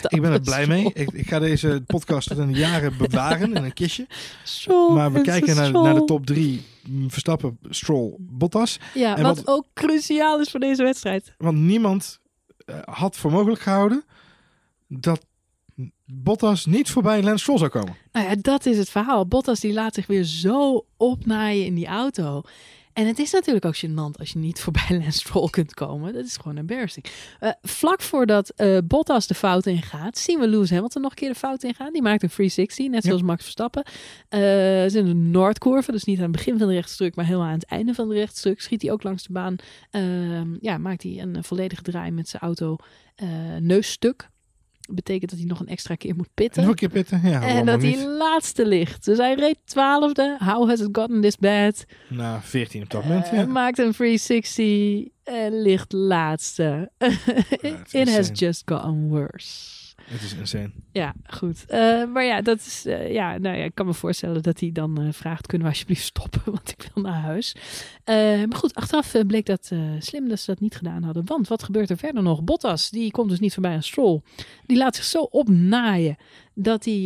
[0.09, 0.91] Ik ben er blij mee.
[0.95, 4.07] Ik, ik ga deze podcast tot in de jaren bewaren in een kistje.
[4.45, 6.52] Stroll Maar we en kijken naar, naar de top drie.
[6.89, 8.79] Mm, Verstappen, Stroll, Bottas.
[8.95, 11.35] Ja, En wat, wat- ook cruciaal is voor deze wedstrijd.
[11.39, 12.21] Want niemand
[12.65, 14.05] eh, had voor mogelijk gehouden
[14.89, 15.27] dat
[16.07, 17.97] Bottas niet voorbij Lance Stroll zou komen.
[18.13, 19.27] Nou ja, dat is het verhaal.
[19.27, 22.43] Bottas die laat zich weer zo opnaaien in die auto.
[22.93, 26.13] En het is natuurlijk ook gênant als je niet voorbij Lance Stroll kunt komen.
[26.13, 27.07] Dat is gewoon embarrassing.
[27.41, 31.29] Eh, vlak voordat eh, Bottas de fout ingaat, zien we Lewis Hamilton nog een keer
[31.29, 31.93] de fout ingaan.
[31.93, 33.09] Die maakt een 360, net Ja.
[33.09, 33.85] zoals Max Verstappen.
[34.29, 37.47] Ze is in de Noordcurve, dus niet aan het begin van de rechtstuk, maar helemaal
[37.47, 38.61] aan het einde van de rechtstuk.
[38.61, 39.57] Schiet hij ook langs de baan.
[39.91, 42.77] Ehm, ja, maakt hij een volledige draai met zijn auto
[43.15, 43.29] eh,
[43.61, 44.29] neusstuk.
[44.91, 46.63] Betekent dat hij nog een extra keer moet pitten.
[46.63, 47.21] Nog een keer pitten.
[47.25, 47.95] Ja, En dat niet?
[47.97, 49.05] hij laatste ligt.
[49.05, 50.37] Dus hij reed twaalfde.
[50.39, 51.85] How has it gotten this bad?
[52.09, 53.27] Na 14 op dat moment.
[53.29, 53.47] Eh, ja.
[53.47, 56.91] Maakt een 360 en ligt laatste.
[57.91, 59.81] It has just gotten worse.
[60.13, 60.71] Het is insane.
[60.93, 61.65] Ja, goed.
[61.67, 64.73] Eh, maar ja, dat is, eh, ja, nou ja, ik kan me voorstellen dat hij
[64.73, 66.41] dan eh, vraagt: kunnen we alsjeblieft stoppen?
[66.53, 67.57] Want ik wil naar huis.
[68.05, 71.27] Maar goed, achteraf bleek dat slim dat ze dat niet gedaan hadden.
[71.27, 72.43] Want wat gebeurt er verder nog?
[72.43, 74.21] Bottas, die komt dus niet voorbij aan Stroll.
[74.67, 76.17] Die laat zich zo opnaaien
[76.55, 77.01] dat hij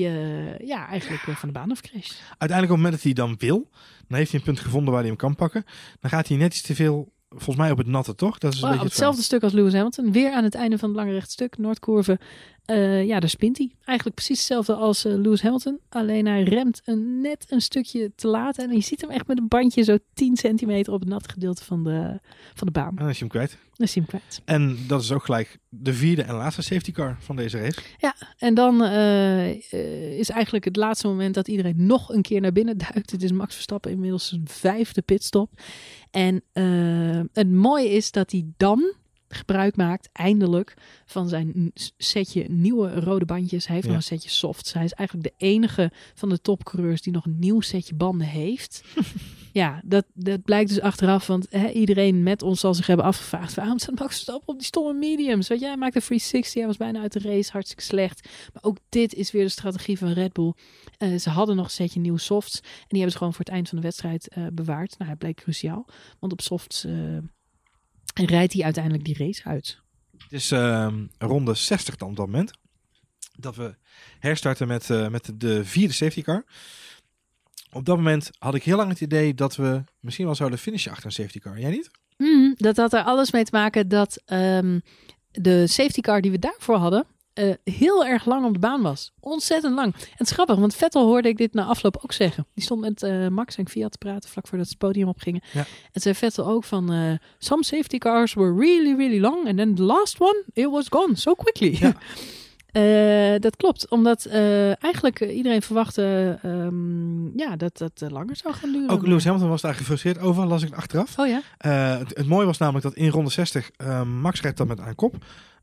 [0.65, 2.23] ja, eigenlijk van de baan afcrasht.
[2.39, 3.69] Uiteindelijk op het moment dat hij dan wil,
[4.09, 5.65] dan heeft hij een punt gevonden waar hij hem kan pakken.
[6.01, 8.39] Dan gaat hij net iets te veel volgens mij op het natte, toch?
[8.39, 10.13] Dat is een Oh, beetje hetzelfde stuk als Lewis Hamilton.
[10.13, 12.19] Weer aan het einde van het lange rechtstuk, Noordcurve.
[12.65, 13.71] Eh, ja, daar spint hij.
[13.85, 15.81] Eigenlijk precies hetzelfde als eh, Lewis Hamilton.
[15.89, 18.59] Alleen hij remt een, net een stukje te laat.
[18.59, 21.65] En je ziet hem echt met een bandje zo 10 centimeter op het natte gedeelte
[21.65, 22.21] van de,
[22.55, 22.89] van de baan.
[22.89, 23.51] En dan is je hem kwijt.
[23.51, 24.43] Dan is hij hem kwijt.
[24.45, 27.81] En dat is ook gelijk de vierde en laatste safety car van deze race.
[28.39, 32.79] En dan eh, is eigenlijk het laatste moment dat iedereen nog een keer naar binnen
[32.79, 33.11] duikt.
[33.11, 35.51] Het is Max Verstappen inmiddels zijn vijfde pitstop.
[36.17, 38.95] En eh, het mooie is dat hij dan
[39.29, 40.75] gebruik maakt, eindelijk,
[41.07, 43.67] van zijn setje nieuwe rode bandjes.
[43.67, 43.93] Hij heeft Ja.
[43.95, 44.73] nog een setje softs.
[44.73, 48.83] Hij is eigenlijk de enige van de topcoureurs die nog een nieuw setje banden heeft.
[49.57, 53.55] ja, dat, dat blijkt dus achteraf, want hè, iedereen met ons zal zich hebben afgevraagd,
[53.55, 55.49] waarom staat Max Verstappen op die stomme mediums?
[55.49, 58.29] Weet je, hij maakte 360, hij was bijna uit de race, hartstikke slecht.
[58.53, 60.53] Maar ook dit is weer de strategie van Red Bull.
[60.99, 62.61] Eh, ze hadden nog een setje nieuwe softs.
[62.61, 64.95] En die hebben ze gewoon voor het eind van de wedstrijd eh, bewaard.
[64.99, 65.89] Nou, hij bleek cruciaal.
[66.19, 67.19] Want op softs eh,
[68.15, 69.81] rijdt hij uiteindelijk die race uit.
[70.19, 72.51] Het is ehm, ronde 60 dan op dat moment.
[73.39, 73.77] Dat we
[74.19, 76.45] herstarten met, met de vierde safety car.
[77.77, 80.91] Op dat moment had ik heel lang het idee dat we misschien wel zouden finishen
[80.91, 81.59] achter een safety car.
[81.61, 81.91] Jij niet?
[82.17, 84.79] Mm, dat had er alles mee te maken dat ehm,
[85.31, 87.07] de safety car die we daarvoor hadden...
[87.33, 89.13] eh, heel erg lang op de baan was.
[89.21, 89.95] Ontzettend lang.
[89.95, 92.47] En het is grappig, want Vettel hoorde ik dit na afloop ook zeggen.
[92.55, 95.43] Die stond met eh, Max en Fiat te praten vlak voordat ze het podium opgingen.
[95.53, 95.65] Ja.
[95.93, 96.93] En zei Vettel ook van...
[96.93, 99.47] eh, Some safety cars were really, really long.
[99.47, 101.77] And then the last one, it was gone so quickly.
[101.81, 101.95] Ja.
[102.77, 108.55] Eh, dat klopt, omdat eh, eigenlijk eh, iedereen verwachtte ehm, ja, dat dat langer zou
[108.55, 108.91] gaan duren.
[108.91, 111.19] Ook Lewis Hamilton was daar gefrustreerd over, las ik achteraf.
[111.19, 111.41] Oh ja?
[111.99, 114.95] Het, het mooie was namelijk dat in ronde 60 eh, Max rijdt dan met aan
[114.95, 115.15] kop.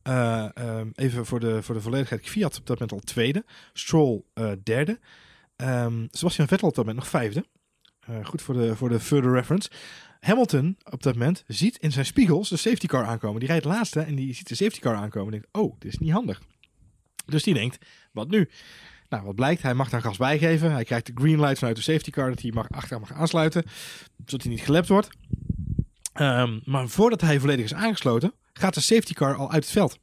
[0.03, 2.29] Eh, ehm, even voor de, voor de volledigheid.
[2.29, 3.45] Fiat op dat moment al tweede.
[3.73, 4.23] Stroll
[4.63, 4.99] derde.
[5.55, 7.45] Ehm, Sebastian Vettel op dat moment nog vijfde.
[8.23, 9.69] Goed voor de, voor de further reference.
[10.19, 13.39] Hamilton op dat moment ziet in zijn spiegels de safety car aankomen.
[13.39, 15.33] Die rijdt laatste en die ziet de safety car aankomen.
[15.33, 16.41] En denkt, oh, dit is niet handig.
[17.25, 18.49] Dus die denkt, wat nu?
[19.09, 19.61] Nou, wat blijkt?
[19.61, 20.71] Hij mag daar gas bijgeven.
[20.71, 23.63] Hij krijgt de green light vanuit de safety car dat hij mag, achter mag aansluiten.
[24.25, 25.09] Zodat hij niet gelapt wordt.
[26.13, 29.97] Ehm, maar voordat hij volledig is aangesloten, gaat de safety car al uit het veld.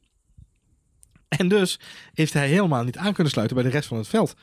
[1.27, 1.79] En dus
[2.13, 4.33] heeft hij helemaal niet aan kunnen sluiten bij de rest van het veld.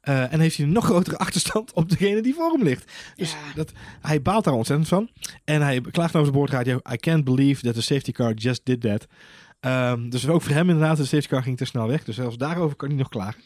[0.00, 2.92] Eh, en heeft hij een nog grotere achterstand op degene die voor hem ligt.
[3.14, 3.36] Dus Ja.
[3.54, 5.10] dat, hij baalt daar ontzettend van.
[5.44, 6.80] En hij klaagt over de boordradio.
[6.92, 9.06] I can't believe that the safety car just did that.
[9.60, 12.04] Ehm, dus ook voor hem inderdaad, de safety car ging te snel weg.
[12.04, 13.42] Dus zelfs daarover kan hij nog klagen.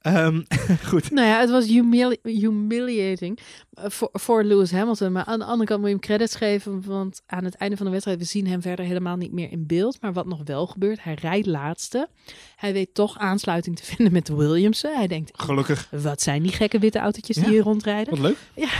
[0.00, 0.42] Ehm,
[0.90, 1.10] goed.
[1.10, 3.38] Nou ja, het was humili- humiliating
[3.72, 5.12] eh, voor, voor Lewis Hamilton.
[5.12, 6.82] Maar aan de andere kant moet je hem credits geven.
[6.86, 9.66] Want aan het einde van de wedstrijd, we zien hem verder helemaal niet meer in
[9.66, 10.00] beeld.
[10.00, 12.08] Maar wat nog wel gebeurt, hij rijdt laatste.
[12.56, 14.96] Hij weet toch aansluiting te vinden met de Williamsen.
[14.96, 15.88] Hij denkt, Gelukkig.
[15.90, 17.50] wat zijn die gekke witte autootjes die Ja.
[17.50, 18.10] hier rondrijden?
[18.10, 18.36] Wat leuk.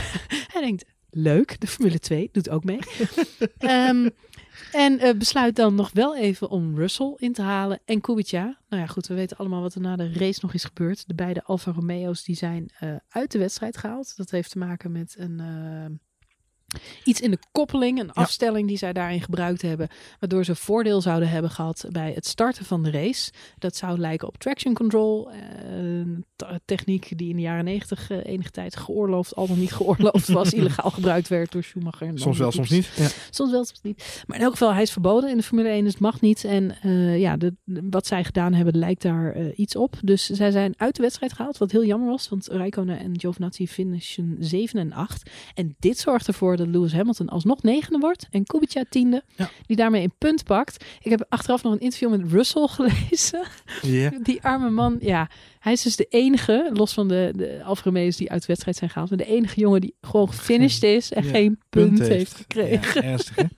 [0.53, 2.79] Hij denkt, leuk, de Formule 2 doet ook mee.
[3.57, 4.09] Ehm,
[4.71, 8.57] en eh, besluit dan nog wel even om Russell in te halen en Kubica.
[8.69, 11.07] Nou ja, goed, we weten allemaal wat er na de race nog is gebeurd.
[11.07, 14.17] De beide Alfa Romeo's die zijn eh, uit de wedstrijd gehaald.
[14.17, 15.41] Dat heeft te maken met een...
[16.73, 19.87] eh, Iets in de koppeling, een afstelling die zij daarin gebruikt hebben,
[20.19, 23.31] waardoor ze voordeel zouden hebben gehad bij het starten van de race.
[23.57, 25.37] Dat zou lijken op traction control, eh,
[25.77, 30.27] een t- techniek die in de jaren negentig enige tijd geoorloofd, al dan niet geoorloofd
[30.27, 32.07] was, illegaal gebruikt werd door Schumacher.
[32.07, 32.89] en Soms wel, soms niet.
[32.95, 33.07] Ja.
[33.29, 34.23] Soms wel, soms niet.
[34.27, 36.43] Maar in elk geval, hij is verboden in de Formule 1, dus het mag niet.
[36.43, 39.95] En eh, ja, de, wat zij gedaan hebben, lijkt daar eh, iets op.
[40.01, 42.29] Dus zij zijn uit de wedstrijd gehaald, wat heel jammer was.
[42.29, 45.29] Want Räikkönen en Giovinazzi finishen 7 en 8.
[45.53, 48.27] En dit zorgt ervoor dat Lewis Hamilton alsnog negende wordt.
[48.31, 49.49] En Kubica tiende, Ja.
[49.65, 50.85] die daarmee een punt pakt.
[51.01, 53.43] Ik heb achteraf nog een interview met Russell gelezen.
[54.23, 58.15] Die arme man, ja, hij is dus de enige, los van de, de Alfa Romeo's
[58.17, 61.23] die uit de wedstrijd zijn gehaald, maar de enige jongen die gewoon gefinished is en
[61.23, 62.35] ja, geen punt, heeft.
[62.35, 63.01] gekregen.
[63.03, 63.43] Ja, ernstig, hè?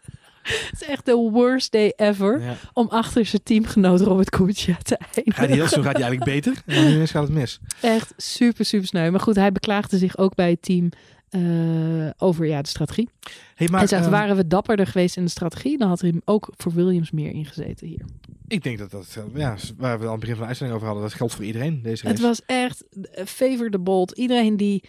[0.45, 2.56] Het is echt de worst day ever Ja.
[2.74, 5.49] om achter zijn teamgenoot Robert Kubica te Gaat hij eindigen.
[5.58, 6.64] heel snel gaat hij eigenlijk beter.
[6.78, 7.60] En ineens gaat het mis.
[7.82, 9.09] Echt super, super sneu.
[9.12, 10.89] Maar goed, hij beklaagde zich ook bij het team
[11.36, 13.09] eh, over ja, de strategie.
[13.55, 16.13] Hey, maar, Hij zegt, ehm, waren we dapperder geweest in de strategie, dan had er
[16.25, 18.05] ook voor Williams meer ingezeten hier.
[18.47, 20.87] Ik denk dat dat, eh, ja, waar we aan het begin van de uitzending over
[20.87, 22.28] hadden, dat geldt voor iedereen, deze Het race.
[22.28, 24.12] was echt eh, favor the bold.
[24.12, 24.83] Iedereen die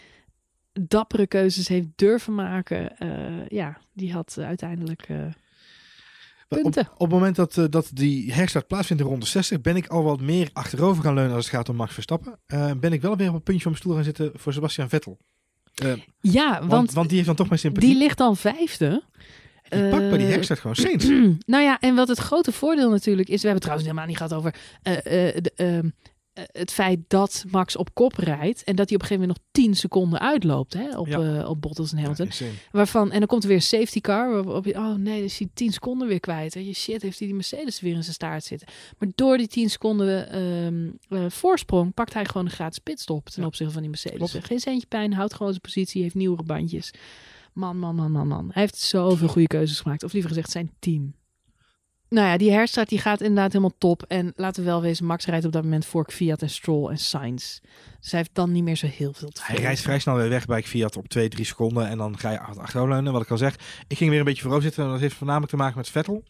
[0.72, 2.92] dappere keuzes heeft durven maken,
[3.48, 5.08] ja, die had uiteindelijk
[6.48, 6.88] Op, punten.
[6.92, 10.20] op het moment dat, dat die herstart plaatsvindt in ronde 60, ben ik al wat
[10.20, 12.38] meer achterover gaan leunen als het gaat om Max Verstappen.
[12.80, 15.18] Ben ik wel weer op een puntje van mijn stoel gaan zitten voor Sebastian Vettel.
[15.84, 17.90] Eh, Ja, want, want, want die heeft dan toch mijn sympathie.
[17.90, 19.02] die ligt dan vijfde.
[19.68, 21.04] Die pakt bij die Eh, herstart gewoon Saints.
[21.54, 24.16] nou ja, en wat het grote voordeel natuurlijk is, we hebben het trouwens helemaal niet
[24.16, 24.54] gehad over.
[24.82, 25.78] de, eh,
[26.52, 29.64] het feit dat Max op kop rijdt en dat hij op een gegeven moment nog
[29.64, 31.38] 10 seconden uitloopt hè, op, Ja.
[31.40, 32.28] eh, op Bottas en Hamilton.
[32.70, 34.44] Waarvan, en dan komt er weer een safety car.
[34.44, 36.54] Waarop je, oh nee, dan is hij 10 seconden weer kwijt.
[36.54, 36.60] Hè.
[36.60, 38.68] Je shit, heeft hij die Mercedes weer in zijn staart zitten.
[38.98, 43.40] Maar door die 10 seconden ehm, eh, voorsprong pakt hij gewoon een gratis pitstop ten
[43.42, 43.46] Ja.
[43.48, 44.30] opzichte van die Mercedes.
[44.30, 44.46] Klopt.
[44.46, 46.90] Geen centje pijn, houdt gewoon zijn positie, heeft nieuwere bandjes.
[47.52, 48.50] Man, man, man, man, man.
[48.52, 50.02] Hij heeft zoveel goede keuzes gemaakt.
[50.02, 51.14] Of liever gezegd, zijn team.
[52.08, 54.02] Nou ja, die herstart die gaat inderdaad helemaal top.
[54.02, 56.98] En laten we wel wezen, Max rijdt op dat moment voor Fiat en Stroll en
[56.98, 57.58] Sainz.
[58.00, 60.28] Dus hij heeft dan niet meer zo heel veel te Hij rijdt vrij snel weer
[60.28, 61.88] weg bij Fiat op 2, 3 seconden.
[61.88, 63.12] En dan ga je achter- achteroverleunen.
[63.12, 63.54] Wat ik al zeg.
[63.88, 64.84] Ik ging weer een beetje voorover zitten.
[64.84, 66.22] En dat heeft voornamelijk te maken met Vettel.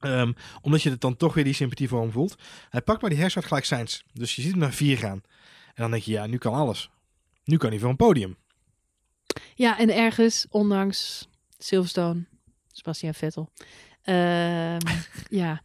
[0.00, 2.34] Ehm, omdat je het dan toch weer die sympathie voor hem voelt.
[2.70, 4.00] Hij pakt bij die herstart gelijk Sainz.
[4.12, 5.20] Dus je ziet hem naar 4 gaan.
[5.66, 6.90] En dan denk je, ja, nu kan alles.
[7.44, 8.36] Nu kan hij voor een podium.
[9.54, 11.28] Ja, en ergens, ondanks
[11.58, 12.24] Silverstone,
[12.72, 13.50] Sebastian Vettel.
[14.02, 14.78] Ehm,
[15.42, 15.62] ja,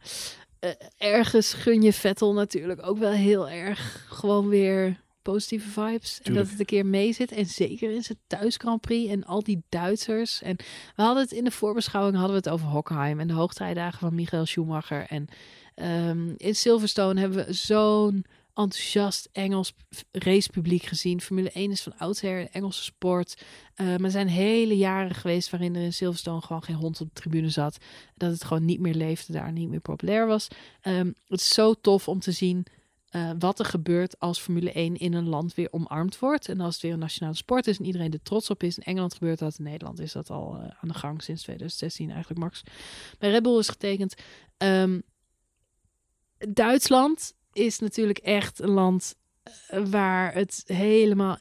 [0.58, 6.20] eh, ergens gun je Vettel natuurlijk ook wel heel erg gewoon weer positieve vibes.
[6.22, 7.32] En dat het een keer mee zit.
[7.32, 10.42] En zeker in zijn thuis Grand Prix en al die Duitsers.
[10.42, 10.56] En
[10.96, 14.14] we hadden het in de voorbeschouwing hadden we het over Hockenheim en de hoogtijdagen van
[14.14, 15.06] Michael Schumacher.
[15.08, 15.28] En
[15.74, 18.24] ehm, in Silverstone hebben we zo'n
[18.58, 19.74] enthousiast Engels
[20.12, 21.20] racepubliek gezien.
[21.20, 23.42] Formule 1 is van oudsher een Engelse sport.
[23.74, 27.14] Eh, maar er zijn hele jaren geweest waarin er in Silverstone gewoon geen hond op
[27.14, 27.78] de tribune zat.
[28.14, 30.48] Dat het gewoon niet meer leefde, daar niet meer populair was.
[30.80, 32.66] Ehm, het is zo tof om te zien
[33.08, 36.48] eh, wat er gebeurt als Formule 1 in een land weer omarmd wordt.
[36.48, 38.78] En als het weer een nationale sport is en iedereen er trots op is.
[38.78, 42.10] In Engeland gebeurt dat, in Nederland is dat al eh, aan de gang sinds 2016
[42.10, 42.62] eigenlijk, Max.
[43.18, 44.14] Bij Red Bull is getekend.
[44.56, 45.00] Ehm,
[46.48, 51.38] Duitsland is natuurlijk echt een land eh, waar het helemaal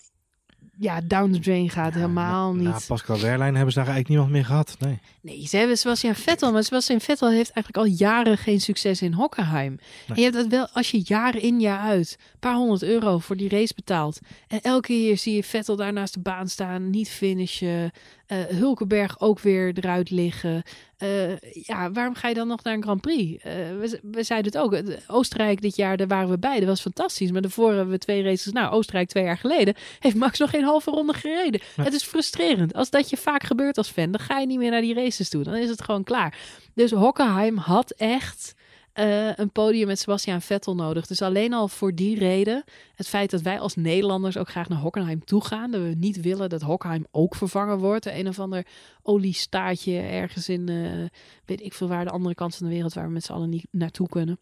[0.79, 1.93] ja, down the drain gaat.
[1.93, 2.69] helemaal na, niet.
[2.69, 4.75] Na Pascal Wehrlein hebben ze daar eigenlijk niemand meer gehad.
[4.79, 4.99] Nee.
[5.21, 9.13] Nee, ze hebben Sebastian Vettel, maar Sebastian Vettel heeft eigenlijk al jaren geen succes in
[9.13, 9.79] Hockenheim.
[10.07, 13.17] En je hebt dat wel als je jaar in jaar uit een paar honderd euro
[13.17, 14.19] voor die race betaalt.
[14.47, 17.91] En elke keer zie je Vettel daar naast de baan staan, niet finishen.
[18.27, 20.63] Eh Hulkenberg ook weer eruit liggen.
[20.97, 23.43] Eh, ja, waarom ga je dan nog naar een Grand Prix?
[23.43, 24.81] Eh, we, we zeiden het ook.
[25.07, 26.59] Oostenrijk dit jaar, daar waren we bij.
[26.59, 27.31] Dat was fantastisch.
[27.31, 28.51] Maar daarvoor hebben we twee races.
[28.51, 31.61] Nou, Oostenrijk twee jaar geleden heeft Max nog geen halve ronde gereden.
[31.75, 31.83] Ja.
[31.83, 32.73] Het is frustrerend.
[32.73, 35.29] Als dat je vaak gebeurt als fan, dan ga je niet meer naar die races
[35.29, 35.43] toe.
[35.43, 36.37] Dan is het gewoon klaar.
[36.73, 38.55] Dus Hockenheim had echt
[38.97, 41.07] eh, een podium met Sebastian Vettel nodig.
[41.07, 42.63] Dus alleen al voor die reden,
[42.95, 46.21] het feit dat wij als Nederlanders ook graag naar Hockenheim toe gaan, dat we niet
[46.21, 48.05] willen dat Hockenheim ook vervangen wordt.
[48.05, 48.65] Een of ander
[49.01, 53.05] oliestaatje ergens in, eh, weet ik veel waar, de andere kant van de wereld, waar
[53.05, 54.39] we met z'n allen niet naartoe kunnen.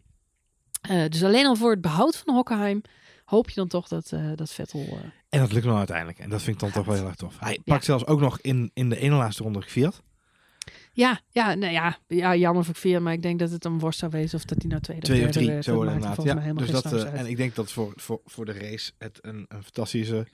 [0.82, 2.82] Eh, dus alleen al voor het behoud van Hockenheim
[3.26, 4.86] hoop je dan toch dat, dat Vettel...
[5.30, 6.20] En dat lukt nou uiteindelijk.
[6.20, 7.40] En dat vind ik dan toch wel heel erg tof.
[7.40, 7.62] Hij Ja.
[7.66, 10.02] pakt zelfs ook nog in, in de ene laatste ronde Fiat.
[10.96, 14.00] Ja, ja, nou ja, ja, jammer voor Via, maar ik denk dat het een worst
[14.00, 15.64] zou wezen of dat hij nou tweede of Twee of drie, werd.
[15.64, 16.24] zo Dat inderdaad.
[16.24, 19.46] Ja, dus dat, eh, en ik denk dat voor, voor, voor de race het een,
[19.48, 20.28] een fantastische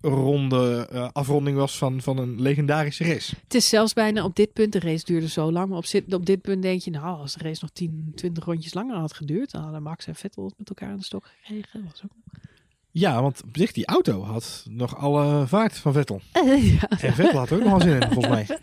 [0.00, 3.34] ronde eh, afronding was van, van een legendarische race.
[3.42, 6.14] Het is zelfs bijna op dit punt, de race duurde zo lang, maar op, zit,
[6.14, 9.14] op dit punt denk je, nou, als de race nog 10, 20 rondjes langer had
[9.14, 11.84] geduurd, dan hadden Max en Vettel het met elkaar aan de stok gekregen.
[11.84, 12.12] Was ook...
[12.94, 16.20] Ja, want op zich die auto had nog alle vaart van Vettel.
[16.32, 18.46] ja, En Vettel had er ook nog wel zin in, volgens mij.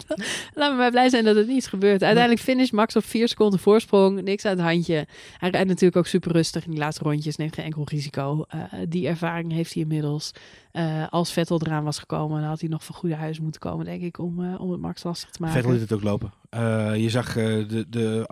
[0.54, 2.04] Laten we maar blij zijn dat het niet is gebeurd.
[2.04, 4.22] Uiteindelijk finish Max op 4 seconden voorsprong.
[4.22, 5.08] Niks uit het handje.
[5.38, 7.36] Hij rijdt natuurlijk ook super rustig in die laatste rondjes.
[7.36, 8.46] Neemt geen enkel risico.
[8.48, 10.32] Eh, die ervaring heeft hij inmiddels.
[10.72, 13.86] Eh, als Vettel eraan was gekomen, dan had hij nog van goede huis moeten komen,
[13.86, 15.56] denk ik, om, eh, om het Max lastig te maken.
[15.56, 16.34] Vettel liet het ook lopen.
[16.50, 18.26] Eh, je zag eh, de, de,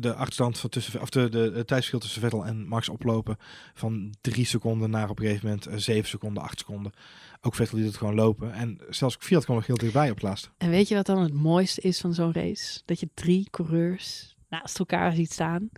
[0.00, 3.36] de achterstand van tussen, of de, de, tijdsverschil tussen Vettel en Max oplopen
[3.74, 6.92] van drie seconden naar op een gegeven moment eh, zeven seconden, acht seconden.
[7.40, 8.52] Ook Vettel liet het gewoon lopen.
[8.52, 10.48] En zelfs Fiat kwam nog heel dichtbij op laatste.
[10.58, 12.80] En weet je wat dan het mooiste is van zo'n race?
[12.84, 15.70] Dat je drie coureurs naast elkaar ziet staan.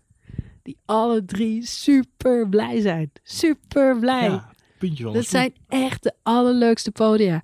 [0.62, 3.10] Die alle drie super blij zijn.
[3.22, 4.24] Super blij.
[4.24, 7.42] Ja, puntje van de dat zijn echt de allerleukste podia.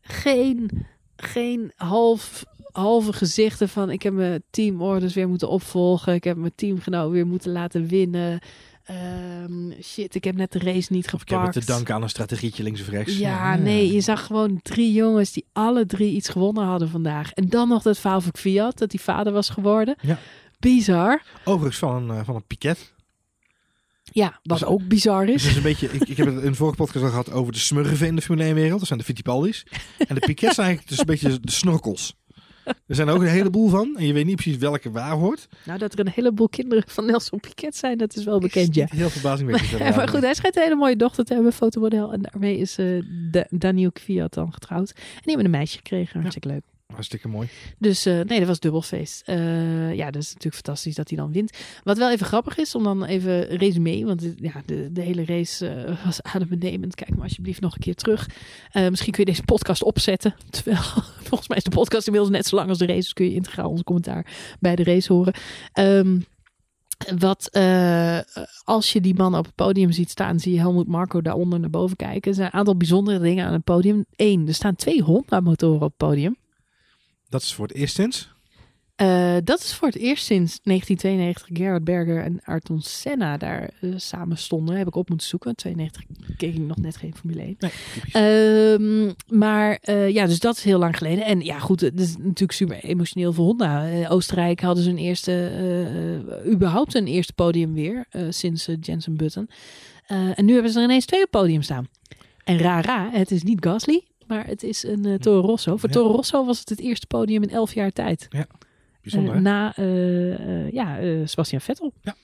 [0.00, 0.86] Geen,
[1.16, 2.44] geen half,
[2.76, 6.14] halve gezichten van ik heb mijn teamorders weer moeten opvolgen.
[6.14, 8.38] Ik heb mijn teamgenoot weer moeten laten winnen.
[8.84, 11.66] Ehm, shit, ik heb net de race niet Of ik heb het gepakt.
[11.66, 13.18] te danken aan een strategietje links of rechts.
[13.18, 17.32] Ja, nee, je zag gewoon drie jongens die alle drie iets gewonnen hadden vandaag.
[17.32, 19.96] En dan nog dat verhaal van Fiat, dat die vader was geworden.
[20.00, 20.18] Ja.
[20.58, 21.22] Bizar.
[21.44, 22.94] Overigens van een, eh, van een piket.
[24.02, 25.42] Ja, wat Dus- ook bizar Dus is.
[25.42, 27.52] het is een beetje, ik, ik heb het in de vorige podcast al gehad over
[27.52, 28.78] de smurven in de Formule 1 wereld.
[28.78, 29.66] Dat zijn de Fittipaldis.
[30.08, 32.14] En de Piquets zijn eigenlijk dus een beetje de snorkels.
[32.86, 33.96] Er zijn er ook een heleboel van.
[33.98, 35.48] En je weet niet precies welke waar hoort.
[35.64, 38.86] Nou, dat er een heleboel kinderen van Nelson Piquet zijn, dat is wel bekend, ja.
[38.90, 39.78] Heel verbazingwekkend.
[39.96, 42.12] Maar goed, hij schijnt een hele mooie dochter te hebben, fotomodel.
[42.12, 42.76] En daarmee is
[43.30, 44.90] Da- Daniel Kvyat dan getrouwd.
[44.96, 46.62] En die hebben een meisje gekregen, hartstikke leuk.
[46.92, 47.48] Hartstikke mooi.
[47.78, 49.22] Dus eh, nee, dat was dubbelfeest.
[49.24, 51.58] Eh ja, dat is natuurlijk fantastisch dat hij dan wint.
[51.82, 55.68] Wat wel even grappig is, om dan even resume, want ja, de, de hele race
[55.68, 56.94] eh, was adembenemend.
[56.94, 58.28] Kijk maar alsjeblieft nog een keer terug.
[58.72, 60.34] Misschien kun je deze podcast opzetten.
[60.50, 60.82] Terwijl,
[61.22, 63.00] volgens mij is de podcast inmiddels net zo lang als de race.
[63.00, 65.34] Dus kun je integraal onze commentaar bij de race horen.
[65.72, 66.20] Ehm,
[67.18, 67.50] wat,
[68.64, 71.70] als je die man op het podium ziet staan, zie je Helmut Marco daaronder naar
[71.70, 72.30] boven kijken.
[72.30, 74.04] Er zijn een aantal bijzondere dingen aan het podium.
[74.16, 76.36] Eén, er staan twee Honda-motoren op het podium.
[77.28, 78.34] Dat is voor het eerst sinds.
[78.96, 83.90] Eh, dat is voor het eerst sinds 1992 Gerhard Berger en Ayrton Senna daar eh,
[83.96, 84.76] samen stonden.
[84.76, 85.54] Heb ik op moeten zoeken.
[85.54, 86.04] 92
[86.36, 87.56] keek ik nog net geen Formule 1.
[87.58, 88.12] Nee, typisch.
[88.12, 91.24] Ehm, maar eh, ja, dus dat is heel lang geleden.
[91.24, 94.08] En ja, goed, het is natuurlijk super emotioneel voor Honda.
[94.08, 99.48] Oostenrijk hadden ze een eerste, überhaupt een eerste podium weer sinds Jensen Button.
[100.34, 101.88] En nu hebben ze er ineens twee op podium staan.
[102.44, 105.76] En rara, het is niet Gasly, maar het is een eh, Toro Rosso.
[105.76, 105.94] Voor Ja.
[105.94, 108.28] Toro Rosso was het het eerste podium in elf jaar tijd.
[109.02, 111.92] Bijzonder, Eh, na eh, ja, Sebastian Vettel.
[112.02, 112.14] Ja.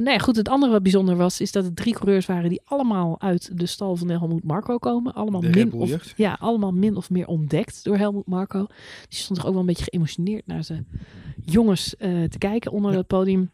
[0.00, 0.36] Nou ja, goed.
[0.36, 3.66] Het andere wat bijzonder was, is dat het drie coureurs waren die allemaal uit de
[3.66, 5.14] stal van Helmut Marco komen.
[5.14, 8.66] Allemaal, De min of, ja, allemaal min of meer ontdekt door Helmut Marco.
[9.08, 10.86] Die stond toch ook wel een beetje geëmotioneerd naar zijn
[11.44, 12.96] jongens te kijken onder Ja.
[12.96, 13.50] dat podium.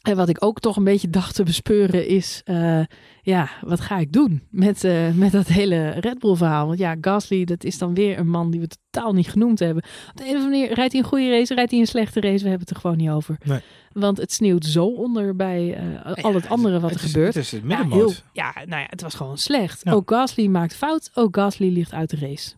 [0.00, 2.80] En wat ik ook toch een beetje dacht te bespeuren is, eh,
[3.22, 6.66] ja, wat ga ik doen met, eh, met dat hele Red Bull verhaal?
[6.66, 9.82] Want ja, Gasly, dat is dan weer een man die we totaal niet genoemd hebben.
[10.10, 12.20] Op de een of andere manier rijdt hij een goede race, rijdt hij een slechte
[12.20, 13.36] race, we hebben het er gewoon niet over.
[13.44, 13.60] Nee.
[13.92, 17.34] Want het sneeuwt zo onder bij eh, al het andere wat er is- gebeurt.
[17.34, 19.80] Het is het Ja, heel, ja, nou ja, het was gewoon slecht.
[19.84, 19.92] Ja.
[19.92, 22.50] Ook Gasly maakt fout, ook Gasly ligt uit de race.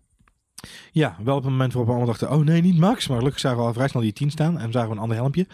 [0.92, 3.08] Ja, wel op een moment waarop we allemaal dachten, oh nee, niet Max.
[3.08, 5.16] Maar gelukkig zagen we al vrij snel die 10 staan en zagen we een ander
[5.16, 5.46] helmpje.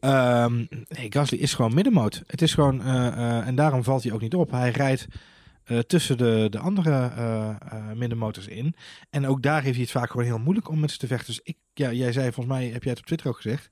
[0.00, 0.56] Ehm
[0.88, 2.22] nee, Gasly is gewoon middenmoot.
[2.26, 4.50] Het is gewoon, eh, eh, en daarom valt hij ook niet op.
[4.50, 5.06] Hij rijdt
[5.64, 7.10] eh, tussen de, de andere
[7.94, 8.74] middenmotors in.
[9.10, 11.26] En ook daar heeft hij het vaak gewoon heel moeilijk om met ze te vechten.
[11.26, 13.70] Dus ik, ja, jij zei, volgens mij heb jij het op Twitter ook gezegd.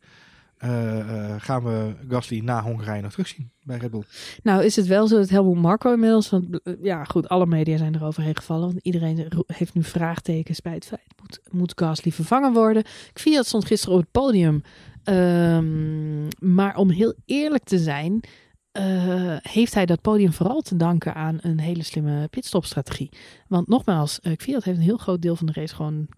[0.62, 4.05] Eh, eh, gaan we Gasly na Hongarije nog terugzien bij Red Bull?
[4.43, 7.76] Nou is het wel zo dat Helmut Marco inmiddels, want eh, ja goed, alle media
[7.76, 8.66] zijn er overheen gevallen.
[8.66, 12.84] Want iedereen heeft nu vraagtekens bij het feit, moet, moet Gasly vervangen worden?
[13.12, 14.62] Kvyat stond gisteren op het podium.
[15.05, 18.20] Ehm, maar om heel eerlijk te zijn,
[19.43, 23.12] heeft hij dat podium vooral te danken aan een hele slimme pitstopstrategie.
[23.48, 26.09] Want nogmaals, uh, Kvyat heeft een heel groot deel van de race gewoon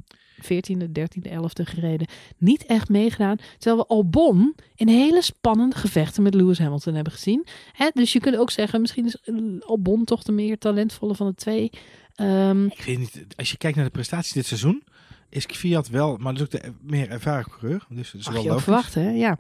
[0.42, 2.06] 14e, 13e, 11e gereden.
[2.38, 3.36] Niet echt meegedaan.
[3.58, 7.46] Terwijl we Albon in hele spannende gevechten met Lewis Hamilton hebben gezien.
[7.72, 7.88] Hè?
[7.94, 11.34] Dus je kunt ook zeggen, misschien is eh, Albon toch de meer talentvolle van de
[11.34, 11.70] twee.
[12.14, 14.82] Ehm, Ik weet niet, als je kijkt naar de prestaties dit seizoen,
[15.28, 17.86] is Kvyat wel, maar dat is ook de meer ervaren coureur.
[17.88, 18.64] Dus dat is mag wel je logisch.
[18.64, 19.10] verwachten, hè?
[19.10, 19.38] Ja.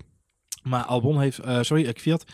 [0.62, 2.24] Maar Albon heeft, eh, sorry, Kvyat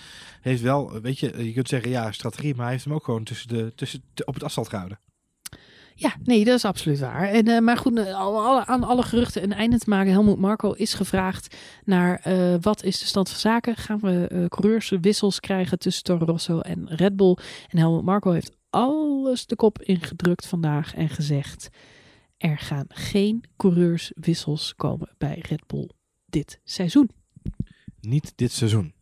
[0.40, 3.24] heeft wel, weet je, je kunt zeggen ja, strategie, maar hij heeft hem ook gewoon
[3.24, 4.98] tussen de, tussen, op het asfalt gehouden.
[5.94, 7.28] Ja, nee, dat is absoluut waar.
[7.28, 10.12] En, uh, maar goed, al, aan alle geruchten een einde te maken.
[10.12, 13.76] Helmoet Marco is gevraagd naar uh, wat is de stand van zaken.
[13.76, 17.36] Gaan we uh, coureurswissels krijgen tussen Toro Rosso en Red Bull?
[17.68, 21.68] En Helmoet Marco heeft alles de kop ingedrukt vandaag en gezegd...
[22.36, 25.90] er gaan geen coureurswissels komen bij Red Bull
[26.26, 27.10] dit seizoen.
[28.00, 28.92] Niet dit seizoen.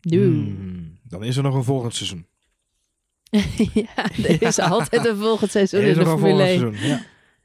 [0.00, 2.26] Hmm, dan is er nog een volgend seizoen.
[3.74, 6.58] ja, er is altijd een volgend seizoen er is in de Formule 1.
[6.58, 7.02] Seizoen, ja.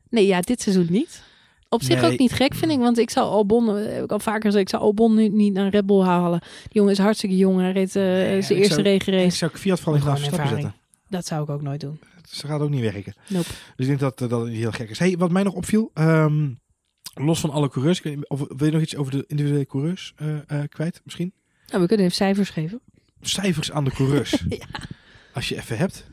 [0.09, 1.23] Nee, ja, dit seizoen niet.
[1.69, 2.11] Op zich Nee.
[2.11, 2.77] ook niet gek, vind ik.
[2.77, 5.69] Want ik zou Albon, heb ik al vaker gezegd, ik zou Albon nu niet naar
[5.69, 6.39] Red Bull halen.
[6.39, 7.59] Die jongen is hartstikke jong.
[7.59, 9.37] Hij reed uh, Nee, zijn eerste zou- Ik regenrace.
[9.37, 10.63] zou Kvyat vooral in de Gewoon stappen ervaring.
[10.71, 10.81] zetten.
[11.09, 11.99] Dat zou ik ook nooit doen.
[12.29, 13.13] Ze gaat ook niet werken.
[13.27, 13.45] Nope.
[13.75, 14.99] Dus ik denk dat, eh, dat niet heel gek is.
[14.99, 16.49] Hey, wat mij nog opviel, ehm,
[17.13, 19.65] los van alle coureurs, ik weet niet of, wil je nog iets over de individuele
[19.65, 21.33] coureurs eh, eh, kwijt misschien?
[21.67, 22.81] Nou, we kunnen even cijfers geven.
[23.21, 24.31] Cijfers aan de coureurs.
[24.49, 24.65] Ja.
[25.33, 26.05] Als je even hebt.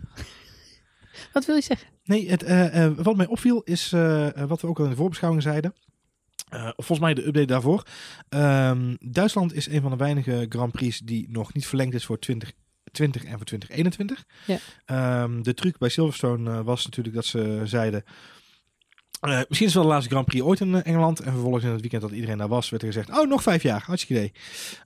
[1.32, 1.88] Wat wil je zeggen?
[2.04, 4.96] Nee, het, eh, eh, wat mij opviel is eh, wat we ook al in de
[4.96, 5.74] voorbeschouwing zeiden.
[6.50, 7.82] Of volgens mij de update daarvoor.
[8.28, 12.18] Ehm, Duitsland is een van de weinige Grand Prix die nog niet verlengd is voor
[12.18, 14.24] 2020 en voor 2021.
[14.46, 14.58] Ja.
[14.84, 18.04] Ehm, de truc bij Silverstone was natuurlijk dat ze zeiden...
[19.20, 21.20] eh, misschien is het wel de laatste Grand Prix ooit in eh, Engeland.
[21.20, 23.18] En vervolgens in het weekend dat iedereen daar was, werd er gezegd...
[23.18, 23.82] Oh, nog vijf jaar.
[23.86, 24.32] Hartstikke idee.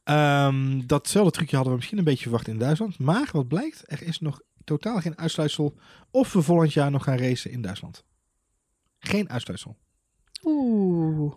[0.05, 2.99] Ehm, datzelfde trucje hadden we misschien een beetje verwacht in Duitsland.
[2.99, 5.79] Maar wat blijkt, er is nog totaal geen uitsluitsel
[6.11, 8.05] of we volgend jaar nog gaan racen in Duitsland.
[8.99, 9.77] Geen uitsluitsel.
[10.43, 11.33] Oeh.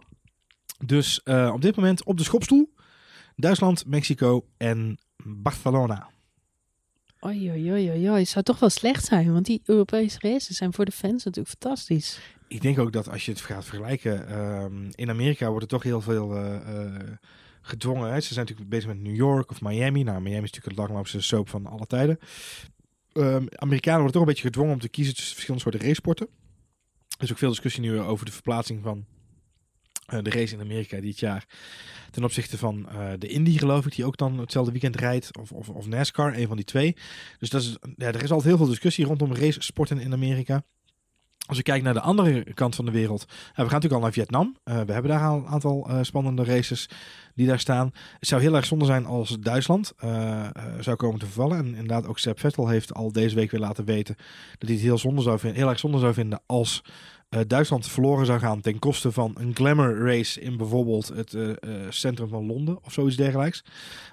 [0.85, 2.73] Dus uh, op dit moment op de schopstoel
[3.35, 6.09] Duitsland, Mexico en Barcelona.
[7.25, 8.19] Oei, oei, oei, oei.
[8.19, 11.57] Het zou toch wel slecht zijn, want die Europese races zijn voor de fans natuurlijk
[11.59, 12.19] fantastisch.
[12.47, 15.83] Ik denk ook dat als je het gaat vergelijken, um, in Amerika wordt er toch
[15.83, 16.95] heel veel uh, uh,
[17.61, 18.11] gedwongen.
[18.11, 18.19] Hè?
[18.19, 20.03] Ze zijn natuurlijk bezig met New York of Miami.
[20.03, 22.19] Nou, Miami is natuurlijk het langloopste soap van alle tijden.
[23.13, 26.27] Um, Amerikanen worden toch een beetje gedwongen om te kiezen tussen verschillende soorten racesporten.
[27.17, 29.05] Er is ook veel discussie nu over de verplaatsing van
[30.05, 31.45] eh, de race in Amerika dit jaar.
[32.11, 35.37] Ten opzichte van eh, de Indy, geloof ik, die ook dan hetzelfde weekend rijdt.
[35.37, 36.95] Of, of, of NASCAR, een van die twee.
[37.39, 40.63] Dus dat is, ja, er is altijd heel veel discussie rondom racesporten in Amerika.
[41.47, 43.25] Als we kijken naar de andere kant van de wereld.
[43.27, 44.57] Uh, we gaan natuurlijk al naar Vietnam.
[44.63, 46.89] We hebben daar al een aantal spannende races
[47.35, 47.91] die daar staan.
[48.19, 49.93] Het zou heel erg zonde zijn als Duitsland
[50.79, 51.57] zou komen te vervallen.
[51.57, 54.15] En inderdaad, ook Sepp Vettel heeft al deze week weer laten weten
[54.57, 56.83] dat hij het heel, zonde zou vinden, heel erg zonde zou vinden als
[57.35, 61.47] uh, Duitsland verloren zou gaan ten koste van een glamour race in bijvoorbeeld het uh,
[61.47, 61.55] uh,
[61.89, 63.63] centrum van Londen of zoiets dergelijks.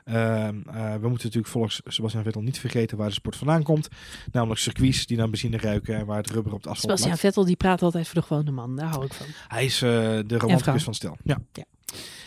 [0.04, 3.88] Ehm, we moeten natuurlijk volgens Sebastian Vettel niet vergeten waar de sport vandaan komt.
[4.32, 7.44] Namelijk circuits die naar benzine ruiken en waar het rubber op de asfalt Sebastian Vettel
[7.44, 9.26] die praat altijd voor de gewone man, daar hou ik van.
[9.48, 11.16] Hij is de romanticus van stel.
[11.24, 11.38] Ja.
[11.52, 11.64] ja.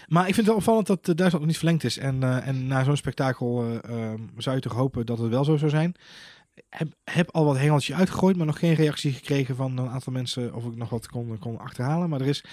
[0.07, 1.97] Maar ik vind het wel opvallend dat Duitsland nog niet verlengd is.
[1.97, 5.69] En, en na zo'n spektakel ehm, zou je toch hopen dat het wel zo zou
[5.69, 5.95] zijn
[6.69, 10.53] heb, heb al wat hengeltjes uitgegooid, maar nog geen reactie gekregen van een aantal mensen
[10.53, 12.09] of ik nog wat kon, kon achterhalen.
[12.09, 12.43] Maar er is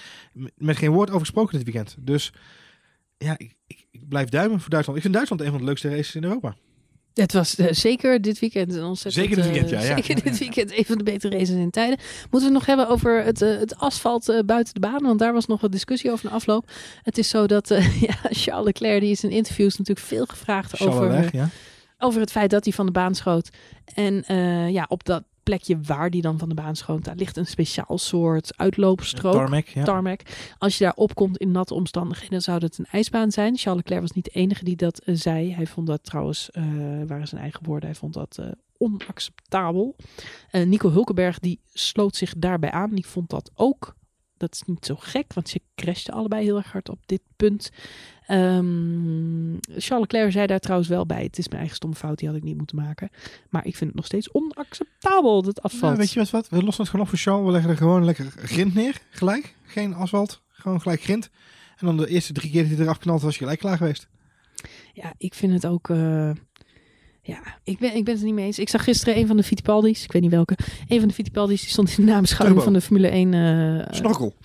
[0.57, 1.95] met geen woord over gesproken dit weekend.
[1.99, 2.33] Dus
[3.17, 4.97] ja, ik, ik, ik blijf duimen voor Duitsland.
[4.97, 6.55] Ik vind Duitsland een van de leukste races in Europa.
[7.13, 9.25] Het was uh, zeker dit weekend een ontzettend.
[9.25, 9.79] Zeker dit weekend, ja.
[9.79, 11.97] ja zeker dit weekend een van de betere races in tijden.
[12.21, 15.01] Moeten we het nog hebben over het, uh, het asfalt uh, buiten de baan?
[15.01, 16.71] Want daar was nog wat discussie over een afloop.
[17.01, 17.67] Het is zo dat
[18.07, 21.09] ja, Charles Leclerc, die is in interviews natuurlijk veel gevraagd Charles over.
[21.09, 21.49] Weg, ja
[22.03, 23.49] over het feit dat hij van de baan schoot.
[23.93, 27.37] En uh, ja, op dat plekje waar die dan van de baan schoot, daar ligt
[27.37, 29.33] een speciaal soort uitloopstrook.
[29.33, 29.83] Tarmac, ja.
[29.83, 30.21] Tarmac.
[30.57, 33.57] Als je daar opkomt in natte omstandigheden, zou dat een ijsbaan zijn.
[33.57, 35.53] Charles Leclerc was niet de enige die dat uh, zei.
[35.53, 36.63] Hij vond dat trouwens, uh,
[37.07, 38.39] waren zijn eigen woorden, hij vond dat
[38.77, 39.95] onacceptabel.
[40.51, 42.89] Nico Hulkenberg, die sloot zich daarbij aan.
[42.89, 43.95] Die vond dat ook
[44.43, 47.71] dat is niet zo gek, want ze crashten allebei heel erg hard op dit punt.
[48.27, 51.23] Um, Charles Leclerc zei daar trouwens wel bij.
[51.23, 53.09] Het is mijn eigen stomme fout, die had ik niet moeten maken.
[53.49, 55.91] Maar ik vind het nog steeds onacceptabel, dat asfalt.
[55.91, 56.49] Ja, weet je wat, wat?
[56.49, 57.45] We lossen het gewoon op voor Charles.
[57.45, 59.55] We leggen er gewoon lekker grind neer, gelijk.
[59.63, 61.29] Geen asfalt, gewoon gelijk grind.
[61.77, 64.07] En dan de eerste drie keer dat hij eraf knalt, was je gelijk klaar geweest.
[64.93, 65.89] Ja, ik vind het ook...
[65.89, 66.31] Uh,
[67.25, 68.59] ja, ik ben, ik ben het er niet mee eens.
[68.59, 70.57] Ik zag gisteren een van de Fittipaldis, ik weet niet welke.
[70.87, 73.33] Een van de Fittipaldis, die stond in de nabeschouwing van de Formule 1.
[73.33, 74.35] Uh, Snorkel.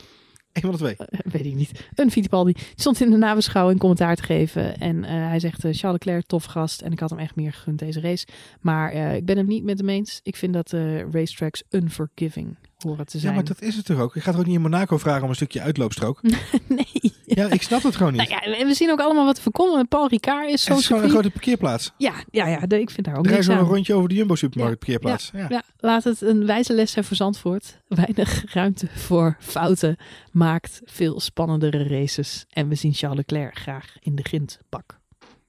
[0.53, 0.97] Een van de twee.
[0.99, 1.89] Uh, weet ik niet.
[1.95, 2.53] Een Fittipaldi.
[2.53, 4.79] Die stond in de nabeschouwing commentaar te geven.
[4.79, 6.81] En uh, hij zegt, Charles Leclerc, tof gast.
[6.81, 8.27] En ik had hem echt meer gegund deze race.
[8.61, 10.21] Maar ik ben het niet met hem eens.
[10.23, 10.73] Ik vind dat
[11.11, 13.33] racetracks unforgiving horen te zijn.
[13.33, 14.17] Ja, maar dat is het toch ook?
[14.17, 16.21] Ik ga toch ook niet in Monaco vragen om een stukje uitloopstrook?
[16.67, 17.13] nee.
[17.25, 18.29] Ja, ik snap het gewoon niet.
[18.29, 19.89] Nou ja, we zien ook allemaal wat voor komen.
[19.89, 21.93] Paul Ricard is zo'n Het is gewoon een grote parkeerplaats.
[21.97, 23.59] Ja, ja, ja de, ik vind daar ook Er niks aan.
[23.59, 25.31] een rondje over de Jumbo supermarkt parkeerplaats.
[25.33, 25.63] Ja, ja.
[25.79, 27.79] laat het een wijze les zijn voor Zandvoort.
[27.89, 29.97] Weinig ruimte voor fouten
[30.33, 32.45] maakt veel spannendere races.
[32.51, 34.99] En we zien Charles Leclerc graag in de grindbak.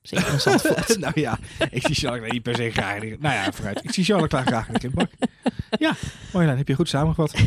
[0.01, 0.97] Zeker in Zandvoort.
[0.99, 1.39] nou ja,
[1.72, 3.84] ik zie Charles Leclerc niet per se graag in de Nou ja, vooruit.
[3.84, 5.10] Ik zie Charles Leclerc graag in de grindbak.
[5.79, 5.95] Ja,
[6.33, 7.33] mooi dan heb je goed samengevat.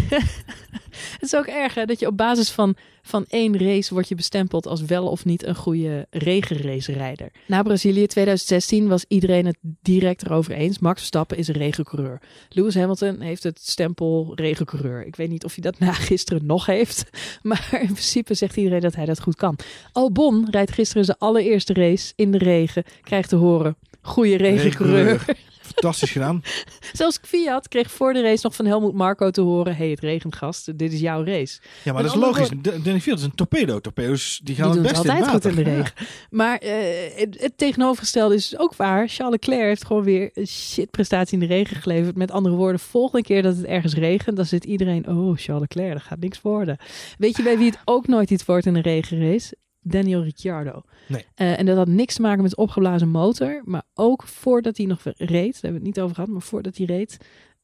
[0.93, 4.15] Het is ook erg hè, dat je op basis van, van één race wordt je
[4.15, 7.31] bestempeld als wel of niet een goede regenracerijder.
[7.47, 10.79] Na Brazilië 2016 was iedereen het direct erover eens.
[10.79, 12.21] Max Verstappen is een regencoureur.
[12.49, 15.07] Lewis Hamilton heeft het stempel regencoureur.
[15.07, 17.05] Ik weet niet of hij dat na gisteren nog heeft.
[17.43, 19.59] Maar in principe zegt iedereen dat hij dat goed kan.
[19.93, 22.85] Albon rijdt gisteren zijn allereerste race in de regen.
[23.03, 25.25] Krijgt te horen, goede regencoureur.
[25.73, 26.43] Fantastisch gedaan.
[26.93, 30.37] Zelfs Fiat kreeg voor de race nog van Helmoet Marco te horen: hey, het regent
[30.37, 31.61] gast, dit is jouw race.
[31.85, 32.49] Ja, maar dat is logisch.
[32.49, 33.07] Woord...
[33.07, 33.81] Is een torpedo.
[33.81, 35.93] Torpedo's die gaan die het best altijd in goed in de regen.
[35.97, 36.07] Ja.
[36.31, 36.71] Maar uh,
[37.15, 39.09] het, het, tegenovergestelde is ook waar.
[39.09, 42.17] Charles Leclerc heeft gewoon weer een shit prestatie in de regen geleverd.
[42.17, 45.93] Met andere woorden, volgende keer dat het ergens regent, dan zit iedereen: oh, Charles Leclerc,
[45.93, 46.79] dat gaat niks worden.
[47.19, 49.55] Weet je bij wie het ook nooit iets wordt in een regenrace?
[49.83, 50.83] Daniel Ricciardo.
[51.09, 51.25] Nee.
[51.37, 53.63] Uh, en dat had niks te maken met opgeblazen motor.
[53.65, 56.77] Maar ook voordat hij nog reed, daar hebben we het niet over gehad, maar voordat
[56.77, 57.19] hij reed,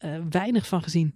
[0.05, 1.12] uh, weinig van gezien.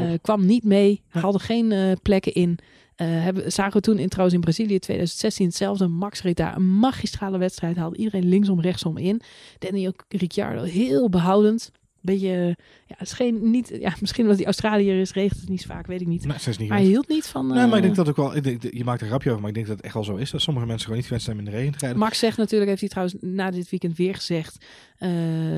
[0.00, 2.58] Uh, kwam niet mee, haalde geen plekken in.
[2.96, 5.86] hebben, zagen we toen in, trouwens in Brazilië 2016 hetzelfde.
[5.86, 9.20] Max reed daar een magistrale wedstrijd, haalde iedereen linksom, rechtsom in.
[9.58, 11.72] Daniel Ricciardo heel behoudend.
[12.00, 12.56] Beetje,
[12.88, 15.68] ja, het is geen, niet, ja, misschien omdat hij Australiër is, regent het niet zo
[15.68, 16.26] vaak, weet ik niet.
[16.26, 17.50] Nee, ze is niet maar hij hield niet van...
[17.50, 19.40] Uh, nee, maar ik denk dat ook wel, ik denk, je maakt een grapje over,
[19.40, 20.30] maar ik denk dat het echt wel zo is.
[20.30, 21.98] Dat sommige mensen gewoon niet gewend zijn in de regen te rijden.
[21.98, 24.64] Max zegt natuurlijk, heeft hij trouwens na dit weekend weer gezegd,
[24.98, 25.10] uh,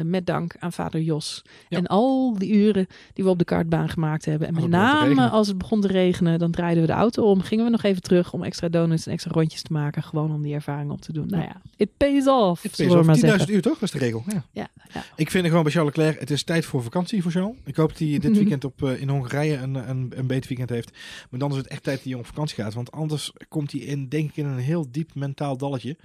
[0.05, 1.43] met dank aan vader Jos.
[1.69, 1.79] Ja.
[1.79, 4.49] En al die uren die we op de kartbaan gemaakt hebben.
[4.49, 7.41] En met name als het begon te regenen, dan draaiden we de auto om.
[7.41, 10.03] Gingen we nog even terug om extra donuts en extra rondjes te maken.
[10.03, 11.27] Gewoon om die ervaring op te doen.
[11.27, 12.65] Nou ja, it pays off.
[12.65, 13.41] It pays off.
[13.41, 13.83] 10.000 uur toch?
[13.83, 14.25] Is de regel.
[14.27, 14.45] Ja.
[14.53, 14.69] Ja.
[15.17, 17.55] Ik vind er gewoon bij Charles Leclerc, het is tijd voor vakantie voor.
[17.65, 20.71] Ik hoop dat hij dit weekend op, uh, in Hongarije een, een, een beter weekend
[20.71, 20.99] heeft.
[21.31, 22.75] Maar dan is het echt tijd dat hij op vakantie gaat.
[22.75, 25.97] Want anders komt hij in, denk ik, in een heel diep mentaal dalletje.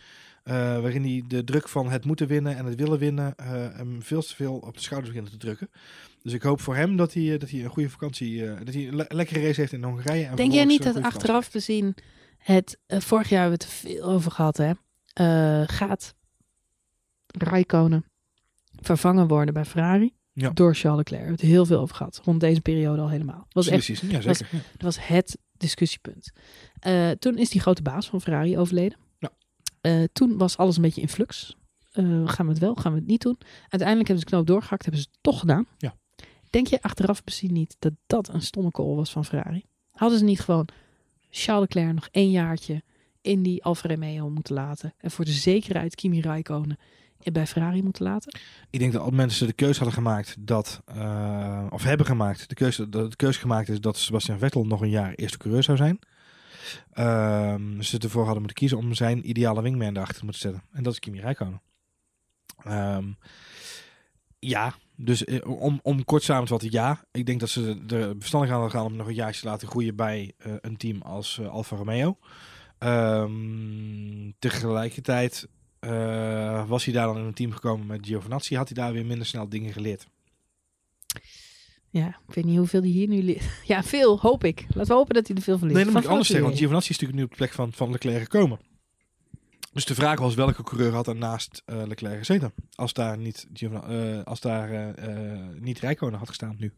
[0.44, 4.02] Uh, waarin hij de druk van het moeten winnen en het willen winnen uh, hem
[4.02, 5.70] veel te veel op de schouders begint te drukken.
[6.24, 8.88] Dus ik hoop voor hem dat hij, dat hij een goede vakantie, uh, dat hij
[8.88, 10.26] een le lekkere race heeft in Hongarije.
[10.26, 11.96] En denk jij niet dat achteraf bezien
[12.38, 14.72] Het, eh, vorig jaar hebben we het er veel over gehad, hè.
[15.14, 16.16] Eh, gaat
[17.28, 18.06] Raikkonen
[18.82, 20.50] vervangen worden bij Ferrari Ja.
[20.50, 21.22] door Charles Leclerc?
[21.22, 23.48] We hebben het heel veel over gehad, rond deze periode al helemaal.
[23.50, 24.48] Was echt Precies, ja zeker.
[24.52, 24.58] ja.
[24.72, 26.32] dat was het discussiepunt.
[26.80, 28.98] Eh, toen is die grote baas van Ferrari overleden.
[29.20, 29.30] Ja.
[29.82, 31.56] Eh, toen was alles een beetje in flux.
[31.92, 33.38] Eh, gaan we het wel, gaan we het niet doen?
[33.62, 35.66] Uiteindelijk hebben ze de knoop doorgehakt, hebben ze het toch gedaan.
[35.78, 35.96] Ja.
[36.50, 39.66] Denk je achteraf misschien niet dat dat een stomme call was van Ferrari?
[39.92, 40.68] Hadden ze niet gewoon
[41.30, 42.84] Charles Leclerc nog één jaartje
[43.22, 46.78] in die Alfa Romeo moeten laten en voor de zekerheid Kimi Räikkönen
[47.32, 48.40] bij Ferrari moeten laten?
[48.70, 52.56] Ik denk dat al mensen de keuze hadden gemaakt dat, eh, of hebben gemaakt, de
[52.56, 55.78] keuze, dat de keuze gemaakt is dat Sebastian Vettel nog een jaar eerste coureur zou
[55.78, 56.00] zijn.
[56.92, 60.64] Ehm, ze ervoor hadden moeten kiezen om zijn ideale wingman erachter te moeten zetten.
[60.72, 61.62] En dat is Kimi Räikkönen.
[62.64, 63.12] Ehm,
[64.40, 67.06] ja, dus eh, om, om kort samen te vatten, ja.
[67.12, 69.96] Ik denk dat ze er verstandig aan gaan om nog een jaartje te laten groeien
[69.96, 72.18] bij eh, een team als Alfa Romeo.
[72.78, 75.48] Ehm, tegelijkertijd
[75.84, 79.06] eh, was hij daar dan in een team gekomen met Giovinazzi, had hij daar weer
[79.06, 80.08] minder snel dingen geleerd.
[81.90, 83.44] Ja, ik weet niet hoeveel die hier nu leert.
[83.66, 84.66] Ja, veel, hoop ik.
[84.68, 85.76] Laten we hopen dat hij er veel van leert.
[85.76, 86.82] Nee, dan moet ik anders zeggen, want Ferrari.
[86.84, 88.60] Giovinazzi is natuurlijk nu op de plek van, van Leclerc gekomen.
[89.74, 92.54] Dus de vraag was welke coureur had er naast eh, Leclerc gezeten?
[92.76, 94.96] Als daar niet, eh, als daar
[95.60, 96.74] niet Rijkonen had gestaan nu.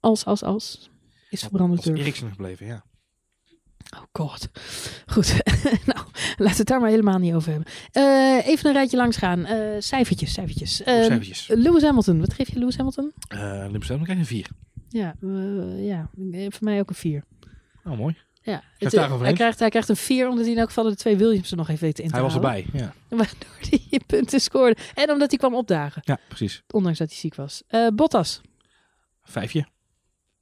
[0.00, 0.90] Als, als, als.
[1.30, 1.86] Is verbrande Als.
[1.86, 2.84] Eriksen gebleven, ja.
[3.96, 4.48] Oh god.
[5.06, 5.34] Goed.
[5.92, 5.98] nou,
[6.36, 7.72] laten we het daar maar helemaal niet over hebben.
[7.92, 9.44] Eh, even een rijtje langs gaan.
[9.44, 10.82] Eh, cijfertjes, cijfertjes.
[10.82, 11.48] Eh, Cijfertjes.
[11.48, 12.20] Lewis Hamilton.
[12.20, 13.12] Wat geef je Lewis Hamilton?
[13.34, 14.46] Uh, Limburg krijg je een 4.
[14.88, 17.24] Ja, eh, ja, eh, voor mij ook een 4.
[17.84, 18.16] Oh, mooi.
[18.42, 20.96] Ja, het eh, hij, krijgt, hij krijgt een 4 omdat hij in elk geval de
[20.96, 22.92] twee Williams er nog even weten in te Hij was erbij, ja.
[23.08, 24.76] Waardoor hij je punten scoorde.
[24.94, 26.02] En omdat hij kwam opdagen.
[26.04, 26.62] Ja, precies.
[26.70, 27.62] Ondanks dat hij ziek was.
[27.66, 28.40] Eh, Bottas.
[29.22, 29.66] Vijfje.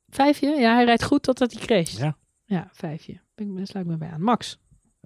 [0.09, 0.49] Vijfje.
[0.49, 1.99] Ja, hij rijdt goed totdat hij crasht.
[1.99, 2.17] Ja.
[2.49, 3.21] Ja, vijfje.
[3.35, 4.23] Ben ik- Daar sluit ik me bij aan.
[4.23, 4.59] Max.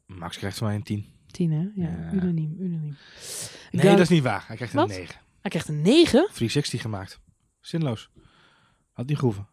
[0.07, 1.07] Max krijgt van mij een 10.
[1.27, 1.83] Tien, hè?
[1.83, 2.13] Ja, Ja.
[2.13, 2.97] unaniem, unaniem.
[3.71, 4.45] Nee, dat is niet waar.
[4.47, 4.89] Hij krijgt een Wat?
[4.89, 5.15] 9.
[5.41, 6.27] Hij krijgt een 9.
[6.33, 7.21] 360 gemaakt.
[7.61, 8.11] Zinloos.
[8.93, 9.49] Had niet gehoeven.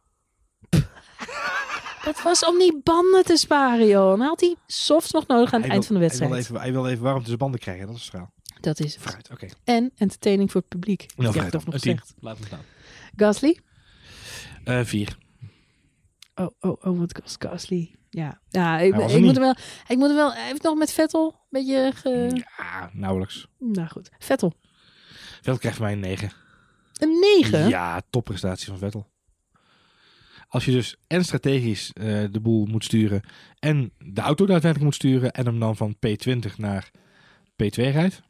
[2.03, 4.09] Dat was om die banden te sparen, joh.
[4.09, 6.29] Dan had hij soft nog nodig aan het Hij eind wil- van de Hij wil
[6.29, 6.43] wedstrijd.
[6.43, 7.87] even, hij wil even warm tussen banden krijgen.
[7.87, 8.33] Dat is het verhaal.
[8.61, 9.03] Dat is het.
[9.03, 9.47] Vooruit, oké.
[9.63, 11.05] En entertaining voor het publiek.
[11.15, 11.97] Nou, heb ik nog Een 10.
[11.99, 12.13] gezegd.
[12.19, 12.59] Laat hem staan.
[13.15, 13.59] Gasly?
[14.63, 15.17] Eh, vier.
[16.39, 17.95] Oh, oh, oh, wat was Gasly?
[18.09, 19.55] Ja, ja ik, ik moet wel.
[19.87, 20.33] Ik moet wel.
[20.33, 21.91] Hij heeft nog met Vettel een beetje.
[21.95, 22.43] Ge...
[22.57, 23.47] Ja, nauwelijks.
[23.57, 24.09] Nou goed.
[24.19, 24.53] Vettel.
[25.35, 26.31] Vettel krijgt mij een 9.
[26.93, 27.69] Een 9?
[27.69, 29.07] Ja, topprestatie van Vettel.
[30.47, 33.21] Als je dus en strategisch eh, de boel moet sturen
[33.59, 36.91] en de auto daadwerkelijk moet sturen en hem dan van P20 naar
[37.51, 38.21] P2 rijdt,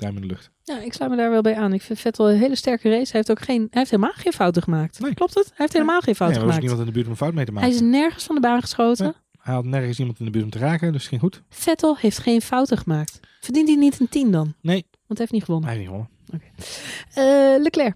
[0.00, 0.50] duim in de lucht.
[0.62, 1.72] Ja, ik sluit me daar wel bij aan.
[1.72, 3.00] Ik vind Vettel een hele sterke race.
[3.10, 3.60] Hij heeft ook geen.
[3.60, 5.00] Hij heeft helemaal geen fouten gemaakt.
[5.00, 5.14] Nee.
[5.14, 5.44] Klopt het?
[5.46, 6.60] Hij heeft helemaal geen Nee, fouten er was gemaakt.
[6.68, 7.68] niemand in de buurt om fout mee te maken.
[7.68, 9.04] Hij is nergens van de baan geschoten.
[9.04, 9.14] Nee.
[9.40, 11.42] Hij had nergens iemand in de buurt om te raken, dus ging goed.
[11.48, 13.20] Vettel heeft geen fouten gemaakt.
[13.40, 14.54] Verdient hij niet een 10 dan?
[14.60, 15.68] Nee, Want hij heeft niet gewonnen.
[15.68, 17.54] hij heeft niet gewonnen.
[17.56, 17.94] Eh, Leclerc.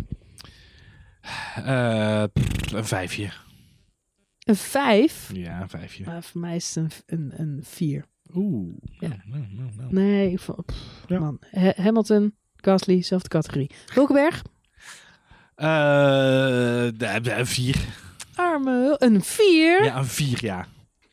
[1.55, 3.31] Eh, pff, een vijfje.
[4.39, 5.31] Een 5.
[5.33, 6.05] Ja, een vijfje.
[6.05, 8.05] Maar voor mij is het een, een, een 4.
[8.35, 8.75] Oeh.
[8.99, 9.09] Ja.
[9.09, 9.93] Nou, nou, nou, nou.
[9.93, 10.49] Nee, pff,
[11.07, 11.19] Ja.
[11.19, 11.39] man.
[11.51, 13.71] Ha- Hamilton, Gasly, zelfde categorie.
[13.93, 14.43] Hulkenberg.
[15.55, 15.67] Eh,
[17.23, 17.77] de- een vier.
[18.35, 19.85] Arme, een 4.
[19.85, 20.67] Ja, een vier, ja.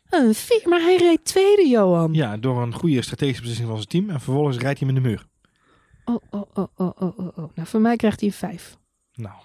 [0.10, 2.14] Een 4, maar hij reed tweede, Johan.
[2.14, 4.10] Ja, door een goede strategische beslissing van zijn team.
[4.10, 5.26] En vervolgens rijdt hij hem in de muur.
[6.06, 7.50] Oh, oh, oh, oh, oh, oh, oh.
[7.56, 8.78] Nou, voor mij krijgt hij een 5.
[9.14, 9.36] Nou,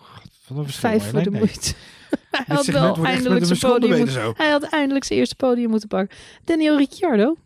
[0.49, 0.89] wat een verschil.
[0.91, 1.75] Vijf voor de Nee, moeite.
[2.47, 4.07] hij had wel eindelijk met zijn podium.
[4.37, 6.17] Hij had eindelijk zijn eerste podium moeten pakken.
[6.45, 7.37] Daniel Ricciardo.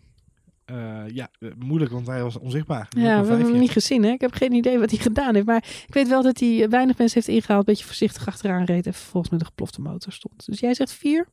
[0.70, 2.86] Eh, ja, eh, moeilijk, want hij was onzichtbaar.
[2.96, 4.02] Ja, we hebben hem niet gezien.
[4.02, 4.10] Hè?
[4.10, 5.46] Ik heb geen idee wat hij gedaan heeft.
[5.46, 7.60] Maar ik weet wel dat hij weinig mensen heeft ingehaald.
[7.60, 8.86] Een beetje voorzichtig achteraan reed.
[8.86, 10.46] En vervolgens met een geplofte motor stond.
[10.46, 11.28] Dus jij zegt vier?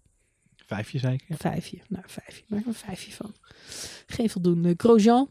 [0.65, 1.25] Vijfje, zei ik.
[1.27, 1.35] Ja.
[1.35, 1.77] Vijfje.
[1.87, 2.43] Nou, vijfje.
[2.47, 3.33] Maak er een vijfje van.
[4.07, 4.73] Geen voldoende.
[4.77, 5.29] Grosjean.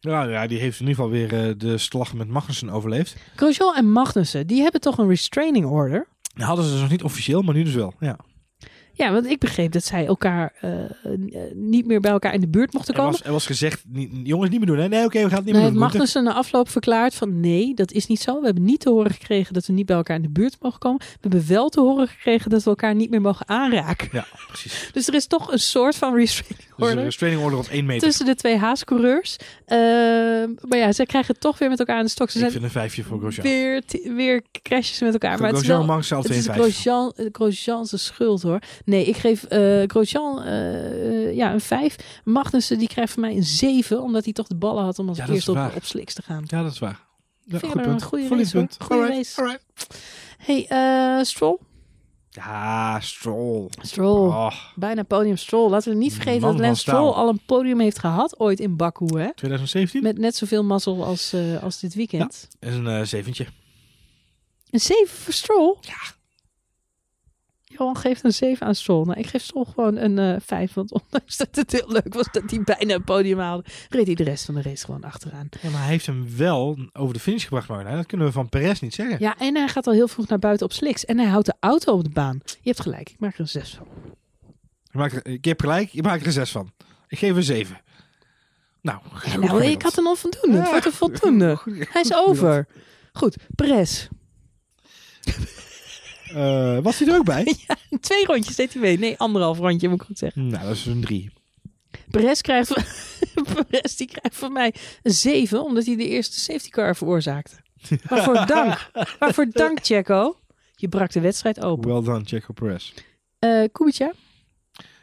[0.00, 3.16] Ja, ja, die heeft in ieder geval weer eh, de slag met Magnussen overleefd.
[3.36, 4.46] Grosjean en Magnussen.
[4.46, 6.06] Die hebben toch een restraining order?
[6.34, 7.94] Nou, hadden ze dus nog niet officieel, maar nu dus wel.
[8.00, 8.18] Ja.
[8.96, 10.88] Ja, want ik begreep dat zij elkaar eh, eh,
[11.54, 13.16] niet meer bij elkaar in de buurt mochten Er komen.
[13.18, 14.78] was, er was gezegd, niet, jongens, niet meer doen.
[14.78, 14.88] Hè?
[14.88, 15.80] Nee, oké, we gaan het niet Nee, meer doen.
[15.80, 18.38] Magnussen na afloop verklaard van nee, dat is niet zo.
[18.40, 20.78] We hebben niet te horen gekregen dat we niet bij elkaar in de buurt mogen
[20.78, 20.98] komen.
[21.00, 24.08] We hebben wel te horen gekregen dat we elkaar niet meer mogen aanraken.
[24.12, 24.88] Ja, precies.
[24.92, 27.86] Dus er is toch een soort van restraining Dus order een restraining order op één
[27.86, 28.08] meter.
[28.08, 29.36] tussen de twee haascoureurs.
[29.66, 29.78] Ehm,
[30.68, 32.28] maar ja, zij krijgen het toch weer met elkaar aan de stok.
[32.30, 33.46] Ze ik zijn vind een vijfje voor Grosjean.
[33.46, 33.82] weer,
[34.16, 35.32] weer crashes met elkaar.
[35.32, 35.96] Voor maar het is Grosjean wel...
[35.96, 36.52] mag zelf Het is 2,5.
[36.54, 38.58] Grosjean, Grosjean's schuld hoor.
[38.84, 42.20] Nee, ik geef eh Grosjean eh, eh, ja, een 5.
[42.24, 44.02] Magnussen die krijgt van mij een 7.
[44.02, 46.44] Omdat hij toch de ballen had om als Ja, eerste op, op sliks te gaan.
[46.46, 47.00] Ja, dat is waar.
[47.44, 48.02] Ja, vind goed er een punt.
[48.02, 48.76] goede race, punt.
[48.78, 49.58] Goede Alright, race.
[50.38, 51.58] Hey, eh Stroll.
[52.30, 53.68] Ja, Stroll.
[53.80, 54.28] Stroll.
[54.28, 55.70] Oh, Bijna podium Stroll.
[55.70, 56.80] Laten we niet vergeten Man dat Lance.
[56.80, 59.18] Stroll al een podium heeft gehad ooit in Baku.
[59.18, 59.34] Hè?
[59.34, 60.02] 2017?
[60.02, 62.48] Met net zoveel mazzel als, eh, als dit weekend.
[62.60, 63.46] Dat is een eh, zeventje.
[64.70, 65.76] Een 7 voor Stroll?
[65.80, 66.14] Ja.
[67.78, 69.04] Johan geeft een 7 aan Stroll.
[69.04, 70.72] Nou, ik geef Stroll gewoon een eh 5.
[70.74, 74.14] Want ondanks dat het heel leuk was dat hij bijna een podium haalde, reed hij
[74.14, 75.48] de rest van de race gewoon achteraan.
[75.62, 77.96] Ja, maar hij heeft hem wel over de finish gebracht, Marjolein.
[77.96, 79.16] Dat kunnen we van Perez niet zeggen.
[79.18, 81.04] Ja, en hij gaat al heel vroeg naar buiten op slicks.
[81.04, 82.40] En hij houdt de auto op de baan.
[82.44, 83.86] Je hebt gelijk, ik maak er een 6 van.
[84.92, 86.72] Je maakt er, ik heb gelijk, je maakt er een zes van.
[87.08, 87.80] Ik geef een zeven.
[88.80, 90.56] Nou, goed nou, ik had een onvoldoende.
[90.56, 91.58] Het Ja, wordt een voldoende.
[91.92, 92.66] Hij is over.
[93.12, 94.08] Goed, Perez.
[96.34, 97.56] Eh, was hij er ook bij?
[98.00, 98.98] Twee rondjes deed hij mee.
[98.98, 100.46] Nee, anderhalf rondje moet ik goed zeggen.
[100.46, 101.30] nou, dat is een drie.
[102.10, 102.72] Perez krijgt,
[103.68, 107.56] Perez die krijgt van mij een 7, omdat hij de eerste safety car veroorzaakte.
[108.08, 108.90] Waarvoor dank.
[109.18, 110.38] Waarvoor dank, Checo.
[110.76, 111.92] Je brak de wedstrijd open.
[111.92, 112.92] Well done, Checo Perez.
[113.38, 114.12] Eh Kubica,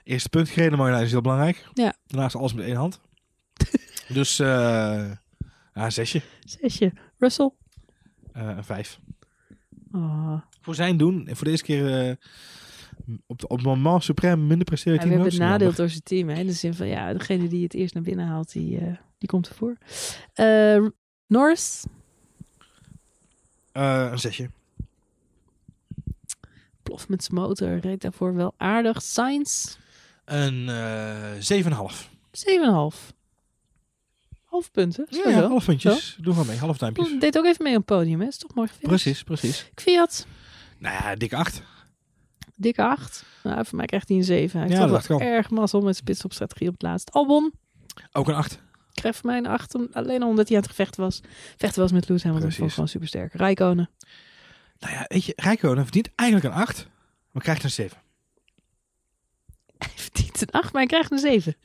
[0.03, 1.65] Eerste punt gereden, Marjolein, is heel belangrijk.
[1.73, 1.93] Ja.
[2.07, 2.99] Daarnaast alles met één hand.
[4.07, 4.47] dus, eh
[5.73, 6.21] ja, een zesje.
[6.43, 6.93] zesje.
[7.17, 7.51] Russell.
[8.33, 8.99] Eh, een vijf.
[9.91, 10.41] Oh.
[10.61, 12.15] Voor zijn doen, en voor de eerste keer eh,
[13.27, 14.99] op, de, op het moment suprem minder presteren.
[14.99, 16.29] Hij werd benadeeld door zijn team.
[16.29, 16.39] Hè?
[16.39, 19.29] In de zin van, ja, degene die het eerst naar binnen haalt, die, eh, die
[19.29, 19.77] komt ervoor.
[20.33, 20.85] Eh,
[21.27, 21.83] Norris.
[23.71, 24.49] Eh, een zesje.
[26.83, 27.77] Plof met zijn motor.
[27.77, 29.01] Reed daarvoor wel aardig.
[29.01, 29.77] Sainz.
[30.25, 32.09] Een eh zeven en een half.
[32.31, 33.13] 7,5.
[34.43, 35.07] Half punten.
[35.09, 36.17] Ja, ja, half puntjes.
[36.21, 37.19] Doe gewoon mee, half duimpjes.
[37.19, 38.27] Deed ook even mee op het podium, hè?
[38.27, 39.03] Is toch mooi gefinished?
[39.03, 39.69] Precies, precies.
[39.73, 40.25] Kviat,
[40.81, 41.61] Nou ja, dikke acht.
[42.55, 43.25] dikke 8.
[43.43, 44.59] Nou, voor mij krijgt hij een 7.
[44.59, 47.11] Hij heeft Ja, dat wel erg mazzel met zijn pitstopstrategie op het laatst.
[47.11, 47.53] Albon
[48.11, 48.61] Ook een acht.
[48.93, 49.75] krijgt voor mij een 8.
[49.75, 51.21] om- Alleen al omdat hij aan het gevechten was.
[51.57, 52.51] Vechten was met Lewis Hamilton.
[52.51, 53.33] Vond gewoon super sterk.
[53.33, 53.89] Rijkonen.
[54.79, 56.87] Nou ja, weet je, Rijkonen verdient eigenlijk een acht,
[57.31, 57.97] maar krijgt een zeven.
[59.77, 61.55] Hij verdient een 8, maar hij krijgt een 7.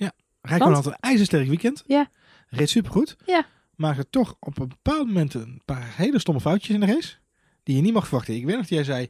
[0.41, 0.85] Rijkonen Want?
[0.85, 1.83] had een ijzersterk weekend.
[1.87, 2.11] Ja.
[2.49, 3.17] Reed supergoed.
[3.27, 3.47] Ja.
[3.75, 7.15] Maakte toch op een bepaald moment een paar hele stomme foutjes in de race.
[7.67, 8.35] Die je niet mag verwachten.
[8.35, 9.09] Ik weet nog dat jij zei,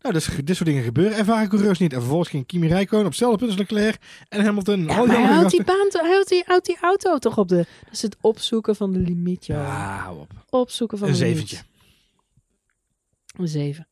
[0.00, 1.92] nou, dus, dit soort dingen gebeuren ervaren coureurs niet.
[1.92, 3.98] En vervolgens ging Kimi Räikkönen op hetzelfde punt als Leclerc
[4.28, 4.80] en Hamilton.
[4.80, 7.56] Ja, maar hij houdt die, baan, hij houdt, die, houdt die auto toch op de...
[7.56, 9.56] Dat is het opzoeken van de limiet, joh.
[9.56, 10.44] Ja, hou op.
[10.50, 11.56] Opzoeken van Een de zeventje.
[11.56, 11.66] limiet.
[13.36, 13.88] Een 7.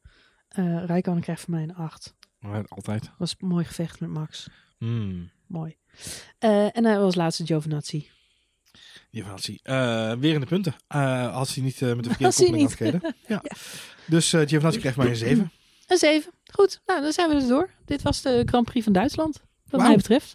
[0.48, 2.14] Eh Rijkonen krijgt voor mij een 8.
[2.38, 3.10] Maar altijd.
[3.18, 4.48] Was een mooi gevecht met Max.
[4.78, 5.30] Hmm.
[5.47, 5.76] Mooi.
[6.38, 8.09] Eh, en hij was laatste Giovinazzi.
[9.12, 9.61] Van Hansie.
[9.62, 10.74] Eh, weer in de punten.
[10.89, 12.78] Eh, had hij niet eh, met de verkeerde Als koppeling niet.
[12.78, 13.15] had gereden.
[13.27, 13.43] Ja.
[14.07, 15.51] Dus Giovinazzi krijgt maar een 7.
[15.86, 16.32] Een 7.
[16.53, 17.70] Goed, nou dan zijn we er door.
[17.85, 19.40] Dit was de Grand Prix van Duitsland.
[19.69, 20.35] Wat mij betreft.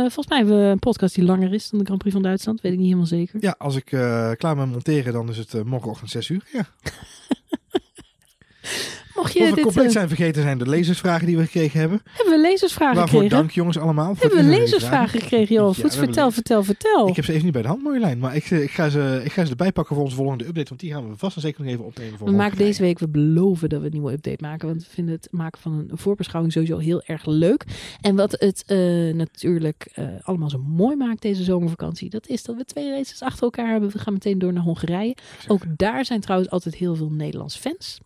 [0.00, 2.60] Volgens mij hebben we een podcast die langer is dan de Grand Prix van Duitsland.
[2.60, 3.42] Weet ik niet helemaal zeker.
[3.42, 6.42] Ja, als ik klaar ben met monteren, dan is het morgenochtend 6 uur.
[6.52, 6.66] Ja.
[9.20, 9.64] Mocht je Of we dit...
[9.64, 12.00] compleet eh, zijn vergeten zijn de lezersvragen die we gekregen hebben.
[12.12, 13.38] hebben we lezersvragen Waarvoor gekregen?
[13.38, 14.14] dank jongens allemaal.
[14.14, 15.76] voor Hebben we lezersvragen gekregen, joh?
[15.76, 17.08] Ja, Goed, vertel, vertel, vertel.
[17.08, 18.18] Ik heb ze even niet bij de hand, Marjolein.
[18.18, 20.68] Maar ik, eh, ik, ga ze, ik ga ze erbij pakken voor onze volgende update.
[20.68, 22.18] Want die gaan we vast en zeker nog even opnemen.
[22.18, 24.68] Voor We maken deze week, we beloven dat we een nieuwe update maken.
[24.68, 27.64] Want we vinden het maken van een voorbeschouwing sowieso heel erg leuk.
[28.00, 29.88] En wat het eh, natuurlijk
[30.22, 33.90] allemaal zo mooi maakt deze zomervakantie, dat is dat we twee races achter elkaar hebben.
[33.90, 35.16] We gaan meteen door naar Hongarije.
[35.48, 38.00] Ook daar zijn trouwens altijd heel veel Nederlands fans.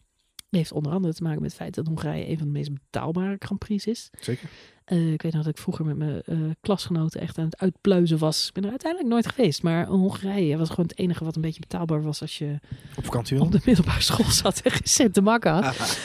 [0.54, 3.36] Heeft onder andere te maken met het feit dat Hongarije een van de meest betaalbare
[3.38, 4.10] Grand Prix is.
[4.20, 4.48] Zeker.
[4.84, 8.18] Eh, ik weet nog dat ik vroeger met mijn eh, klasgenoten echt aan het uitpluizen
[8.18, 8.46] was.
[8.46, 9.62] Ik ben er uiteindelijk nooit geweest.
[9.62, 12.58] Maar Hongarije was gewoon het enige wat een beetje betaalbaar was als je
[12.96, 13.58] Op vakantie op wil.
[13.58, 15.98] de middelbare school zat en geen cent te makken had.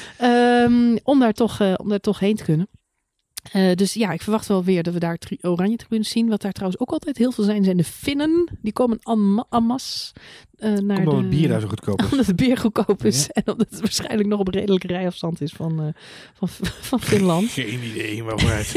[1.04, 2.68] Om, daar toch, eh, om daar toch heen te kunnen.
[3.52, 6.30] Eh, dus ja, ik verwacht wel weer dat we daar tri- oranje tribunes zien.
[6.30, 8.48] Wat daar trouwens ook altijd heel veel zijn, zijn de Finnen.
[8.62, 9.00] Die komen
[9.50, 10.14] en masse
[10.58, 11.20] eh, naar Omdat de...
[11.20, 12.06] het bier daar zo goedkoop is.
[12.12, 13.22] Omdat het bier goedkoop is.
[13.22, 13.28] Ja.
[13.34, 15.88] En omdat het waarschijnlijk nog op redelijke rijafstand is van, eh,
[16.34, 16.48] van,
[16.90, 17.50] van Finland.
[17.60, 18.76] Geen idee, maar vooruit.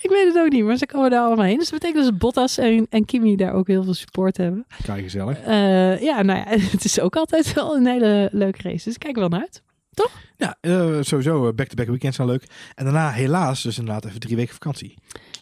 [0.00, 1.58] ik weet het ook niet, maar ze komen daar allemaal heen.
[1.58, 4.66] Dus dat betekent dus Bottas en, en Kimi daar ook heel veel support hebben.
[4.82, 5.40] Kijk, gezellig.
[5.40, 8.84] Eh, ja, nou ja, het is ook altijd wel een hele leuke race.
[8.84, 9.62] Dus kijk er wel naar uit.
[10.36, 12.44] Ja, eh, sowieso eh, back-to-back weekends zijn leuk.
[12.74, 14.94] En daarna helaas dus inderdaad even drie weken vakantie.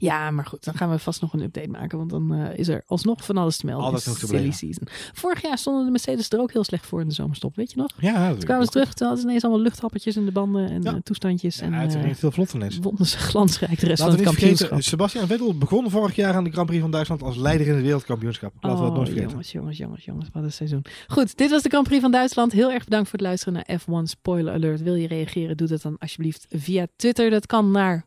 [0.03, 1.99] Ja, maar goed, dan gaan we vast nog een update maken.
[1.99, 3.87] Want dan eh, is er alsnog van alles te melden.
[3.87, 4.89] In nog te silly season.
[5.13, 7.57] Vorig jaar stonden de Mercedes er ook heel slecht voor in de zomerstop.
[7.57, 7.91] Weet je nog?
[7.99, 8.95] Ja, Toen kwamen ze terug.
[8.95, 10.71] Toen hadden ze ineens allemaal luchthappertjes in de banden.
[10.71, 10.91] En Ja.
[10.95, 11.57] eh, toestandjes.
[11.57, 12.79] Ja, en het eh ging heel vlot ineens.
[12.79, 14.91] wonnen ze glansrijk de rest Laten van het vergeten, kampioenschap.
[14.91, 17.83] Sebastian Vettel begon vorig jaar aan de Grand Prix van Duitsland als leider in het
[17.83, 18.53] wereldkampioenschap.
[18.61, 19.29] Laten we dat nooit Oh, vergeten.
[19.31, 20.29] jongens, jongens, jongens, jongens.
[20.33, 20.85] Wat een seizoen.
[21.09, 22.53] Goed, dit was de Grand Prix van Duitsland.
[22.53, 24.83] Heel erg bedankt voor het luisteren naar F1 Spoiler Alert.
[24.83, 25.57] Wil je reageren?
[25.57, 27.31] Doe dat dan alsjeblieft via Twitter.
[27.31, 28.07] Dat kan naar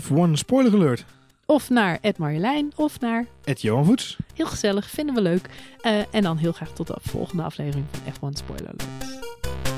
[0.00, 1.04] F1 Spoiler Alert.
[1.46, 4.16] of naar Ed Marjolein of naar At Johan Voets.
[4.34, 5.48] Heel gezellig, vinden we leuk.
[5.80, 9.71] Eh, en dan heel graag tot de volgende aflevering van F1 Spoiler Alert.